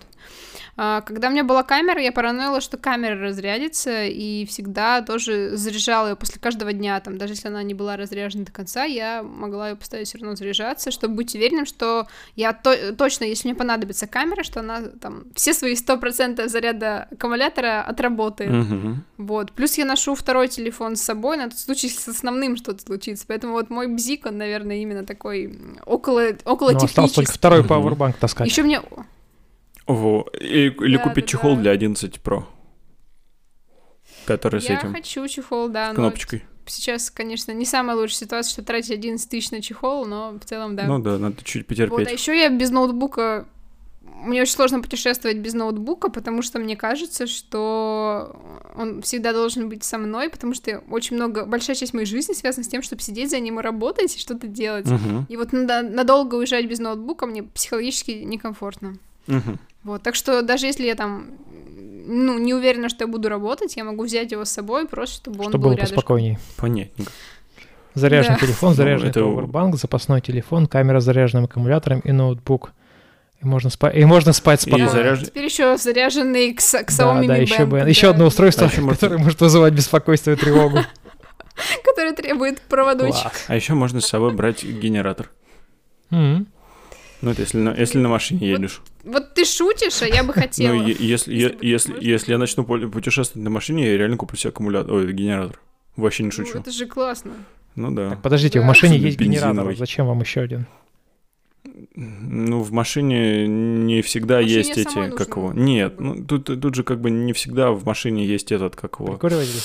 [0.83, 6.09] А, Когда у меня была камера, я параноила, что камера разрядится, и всегда тоже заряжала
[6.09, 9.69] ее после каждого дня, там, даже если она не была разряжена до конца, я могла
[9.69, 14.07] ее поставить все равно заряжаться, чтобы быть уверенным, что я то- точно, если мне понадобится
[14.07, 18.49] камера, что она там все свои 100% заряда аккумулятора отработает.
[18.49, 19.03] Мгм.
[19.19, 19.51] Вот.
[19.51, 23.25] Плюс я ношу второй телефон с собой на тот случай, если с основным что-то случится.
[23.27, 25.55] Поэтому вот мой бзик, он, наверное, именно такой
[25.85, 28.47] около, около Ну, осталось только второй пауэрбанк таскать.
[28.47, 28.81] Еще мне...
[29.87, 30.27] Во.
[30.39, 31.61] И- или Да, купить да, чехол да.
[31.63, 32.43] для 11 Pro.
[34.25, 35.89] Который с Я этим хочу чехол, да.
[35.89, 36.43] но кнопочкой.
[36.67, 40.75] Сейчас, конечно, не самая лучшая ситуация, чтобы тратить 11 тысяч на чехол, но в целом,
[40.75, 40.83] да.
[40.85, 42.11] Ну да, надо чуть вот, а потерпеть.
[42.19, 43.47] еще я без ноутбука...
[44.03, 48.35] Мне очень сложно путешествовать без ноутбука, потому что мне кажется, что
[48.75, 52.63] он всегда должен быть со мной, потому что очень много, большая часть моей жизни связана
[52.63, 54.85] с тем, чтобы сидеть за ним и работать, и что-то делать.
[54.85, 55.25] Мгм.
[55.27, 58.97] И вот надо- надолго уезжать без ноутбука мне психологически некомфортно.
[59.25, 59.59] Мгм.
[59.83, 61.31] Вот, так что даже если я там,
[62.05, 65.39] ну, не уверена, что я буду работать, я могу взять его с собой просто, чтобы
[65.43, 65.95] он Чтобы был было рядышком.
[65.95, 66.39] поспокойнее.
[66.57, 67.11] Понятненько.
[67.93, 68.45] Заряженный Да.
[68.45, 72.71] телефон, Ну, заряженный это- пауэрбанк, запасной телефон, камера с заряженным аккумулятором и ноутбук.
[73.41, 74.89] И можно, спа- и можно спать И спокойно.
[74.91, 78.09] заряж- Теперь еще заряженный к, к Да, Xiaomi да, Mi еще, Band, бы, да, еще
[78.11, 80.77] одно устройство, А которое может вызывать беспокойство и тревогу.
[81.83, 83.31] который требует проводочек.
[83.47, 85.29] А еще можно с собой брать генератор.
[86.11, 86.45] Ну,
[87.29, 88.81] это если на, если на машине едешь.
[89.03, 90.73] Вот ты шутишь, а я бы хотела.
[90.75, 94.93] Ну, если, Если если, я начну пу- путешествовать на машине, я реально куплю себе аккумулятор,
[94.93, 95.59] ой, генератор.
[95.95, 96.57] Вообще не Ну, шучу.
[96.59, 97.31] это же классно.
[97.75, 98.09] Ну да.
[98.11, 98.67] Так, подождите, в Да.
[98.67, 99.75] машине Особенно есть генератор.
[99.75, 100.65] Зачем вам еще один?
[101.95, 105.53] Ну, в машине не всегда В машине есть эти, как его.
[105.53, 109.13] Нет, ну тут, тут же как бы не всегда в машине есть этот, как его.
[109.13, 109.61] Прикуриватель?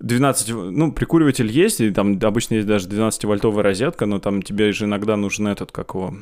[0.00, 4.72] 12, в- ну, прикуриватель есть, и там обычно есть даже 12-вольтовая розетка, но там тебе
[4.72, 6.14] же иногда нужен этот, как его,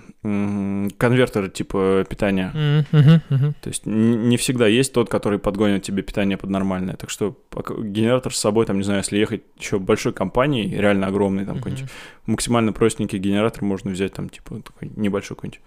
[0.98, 2.84] конвертер типа питания.
[2.92, 3.54] Мгм, мгм.
[3.60, 6.96] То есть не всегда есть тот, который подгонит тебе питание под нормальное.
[6.96, 7.36] Так что
[7.78, 11.90] генератор с собой, там, не знаю, если ехать еще большой компанией, реально огромный, там, какой-нибудь
[12.26, 14.62] максимально простенький генератор можно взять, там, типа,
[14.96, 15.60] небольшую какую-нибудь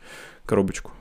[0.46, 0.92] коробочку.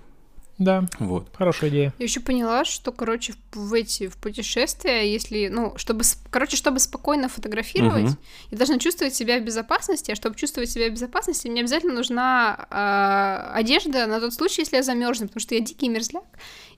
[0.57, 1.29] Да, Вот.
[1.37, 1.93] хорошая идея.
[1.99, 6.79] Я еще поняла, что, короче, в, эти в путешествия, если, ну, чтобы, с- короче, чтобы
[6.79, 8.19] спокойно фотографировать, Мгм.
[8.53, 12.67] я должна чувствовать себя в безопасности, а чтобы чувствовать себя в безопасности, мне обязательно нужна
[12.71, 16.25] а, одежда на тот случай, если я замерзну, потому что я дикий мерзляк.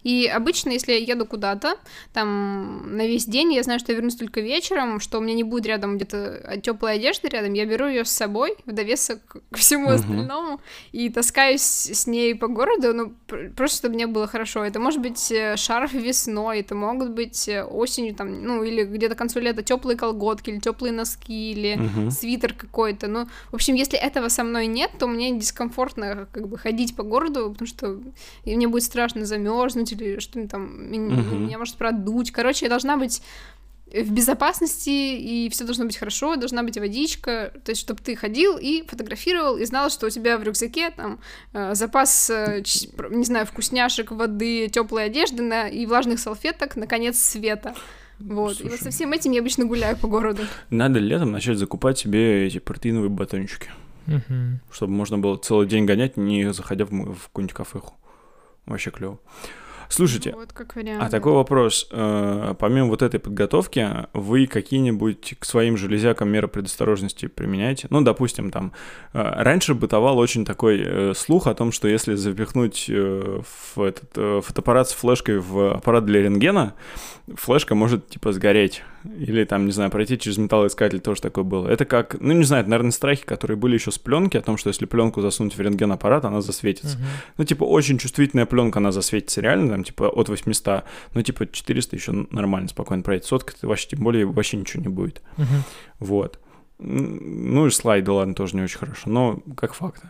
[0.07, 1.77] И обычно, если я еду куда-то,
[2.13, 5.43] там, на весь день, я знаю, что я вернусь только вечером, что у меня не
[5.43, 9.19] будет рядом где-то теплая одежда рядом, я беру ее с собой в довесок
[9.51, 9.95] к всему Мгм.
[9.95, 10.61] остальному
[10.93, 14.65] и таскаюсь с ней по городу, ну, пр- просто чтобы мне было хорошо.
[14.65, 19.17] Это может быть э, шарф весной, это могут быть э, осенью, там, ну, или где-то
[19.17, 22.11] к концу лета теплые колготки, или теплые носки, или Мгм.
[22.13, 23.09] свитер какой-то.
[23.09, 27.03] Ну, в общем, если этого со мной нет, то мне дискомфортно как бы ходить по
[27.03, 27.99] городу, потому что
[28.45, 31.45] мне будет страшно замерзнуть или что-нибудь там, меня, Мгм.
[31.47, 32.31] меня может продуть.
[32.33, 33.23] Короче, я должна быть
[33.87, 38.59] в безопасности, и все должно быть хорошо, должна быть водичка, то есть, чтобы ты ходил
[38.59, 41.21] и фотографировал, и знал, что у тебя в рюкзаке там
[41.53, 46.89] э, запас, э, ч- не знаю, вкусняшек, воды, теплой одежды на, и влажных салфеток на
[46.89, 47.75] конец света.
[48.19, 48.61] Вот.
[48.61, 48.83] И вот Слушай.
[48.85, 50.43] со всем этим я обычно гуляю по городу.
[50.71, 53.71] Надо летом начать закупать себе эти протеиновые батончики,
[54.07, 54.61] Мгм.
[54.73, 57.95] чтобы можно было целый день гонять, не заходя в, в какую-нибудь кафеху.
[58.67, 59.21] Вообще клево.
[59.89, 61.03] Слушайте, Вот как вариант.
[61.03, 61.89] А такой вопрос.
[61.91, 67.87] э, Помимо вот этой подготовки, вы какие-нибудь к своим железякам меры предосторожности применяете?
[67.91, 68.73] Ну, допустим, там,
[69.13, 74.89] э, раньше бытовал очень такой э, слух о том, что если запихнуть в этот фотоаппарат
[74.89, 76.75] с флешкой в аппарат для рентгена,
[77.35, 78.83] флешка может, типа, сгореть.
[79.19, 81.69] Или, там, не знаю, пройти через металлоискатель, тоже такое было.
[81.69, 84.57] Это как, ну, не знаю, это, наверное, страхи, которые были еще с пленки, о том,
[84.57, 86.97] что если пленку засунуть в рентген-аппарат, она засветится.
[86.97, 87.07] Мгм.
[87.39, 90.85] Ну, типа, очень чувствительная пленка, она засветится реально, там, типа, от 800,
[91.15, 93.27] ну, типа, 400 еще нормально, спокойно пройти.
[93.27, 95.23] Сотка, ты вообще, тем более, вообще ничего не будет.
[95.37, 95.65] Мгм.
[95.99, 96.39] Вот.
[96.79, 100.03] Ну, и слайды, ладно, тоже не очень хорошо, но как факт.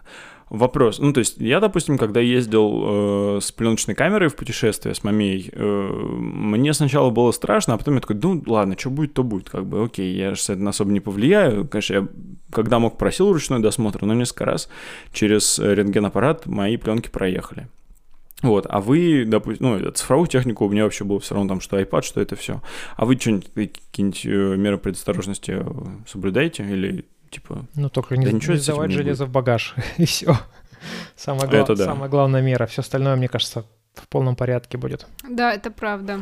[0.48, 1.00] Вопрос.
[1.00, 5.50] Ну, то есть, я, допустим, когда ездил э, с пленочной камерой в путешествие с мамей,
[5.52, 9.50] э, мне сначала было страшно, а потом я такой, ну, ладно, что будет, то будет,
[9.50, 11.66] как бы, окей, я же с этим особо не повлияю.
[11.66, 12.08] Конечно, я
[12.52, 14.68] когда мог просил ручной досмотр, но несколько раз
[15.12, 17.68] через э, рентген-аппарат мои пленки проехали.
[18.42, 21.80] Вот, а вы, допустим, ну, цифровую технику у меня вообще было все равно там, что
[21.80, 22.62] iPad, что это все.
[22.96, 25.64] А вы что-нибудь, какие-нибудь э, меры предосторожности э,
[26.06, 27.06] соблюдаете или
[27.36, 27.66] типа...
[27.74, 30.36] Ну, только не, Да ничего не сдавать железо в багаж, и все.
[31.16, 31.84] Самая, гла- Это да.
[31.84, 32.66] самая главная мера.
[32.66, 33.64] Все остальное, мне кажется,
[33.94, 35.06] в полном порядке будет.
[35.28, 36.20] Да, это правда.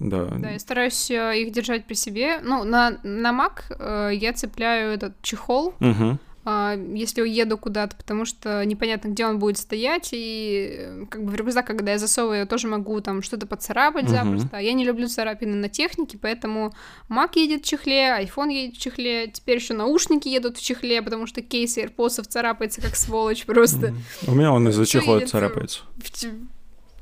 [0.00, 2.40] Да, Да, я стараюсь э, их держать при себе.
[2.42, 6.18] Ну, на, на Mac э, я цепляю этот чехол, Мгм.
[6.44, 11.30] А, если уеду куда-то, потому что непонятно, где он будет стоять, и э, как бы
[11.30, 14.12] в рюкзак, когда я засовываю, я тоже могу там что-то поцарапать Мгм.
[14.12, 14.56] запросто.
[14.58, 16.74] А Я не люблю царапины на технике, поэтому
[17.08, 21.26] Mac едет в чехле, iPhone едет в чехле, теперь еще наушники едут в чехле, потому
[21.26, 23.94] что кейс AirPods царапается как сволочь просто.
[24.26, 25.80] У меня он из-за чехла царапается.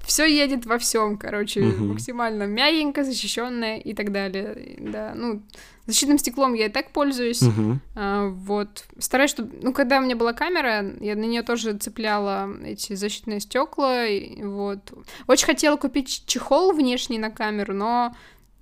[0.04, 1.88] Все едет во всем, короче, Мгм.
[1.90, 4.76] максимально мягенько, защищенное и так далее.
[4.78, 5.42] Да, ну,
[5.86, 7.42] защитным стеклом я и так пользуюсь.
[7.42, 7.80] Мгм.
[7.94, 8.84] А, вот.
[8.98, 9.50] Стараюсь, чтобы...
[9.62, 14.06] Ну, когда у меня была камера, я на нее тоже цепляла эти защитные стекла.
[14.06, 14.92] И, вот.
[15.26, 18.14] Очень хотела купить чехол внешний на камеру, но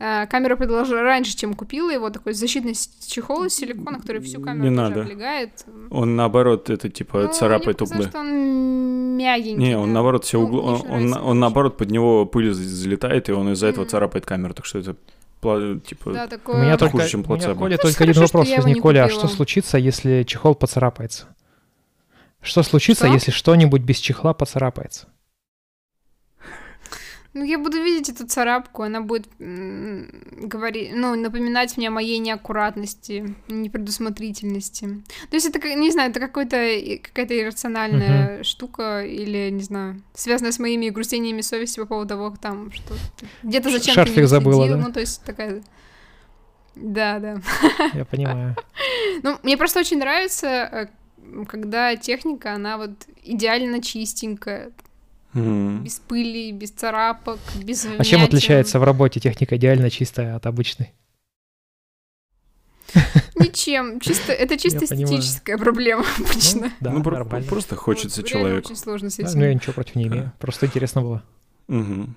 [0.02, 2.08] а, камеру предложила раньше, чем купила его.
[2.10, 2.74] Такой защитный
[3.06, 5.02] чехол из силикона, который всю камеру Не надо.
[5.02, 5.64] облегает.
[5.90, 8.04] Он наоборот, это типа Ну, царапает углы.
[8.08, 9.62] что он мягенький.
[9.62, 9.94] Не, он да.
[9.94, 11.34] наоборот все Ну, углы, он, он, он очень.
[11.40, 13.90] наоборот под него пыль залетает, и он из-за этого Мгм.
[13.90, 14.96] царапает камеру, так что это
[15.42, 16.12] пла- типа...
[16.12, 16.56] Да, У такое...
[16.62, 17.54] меня хуже, только, чем у меня плацебо.
[17.54, 18.80] к Коле Ну, только один вопрос возник.
[18.82, 21.26] Коля, а что случится, если чехол поцарапается?
[22.42, 23.12] Что случится, Что?
[23.12, 25.08] если что-нибудь без чехла поцарапается?
[27.32, 33.36] Ну, я буду видеть эту царапку, она будет говорить, ну, напоминать мне о моей неаккуратности,
[33.48, 35.02] непредусмотрительности.
[35.30, 36.56] То есть это, не знаю, это какой-то,
[37.02, 38.42] какая-то иррациональная uh-huh.
[38.42, 42.94] штука или, не знаю, связанная с моими грустениями совести по поводу того, там, что
[43.44, 44.76] где-то зачем-то Шарфик забыла, да?
[44.76, 45.62] Ну, то есть такая...
[46.74, 47.40] Да, да.
[47.94, 48.56] Я понимаю.
[49.22, 50.86] Ну, мне просто очень нравится, э,
[51.46, 52.92] когда техника, она вот
[53.22, 54.72] идеально чистенькая,
[55.34, 55.82] Mm.
[55.82, 60.92] Без пыли, без царапок, без А чем отличается в работе техника идеально чистая от обычной?
[63.36, 66.62] Ничем, чисто это чисто эстетическая проблема обычно.
[66.62, 67.48] Ну, да, ну нормально.
[67.48, 68.66] просто хочется вот, человеку.
[68.66, 69.32] Очень сложно с этим.
[69.32, 71.22] Да, ну я ничего против не имею, просто интересно было.
[71.68, 72.08] Угу.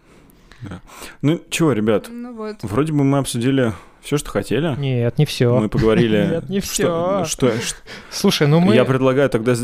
[0.62, 0.82] Да.
[1.22, 2.08] Ну чего, ребят?
[2.10, 2.64] Ну вот.
[2.64, 3.74] Вроде бы мы обсудили
[4.04, 4.76] все, что хотели.
[4.78, 5.58] Нет, не все.
[5.60, 6.28] Мы поговорили.
[6.32, 7.24] Нет, не все.
[7.26, 7.78] Что, что,
[8.12, 8.76] Слушай, ну мы.
[8.76, 9.56] Я предлагаю тогда.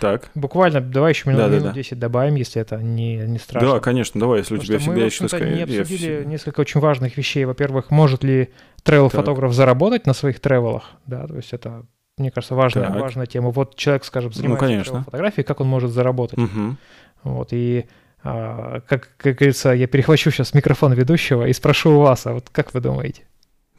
[0.00, 0.30] Так.
[0.34, 3.72] Буквально, давай еще минут, да, минут да, 10 добавим, если это не, страшно.
[3.72, 5.68] Да, конечно, давай, если у тебя всегда что сказать.
[5.68, 7.44] Мы обсудили несколько очень важных вещей.
[7.44, 8.50] Во-первых, может ли
[8.82, 10.90] тревел-фотограф заработать на своих тревелах?
[11.06, 11.86] Да, то есть это
[12.16, 13.50] мне кажется, важная, важная тема.
[13.50, 16.38] Вот человек, скажем, ну, занимается ну, фотографией, как он может заработать?
[16.38, 16.76] Угу.
[17.24, 17.86] Вот, и
[18.22, 22.48] а, как, как говорится, я перехвачу сейчас микрофон ведущего и спрошу у вас, а вот
[22.50, 23.22] как вы думаете?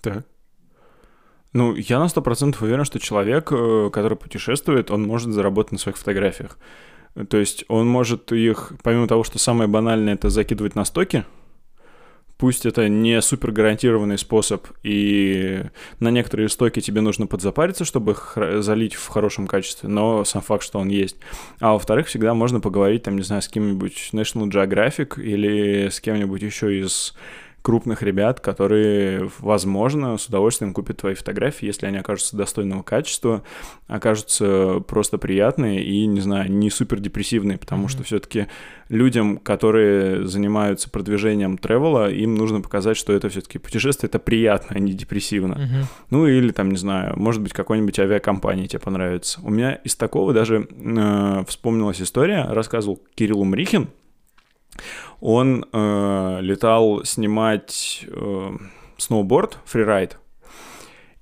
[0.05, 0.25] Так.
[1.53, 5.77] Ну, я на сто процентов уверен, что человек, э, который путешествует, он может заработать на
[5.77, 6.57] своих фотографиях.
[7.29, 11.23] То есть он может их, помимо того, что самое банальное это закидывать на стоки,
[12.37, 15.63] пусть это не супер гарантированный способ, и
[16.01, 20.63] на некоторые стоки тебе нужно подзапариться, чтобы их залить в хорошем качестве, но сам факт,
[20.63, 21.15] что он есть.
[21.61, 26.41] А во-вторых, всегда можно поговорить, там, не знаю, с кем-нибудь National Geographic или с кем-нибудь
[26.41, 27.15] еще из
[27.65, 33.41] крупных ребят, которые, возможно, с удовольствием купят твои фотографии, если они окажутся достойного качества,
[33.87, 37.89] окажутся просто приятные и, не знаю, не супер депрессивные, потому mm-hmm.
[37.89, 38.45] что все-таки
[38.89, 44.79] людям, которые занимаются продвижением тревела, им нужно показать, что это все-таки путешествие это приятно, а
[44.79, 45.53] не депрессивно.
[45.53, 45.85] Mm-hmm.
[46.11, 49.39] Ну или там, не знаю, может быть, какой-нибудь авиакомпании тебе понравится.
[49.41, 53.89] У меня из такого даже э, вспомнилась история, рассказывал Кирилл Умрихин,
[55.19, 58.57] он э, летал снимать э,
[58.97, 60.17] сноуборд, фрирайд,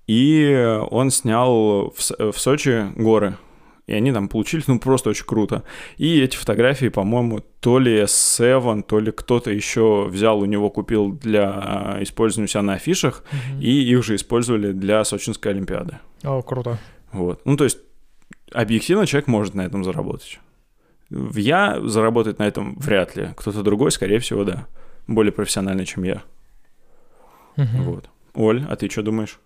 [0.08, 3.38] и он снял в, в Сочи горы.
[3.86, 5.64] И они там получились, ну, просто очень круто.
[5.98, 11.12] И эти фотографии, по-моему, то ли S7, то ли кто-то еще взял у него, купил
[11.12, 13.62] для использования у себя на афишах, mm-hmm.
[13.62, 16.00] и их же использовали для Сочинской Олимпиады.
[16.24, 16.78] О, круто.
[17.12, 17.42] Вот.
[17.44, 17.80] Ну, то есть,
[18.54, 20.40] объективно человек может на этом заработать.
[21.36, 23.30] Я заработать на этом вряд ли.
[23.36, 24.68] Кто-то другой, скорее всего, да.
[25.08, 26.24] Более профессиональный, чем я.
[27.58, 27.84] Угу.
[27.84, 28.10] Вот.
[28.34, 29.40] Оль, а ты что думаешь?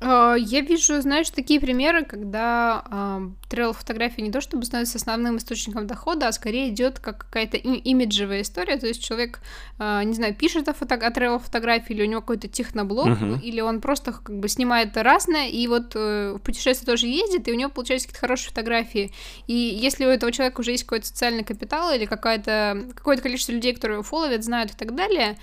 [0.00, 5.86] А, я вижу, знаешь, такие примеры, когда э, трейл-фотография не то чтобы становится основным источником
[5.86, 8.76] дохода, а скорее идет как какая-то имиджевая история.
[8.76, 9.40] То есть человек,
[9.78, 13.40] э, не знь, пишет о, фото- о трейл-фотографии, или у него какой-то техноблог, uh-huh.
[13.40, 17.52] или он просто как бы снимает разное, и вот э, в путешествие тоже ездит, и
[17.52, 19.12] у него получаются какие-то хорошие фотографии.
[19.48, 23.74] И если у этого человека уже есть какой-то социальный капитал или какое-то, какое-то количество людей,
[23.74, 25.38] которые его фолловят, знают и так далее,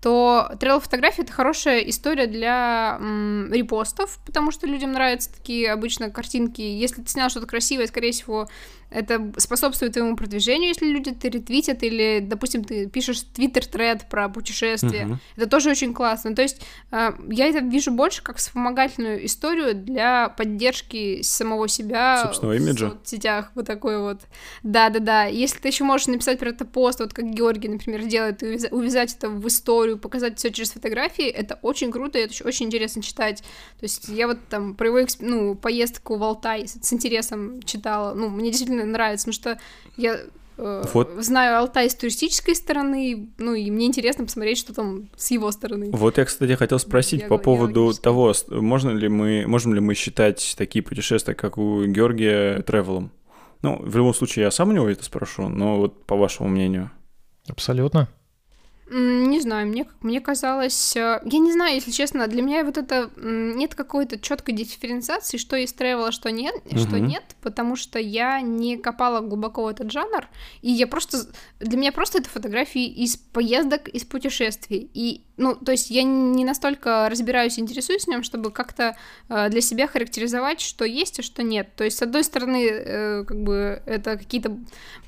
[0.00, 6.10] то трейл фотографии это хорошая история для м, репостов, потому что людям нравятся такие обычно
[6.10, 6.60] картинки.
[6.60, 8.48] Если ты снял что-то красивое, скорее всего,
[8.90, 15.04] это способствует твоему продвижению, если люди это ретвитят, или, допустим, ты пишешь твиттер-тред про путешествие.
[15.04, 15.16] Uh-huh.
[15.36, 16.34] Это тоже очень классно.
[16.34, 22.56] То есть э, я это вижу больше как вспомогательную историю для поддержки самого себя Собственного
[22.56, 22.90] в имиджа.
[22.90, 23.52] соцсетях.
[23.54, 24.22] Вот такой вот.
[24.62, 25.24] Да-да-да.
[25.24, 29.14] Если ты еще можешь написать про это пост, вот как Георгий, например, делает, и увязать
[29.14, 33.42] это в историю, показать все через фотографии, это очень круто, и это очень интересно читать.
[33.78, 38.14] То есть я вот там про его ну, поездку в Алтай с интересом читала.
[38.14, 39.58] Ну, мне действительно действительно нравится, потому что
[39.96, 40.20] я
[40.56, 41.10] э, вот.
[41.18, 45.90] знаю Алтай с туристической стороны, ну и мне интересно посмотреть, что там с его стороны.
[45.92, 49.94] Вот я, кстати, хотел спросить я, по поводу того, можно ли мы, можем ли мы
[49.94, 53.10] считать такие путешествия, как у Георгия, тревелом?
[53.62, 56.90] Ну, в любом случае, я сам у него это спрошу, но вот по вашему мнению.
[57.48, 58.08] Абсолютно.
[58.90, 60.96] Не знаю, мне, мне казалось...
[60.96, 63.10] Э, я не знаю, если честно, для меня вот это...
[63.16, 66.78] Нет какой-то четкой дифференциации, что есть travel, а что нет, угу.
[66.78, 70.26] что нет, потому что я не копала глубоко в этот жанр,
[70.62, 71.26] и я просто...
[71.60, 76.44] Для меня просто это фотографии из поездок, из путешествий, и ну, то есть я не
[76.44, 78.96] настолько разбираюсь интересуюсь в нем, чтобы как-то
[79.28, 81.74] э, для себя характеризовать, что есть, а что нет.
[81.76, 84.58] То есть, с одной стороны, э, как бы это какие-то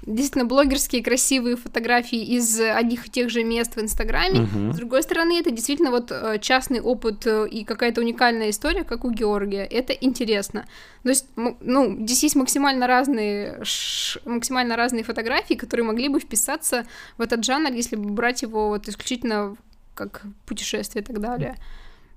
[0.02, 4.40] действительно блогерские красивые фотографии из одних и тех же мест, мест в Инстаграме.
[4.40, 4.72] Мгм.
[4.72, 9.04] С другой стороны, это действительно вот э, частный опыт э, и какая-то уникальная история, как
[9.04, 9.64] у Георгия.
[9.64, 10.64] Это интересно.
[11.02, 11.26] То есть,
[11.60, 16.84] ну, здесь есть максимально разные, ш- максимально разные фотографии, которые могли бы вписаться
[17.18, 19.56] в этот жанр, если бы брать его вот исключительно
[19.94, 21.54] как путешествие и так далее.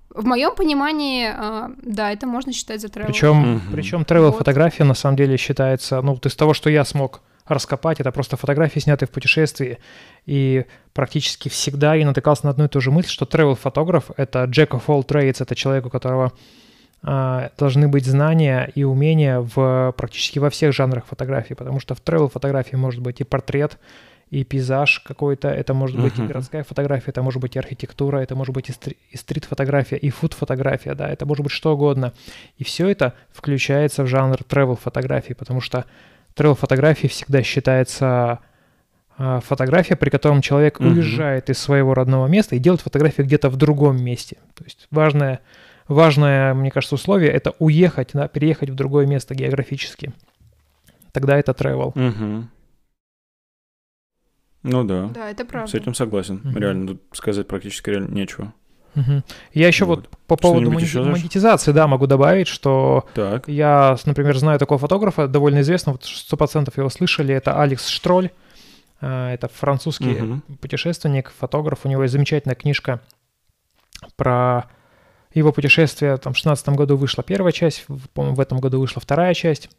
[0.10, 3.08] В моем понимании, э, да, это можно считать за travel.
[3.08, 3.62] Причем, Мгм.
[3.72, 4.38] причем travel Вот.
[4.38, 8.38] фотография на самом деле считается, ну, вот из того, что я смог раскопать, это просто
[8.38, 9.80] фотографии, снятые в путешествии.
[10.26, 14.44] И практически всегда я натыкался на одну и ту же мысль, что travel фотограф это
[14.46, 16.32] Jack of all trades, это человек, у которого
[17.06, 22.02] а, должны быть знания и умения в практически во всех жанрах фотографии, потому что в
[22.02, 23.78] travel фотографии может быть и портрет,
[24.30, 26.28] и пейзаж какой-то, это может быть и Мгм.
[26.30, 30.10] городская фотография, это может быть и архитектура, это может быть и, стри- и стрит-фотография, и
[30.10, 32.14] фуд-фотография, да, это может быть что угодно.
[32.58, 35.86] И все это включается в жанр travel фотографии, потому что
[36.36, 38.40] travel фотографии всегда считается
[39.18, 40.94] а, фотография, при котором человек Мгм.
[40.94, 44.38] уезжает из своего родного места и делает фотографию где-то в другом месте.
[44.56, 45.42] То есть важное,
[45.88, 50.14] важное, мне кажется, условие— это уехать, да, переехать в другое место географически.
[51.12, 51.92] Тогда это travel.
[51.94, 52.50] Мгм.
[54.64, 55.10] Ну да.
[55.14, 55.70] Да, это правда.
[55.70, 56.42] С этим согласен.
[56.44, 56.58] Мгм.
[56.58, 58.54] Реально, тут сказать практически реально нечего.
[58.96, 59.24] Мгм.
[59.54, 60.94] Я еще вот, по поводу Саш?
[61.06, 63.48] монетизации, да, могу добавить, что Так.
[63.48, 68.30] Я, например, знаю такого фотографа, довольно известного, вот процентов его слышали, это Алекс Штроль.
[69.02, 70.44] А, Это французский Мгм.
[70.62, 71.80] путешественник, фотограф.
[71.84, 73.02] У него есть замечательная книжка
[74.16, 74.66] про
[75.34, 76.16] его путешествие.
[76.18, 79.70] Там в 2016 году вышла первая часть, в- по-моему, в этом году вышла вторая часть.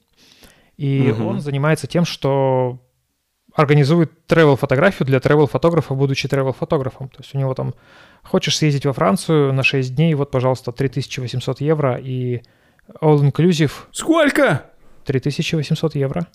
[0.77, 1.27] И Мгм.
[1.27, 2.81] он занимается тем, что
[3.55, 7.09] организует travel фотографию для travel фотографа, будучи travel фотографом.
[7.09, 7.75] То есть у него там
[8.25, 12.43] хочешь съездить во Францию на 6 дней, вот, пожалуйста, 3800 евро и
[13.01, 14.65] all inclusive Сколько?
[15.05, 16.27] 3800 евро.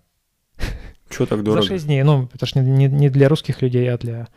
[1.10, 1.62] Чего так дорого?
[1.64, 2.04] За 6 дней.
[2.04, 4.28] Ну, это ж не, не- не для русских людей, а для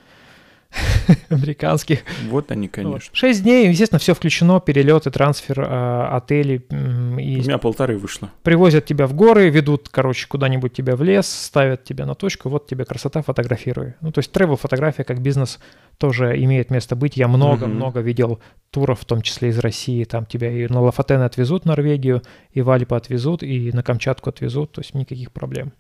[1.29, 2.01] американских.
[2.29, 3.11] Вот они, конечно.
[3.13, 8.31] 6 дней, естественно, все включено, перелеты, трансфер, а, отели, м, У и меня полторы вышло.
[8.43, 12.67] привозят тебя в горы, ведут, короче, куда-нибудь тебя в лес, ставят тебя на точку, вот
[12.67, 13.95] тебе красота, фотографируй.
[14.01, 15.59] Ну, то есть travel фотография как бизнес
[15.99, 17.17] тоже имеет место быть.
[17.17, 18.41] Я много-много видел
[18.71, 22.23] туров, в том числе из России, там тебя и на Лафатен отвезут в Норвегию,
[22.53, 25.73] и в Альпы отвезут, и на Камчатку отвезут, то есть никаких проблем.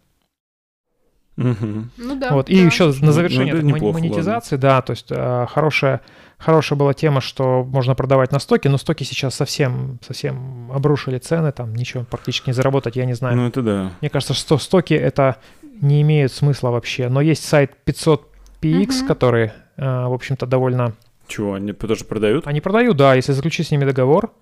[1.36, 1.90] Мгм.
[1.96, 2.32] Ну да.
[2.32, 2.52] Вот, да.
[2.52, 6.02] и еще на завершение ну, неплохо, монетизации, да, то есть э, хорошая,
[6.38, 11.50] хорошая была тема, что можно продавать на стоке, но стоки сейчас совсем, совсем обрушили цены,
[11.52, 13.36] там ничего практически не заработать, я не знаю.
[13.36, 13.92] Ну это да.
[14.02, 15.36] Мне кажется, что стоки это
[15.80, 19.06] не имеют смысла вообще, но есть сайт 500px, Мгм.
[19.08, 20.92] который, э, в общем-то, довольно...
[21.28, 22.46] Чего, они тоже продают?
[22.46, 24.32] Они продают, да, если заключить с ними договор,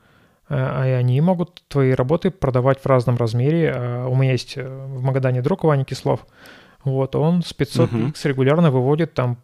[0.48, 3.72] э, и они могут твои работы продавать в разном размере.
[3.74, 6.26] Э, У меня есть э, в Магадане друг Ваня Кислов,
[6.85, 8.09] вот, он с 500 Мгм.
[8.09, 9.39] X регулярно выводит там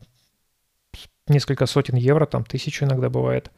[1.29, 3.51] несколько сотен евро, там тысячу иногда бывает.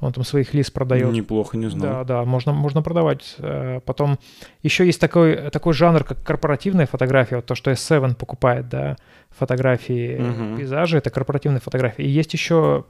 [0.00, 1.10] Он там своих лист продает.
[1.14, 1.80] Неплохо, не знал.
[1.80, 3.34] Да, да, можно, можно продавать.
[3.38, 4.18] Э, Потом
[4.62, 8.96] еще есть такой, такой жанр, как корпоративная фотография, вот то, что S7 покупает, да,
[9.30, 10.56] фотографии, Мгм.
[10.58, 12.02] пейзажи, это корпоративная фотография.
[12.02, 12.84] И есть еще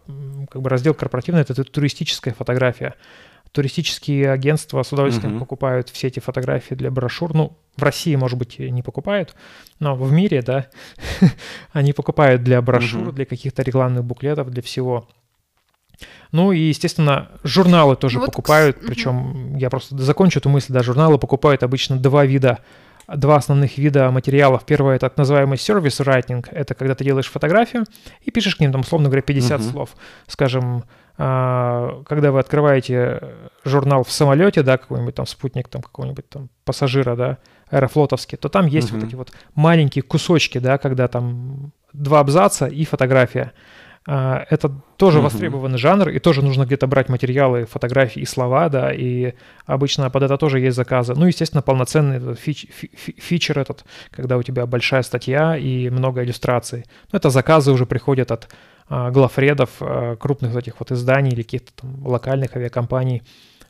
[0.51, 2.95] как бы раздел корпоративный, это ту- туристическая фотография.
[3.53, 5.41] Туристические агентства с удовольствием Мгм.
[5.41, 7.35] покупают все эти фотографии для брошюр.
[7.35, 9.35] Ну, в России, может быть, не покупают,
[9.81, 10.67] но в мире, да,
[11.73, 13.15] они покупают для брошюр, Мгм.
[13.15, 15.09] для каких-то рекламных буклетов, для всего.
[16.33, 18.87] Ну и, естественно, журналы тоже Ну вот, покупают, мгм.
[18.87, 22.59] причем я просто закончу эту мысль, да, журналы покупают обычно два вида,
[23.09, 24.67] два основных вида материалов.
[24.67, 27.85] Первое— это так называемый service writing, это когда ты делаешь фотографию
[28.21, 29.71] и пишешь к ним, там, условно говоря, 50 Мгм.
[29.71, 29.97] слов.
[30.27, 30.85] Скажем,
[31.17, 33.21] когда вы открываете
[33.65, 37.39] журнал в самолете, да, какой-нибудь там спутник, там какого-нибудь там пассажира, да,
[37.71, 39.01] аэрофлотовский, то там есть Мгм.
[39.01, 43.53] вот эти вот маленькие кусочки, да, когда там два абзаца и фотография.
[44.09, 45.25] А, Это тоже Мгм.
[45.25, 49.33] востребованный жанр, и тоже нужно где-то брать материалы, фотографии и слова, да, и
[49.67, 51.15] обычно под это тоже есть заказы.
[51.17, 55.91] Ну, естественно, полноценный этот фич- фи- фи- фичер этот, когда у тебя большая статья и
[55.91, 56.85] много иллюстраций.
[57.13, 58.55] Ну, это заказы уже приходят от а,
[58.89, 63.23] главредов а, крупных вот этих вот изданий или каких-то там локальных авиакомпаний,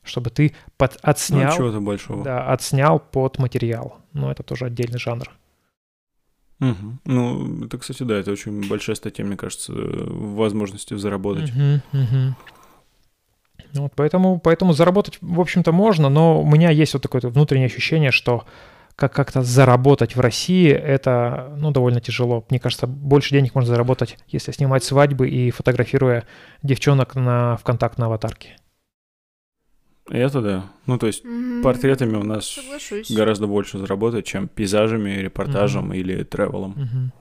[0.03, 2.23] чтобы ты под, Ну, отснял, чего-то большого.
[2.25, 3.99] да, отснял под материал.
[4.13, 5.31] Но это тоже отдельный жанр.
[6.59, 7.01] Мгм.
[7.05, 11.53] Ну, это, кстати, да, это очень большая статья, мне кажется, возможности заработать.
[11.53, 12.37] Мгм.
[13.75, 17.67] Ну Вот поэтому, поэтому заработать, в общем-то, можно, но у меня есть вот такое внутреннее
[17.67, 18.45] ощущение, что
[18.97, 22.47] как как-то заработать в России это ну, довольно тяжело.
[22.48, 26.27] Мне кажется, больше денег можно заработать, если снимать свадьбы и фотографируя
[26.62, 28.56] девчонок на ВКонтакт на аватарке.
[30.09, 30.64] Это да.
[30.86, 31.62] Ну, то есть Мгм.
[31.62, 33.10] портретами у нас Соглашусь.
[33.10, 36.73] гораздо больше заработать, чем пейзажами, репортажем или тревелом.
[36.77, 37.12] Мгм.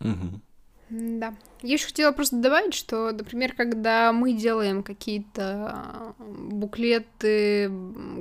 [0.00, 0.42] Мгм.
[0.90, 1.34] Да.
[1.62, 7.70] Я еще хотела просто добавить, что, например, когда мы делаем какие-то буклеты,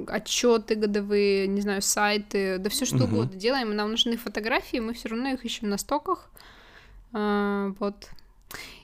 [0.08, 4.94] отчеты годовые, не знаю, сайты, да все что угодно угодно делаем, нам нужны фотографии, мы
[4.94, 6.30] все равно их ищем на стоках.
[7.12, 8.10] А, вот.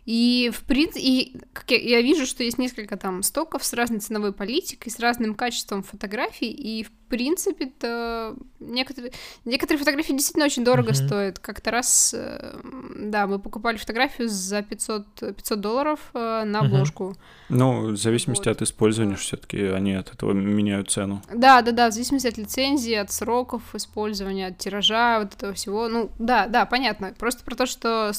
[0.06, 4.00] И, в принципе, и, как я, я вижу, что есть несколько там стоков с разной
[4.00, 9.14] ценовой политикой, с разным качеством фотографий, и, в принципе-то, некоторые,
[9.46, 11.08] некоторые фотографии действительно очень дорого mm-hmm.
[11.08, 11.40] стоят.
[11.40, 12.60] Как-то раз, э,
[12.96, 17.04] да, мы покупали фотографию за 500, 500 долларов э, на обложку.
[17.04, 17.46] Mm-hmm.
[17.50, 18.58] Ну, в зависимости вот.
[18.58, 21.24] от использования все таки они от этого меняют цену.
[21.34, 25.88] Да, да, да, в зависимости от лицензии, от сроков использования, от тиража, вот этого всего.
[25.88, 27.14] Ну, да, да, понятно.
[27.18, 28.12] Просто про то, что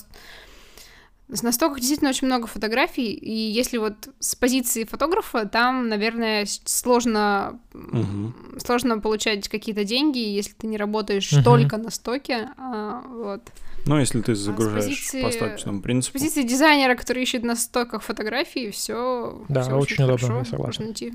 [1.28, 7.58] на стоках действительно очень много фотографий, и если вот с позиции фотографа, там, наверное, сложно,
[7.74, 8.32] угу.
[8.64, 11.42] сложно получать какие-то деньги, если ты не работаешь угу.
[11.42, 13.42] только на стоке, а, вот.
[13.86, 16.18] Ну, если ты загружаешь а позиции, по остаточному принципу.
[16.18, 19.44] С позиции дизайнера, который ищет на стоках фотографии, все.
[19.48, 20.84] Да, всё очень, очень удобно, хорошо, я согласен.
[20.84, 21.12] Можно идти.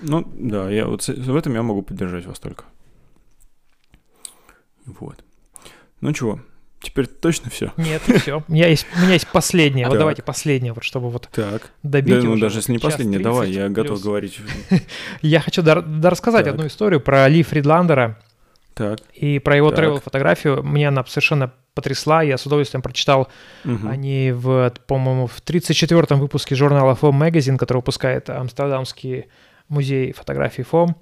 [0.00, 2.64] Ну, да, я вот в этом я могу поддержать вас только.
[4.84, 5.24] Вот.
[6.00, 6.40] Ну чего,
[6.84, 7.72] Теперь точно все?
[7.76, 8.44] Нет, все.
[8.46, 9.88] У меня есть, у меня есть последнее.
[9.88, 11.70] Вот давайте последнее, вот чтобы вот так.
[11.82, 12.20] добить.
[12.20, 14.38] Да, ну даже если не последнее, давай, я готов говорить.
[15.22, 18.18] Я хочу рассказать одну историю про Ли Фридландера.
[18.74, 18.98] Так.
[19.14, 20.62] И про его travel фотографию.
[20.62, 22.22] Мне она совершенно потрясла.
[22.22, 23.28] Я с удовольствием прочитал
[23.64, 23.88] угу.
[23.88, 29.26] они в, по-моему, в 34-м выпуске журнала Foam Magazine, который выпускает Амстердамский
[29.68, 30.94] музей фотографии Foam.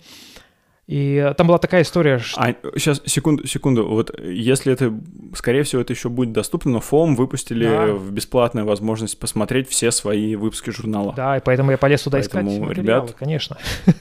[0.92, 2.38] И там была такая история, что...
[2.38, 3.88] А, сейчас, секунду, секунду.
[3.88, 4.92] Вот если это,
[5.34, 7.94] скорее всего, это еще будет доступно, но Foam выпустили да.
[7.94, 11.14] в бесплатную возможность посмотреть все свои выпуски журнала.
[11.14, 13.56] Да, и поэтому я полез туда поэтому, искать материалы, ребят, конечно.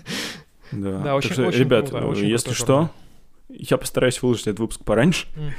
[0.74, 2.90] Да, да очень, что, очень ребят, круто, очень если что, журнал.
[3.50, 5.28] я постараюсь выложить этот выпуск пораньше.
[5.36, 5.52] Угу.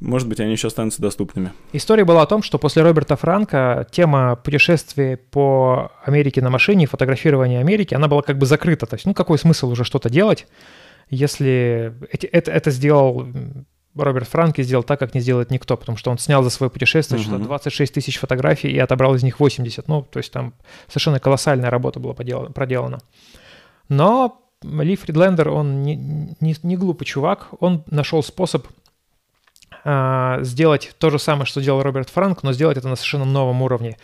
[0.00, 1.52] Может быть, они еще останутся доступными.
[1.72, 7.60] История была о том, что после Роберта Франка тема путешествий по Америке на машине, фотографирования
[7.60, 8.86] Америки, она была как бы закрыта.
[8.86, 10.46] То есть, ну, какой смысл уже что-то делать,
[11.10, 13.26] если это, это сделал
[13.94, 16.70] Роберт Франк и сделал так, как не сделает никто, потому что он снял за свое
[16.70, 17.24] путешествие uh-huh.
[17.24, 19.86] что 26 тысяч фотографий и отобрал из них 80.
[19.86, 20.54] Ну, то есть там
[20.88, 23.00] совершенно колоссальная работа была проделана.
[23.88, 28.66] Но Ли Фридлендер, он не, не, не глупый чувак, он нашел способ
[29.84, 33.62] а, сделать то же самое, что делал Роберт Франк, но сделать это на совершенно новом
[33.62, 33.96] уровне.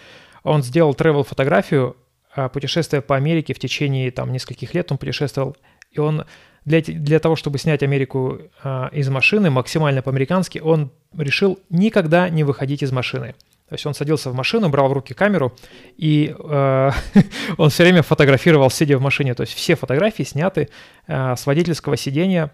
[0.42, 1.96] Он сделал travel фотографию
[2.34, 5.56] а, путешествия по Америке в течение там нескольких лет он путешествовал,
[5.90, 6.24] и он
[6.64, 12.44] для, для того, чтобы снять Америку э, из машины максимально по-американски, он решил никогда не
[12.44, 13.34] выходить из машины.
[13.68, 15.56] То есть он садился в машину, брал в руки камеру,
[15.96, 16.90] и э,
[17.56, 19.34] он все время фотографировал, сидя в машине.
[19.34, 20.68] То есть все фотографии сняты
[21.06, 22.50] э, с водительского сидения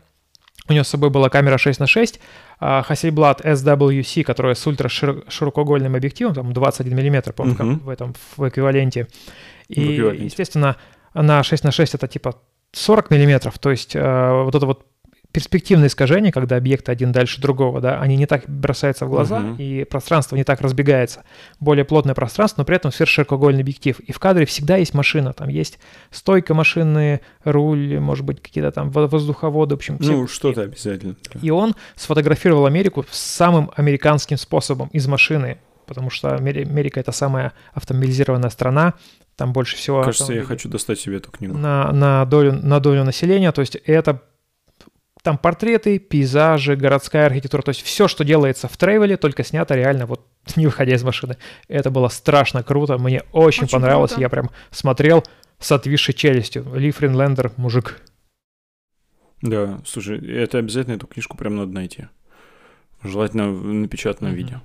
[0.69, 4.89] у него с собой была камера 6 на 6, а Hasselblad SWC, которая с ультра
[4.89, 7.81] широкоугольным объективом, там 21 мм, по uh-huh.
[7.81, 9.09] в этом в эквиваленте.
[9.69, 10.25] И, в эквиваленте.
[10.25, 10.77] естественно,
[11.15, 12.37] на 6 на 6 это типа
[12.73, 14.87] 40 миллиметров, то есть э, вот это вот
[15.37, 19.59] перспективные искажения, когда объекты один дальше другого, да, они не так бросаются в глаза, uh-huh.
[19.59, 21.25] и пространство не так разбегается.
[21.61, 24.01] Более плотное пространство, но при этом сверхширокоугольный объектив.
[24.01, 25.79] И в кадре всегда есть машина, там есть
[26.11, 29.99] стойка машины, руль, может быть, какие-то там воздуховоды, в общем.
[30.01, 31.17] Ну, что-то обязательно.
[31.43, 38.49] И он сфотографировал Америку самым американским способом, из машины, потому что Америка— это самая автомобилизированная
[38.49, 38.95] страна,
[39.37, 40.03] там больше всего...
[40.03, 41.59] Кажется, я хочу достать себе эту книгу.
[41.59, 44.23] На, на, долю, на долю населения, то есть это
[45.27, 50.07] там портреты, пейзажи, городская архитектура, то есть все, что делается в тревеле, только снято реально
[50.07, 50.25] вот
[50.57, 51.37] не выходя из машины.
[51.67, 54.23] Это было страшно круто, мне очень, очень понравилось, круто.
[54.23, 55.25] я прям смотрел
[55.59, 56.65] с отвисшей челюстью.
[56.77, 58.01] Ли Фринлендер, мужик.
[59.43, 62.07] Да, слушай, это обязательно эту книжку прям надо найти.
[63.03, 64.37] Желательно в напечатанном mm-hmm.
[64.37, 64.61] виде.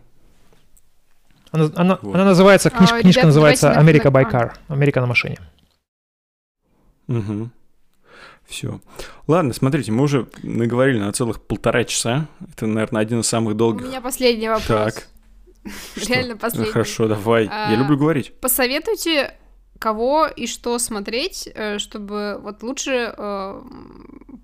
[1.50, 2.14] Она, она, вот.
[2.14, 5.40] она называется, книж, а, книжка называется «Америка Байкар», «Америка на машине».
[7.08, 7.50] Угу.
[8.48, 8.82] Все.
[9.28, 12.28] Ладно, смотрите, мы уже наговорили на целых полтора часа.
[12.52, 13.86] Это, наверное, один из самых долгих.
[13.86, 14.68] У меня последний вопрос.
[14.68, 15.08] Так.
[16.08, 16.72] Реально последний.
[16.72, 17.46] Хорошо, давай.
[17.46, 18.34] Я люблю говорить.
[18.42, 19.36] Посоветуйте,
[19.80, 23.62] кого и что смотреть, э, чтобы вот лучше э,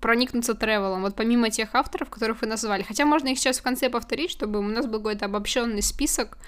[0.00, 2.82] проникнуться тревелом, вот помимо тех авторов, которых вы назвали.
[2.82, 6.40] Хотя можно их сейчас в конце повторить, чтобы у нас был какой-то обобщенный список а,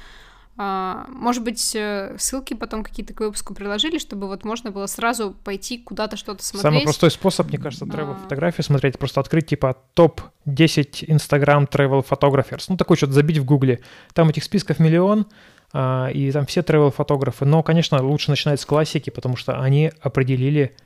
[0.62, 5.78] может быть, э, ссылки потом какие-то к выпуску приложили, чтобы вот можно было сразу пойти
[5.78, 6.72] куда-то что-то смотреть.
[6.72, 8.22] Самый простой способ, мне кажется, travel а...
[8.22, 13.80] фотографии смотреть, просто открыть типа топ-10 Instagram travel photographers, ну такой что-то забить в гугле.
[14.12, 15.26] Там этих списков миллион,
[15.72, 17.44] а, и там все travel фотографы.
[17.46, 20.76] Но, конечно, лучше начинать с классики, потому что они определили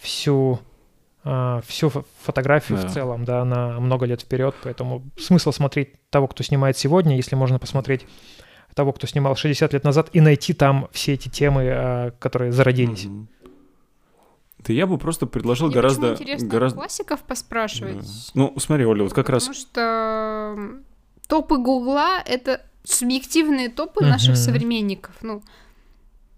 [0.00, 0.60] всю
[1.22, 1.92] а, всю
[2.22, 2.88] фотографию Да.
[2.88, 7.36] в целом, да, на много лет вперед, поэтому смысл смотреть того, кто снимает сегодня, если
[7.36, 8.06] можно посмотреть
[8.74, 13.04] того, кто снимал 60 лет назад, и найти там все эти темы, а, которые зародились.
[13.04, 13.28] Мгм.
[14.58, 16.12] Да я бы просто предложил Мне гораздо...
[16.12, 16.78] интересно гораздо...
[16.78, 18.00] классиков поспрашивать.
[18.00, 18.06] Да.
[18.34, 19.44] Ну, смотри, Оля, вот как раз...
[19.44, 20.56] Потому что
[21.26, 24.10] топы Гугла— это субъективные топы Мгм.
[24.10, 25.14] наших современников.
[25.22, 25.42] Ну,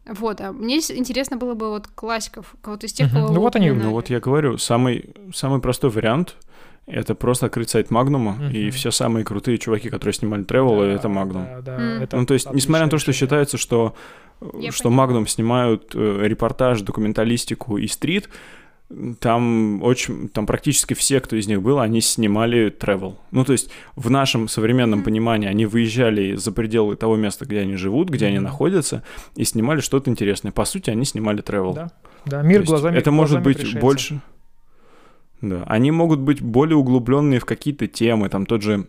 [0.07, 3.17] вот, а мне интересно было бы вот классиков, кого-то из тех, Мгм.
[3.17, 3.71] кого Ну вот они.
[3.71, 6.37] Ну вот я говорю, самый, самый простой вариант—
[6.87, 8.71] это просто открыть сайт Магнума, и Мгм.
[8.73, 11.45] все самые крутые чуваки, которые снимали travel, Да, это Магнум.
[11.45, 12.03] да, да, М.
[12.03, 13.95] это Ну, то есть, несмотря на то, что считается, что,
[14.59, 14.91] Я что.
[14.91, 18.29] Магнум снимают э, репортаж, документалистику и стрит,
[19.21, 23.15] там очень, там практически все, кто из них был, они снимали travel.
[23.31, 25.05] Ну, то есть в нашем современном Мгм.
[25.05, 28.45] понимании они выезжали за пределы того места, где они живут, где они Мгм.
[28.45, 29.03] находятся,
[29.35, 30.53] и снимали что-то интересное.
[30.53, 31.75] По сути, они снимали travel.
[31.75, 31.91] Да,
[32.27, 33.81] да, мир То глазами Это может глазами быть пришельца.
[33.81, 34.21] больше.
[35.43, 38.87] Да, они могут быть более углубленные в какие-то темы, там тот же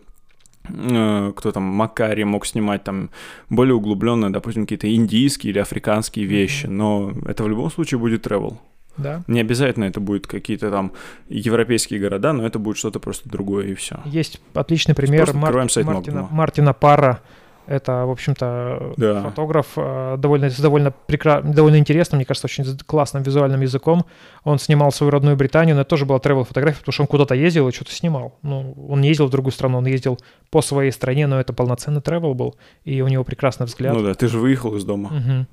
[0.68, 3.10] э, кто там, Макари мог снимать там
[3.50, 8.56] более углубленные, допустим, какие-то индийские или африканские вещи, но это в любом случае будет travel.
[8.96, 9.22] Да.
[9.26, 10.92] Не обязательно это будет какие-то там
[11.28, 14.00] европейские города, но это будет что-то просто другое и все.
[14.04, 15.26] Есть отличный пример
[15.68, 16.28] сайт Мартина.
[16.30, 17.20] Мартина Парра.
[17.66, 19.22] Это, в общем-то, Да.
[19.22, 21.40] фотограф э, довольно, с довольно, прекра...
[21.40, 24.04] довольно интересным, мне кажется, очень классным визуальным языком.
[24.44, 27.34] Он снимал свою родную Британию, но это тоже была travel фотография, потому что он куда-то
[27.34, 28.38] ездил и что-то снимал.
[28.42, 30.18] Ну, он не ездил в другую страну, он ездил
[30.50, 33.94] по своей стране, но это полноценный travel был, и у него прекрасный взгляд.
[33.94, 35.08] Ну да, ты же выехал из дома.
[35.10, 35.46] Мгм.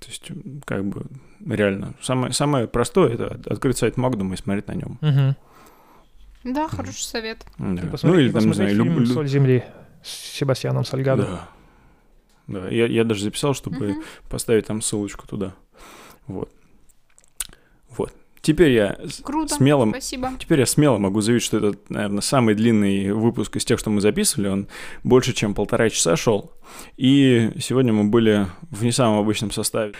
[0.00, 0.30] То есть,
[0.64, 1.06] как бы,
[1.48, 4.98] реально, самое, самое простое это от- открыть сайт Магнума и смотреть на нем.
[5.00, 5.36] Мгм.
[6.44, 7.38] Да, хороший совет.
[7.58, 9.62] И Ну посмотреть- или там, не знаю, фильм люб- «Соль земли»
[10.04, 11.22] с Себастьяном Сальгадо.
[11.22, 11.48] Да.
[12.48, 14.02] Да, я, я даже записал, чтобы Мгм.
[14.28, 15.54] поставить там ссылочку туда.
[16.26, 16.50] Вот.
[17.96, 18.12] Вот.
[18.40, 19.54] Теперь я Круто.
[19.54, 20.32] смело, Спасибо.
[20.38, 24.00] теперь я смело могу заявить, что это, наверное, самый длинный выпуск из тех, что мы
[24.00, 24.48] записывали.
[24.48, 24.68] Он
[25.04, 26.50] больше, чем полтора часа шел.
[26.96, 29.92] И сегодня мы были в не самом обычном составе.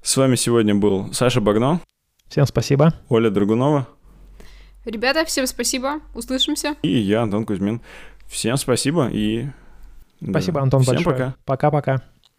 [0.00, 1.80] С вами сегодня был Саша Багно,
[2.28, 2.94] Всем спасибо.
[3.08, 3.86] Оля Драгунова
[4.84, 6.00] Ребята, всем спасибо.
[6.14, 6.76] Услышимся.
[6.82, 7.82] и я, Антон Кузьмин.
[8.28, 9.48] Всем спасибо и...
[10.22, 11.14] Спасибо, Антон, всем большое.
[11.14, 11.34] пока.
[11.44, 12.02] Пока-пока.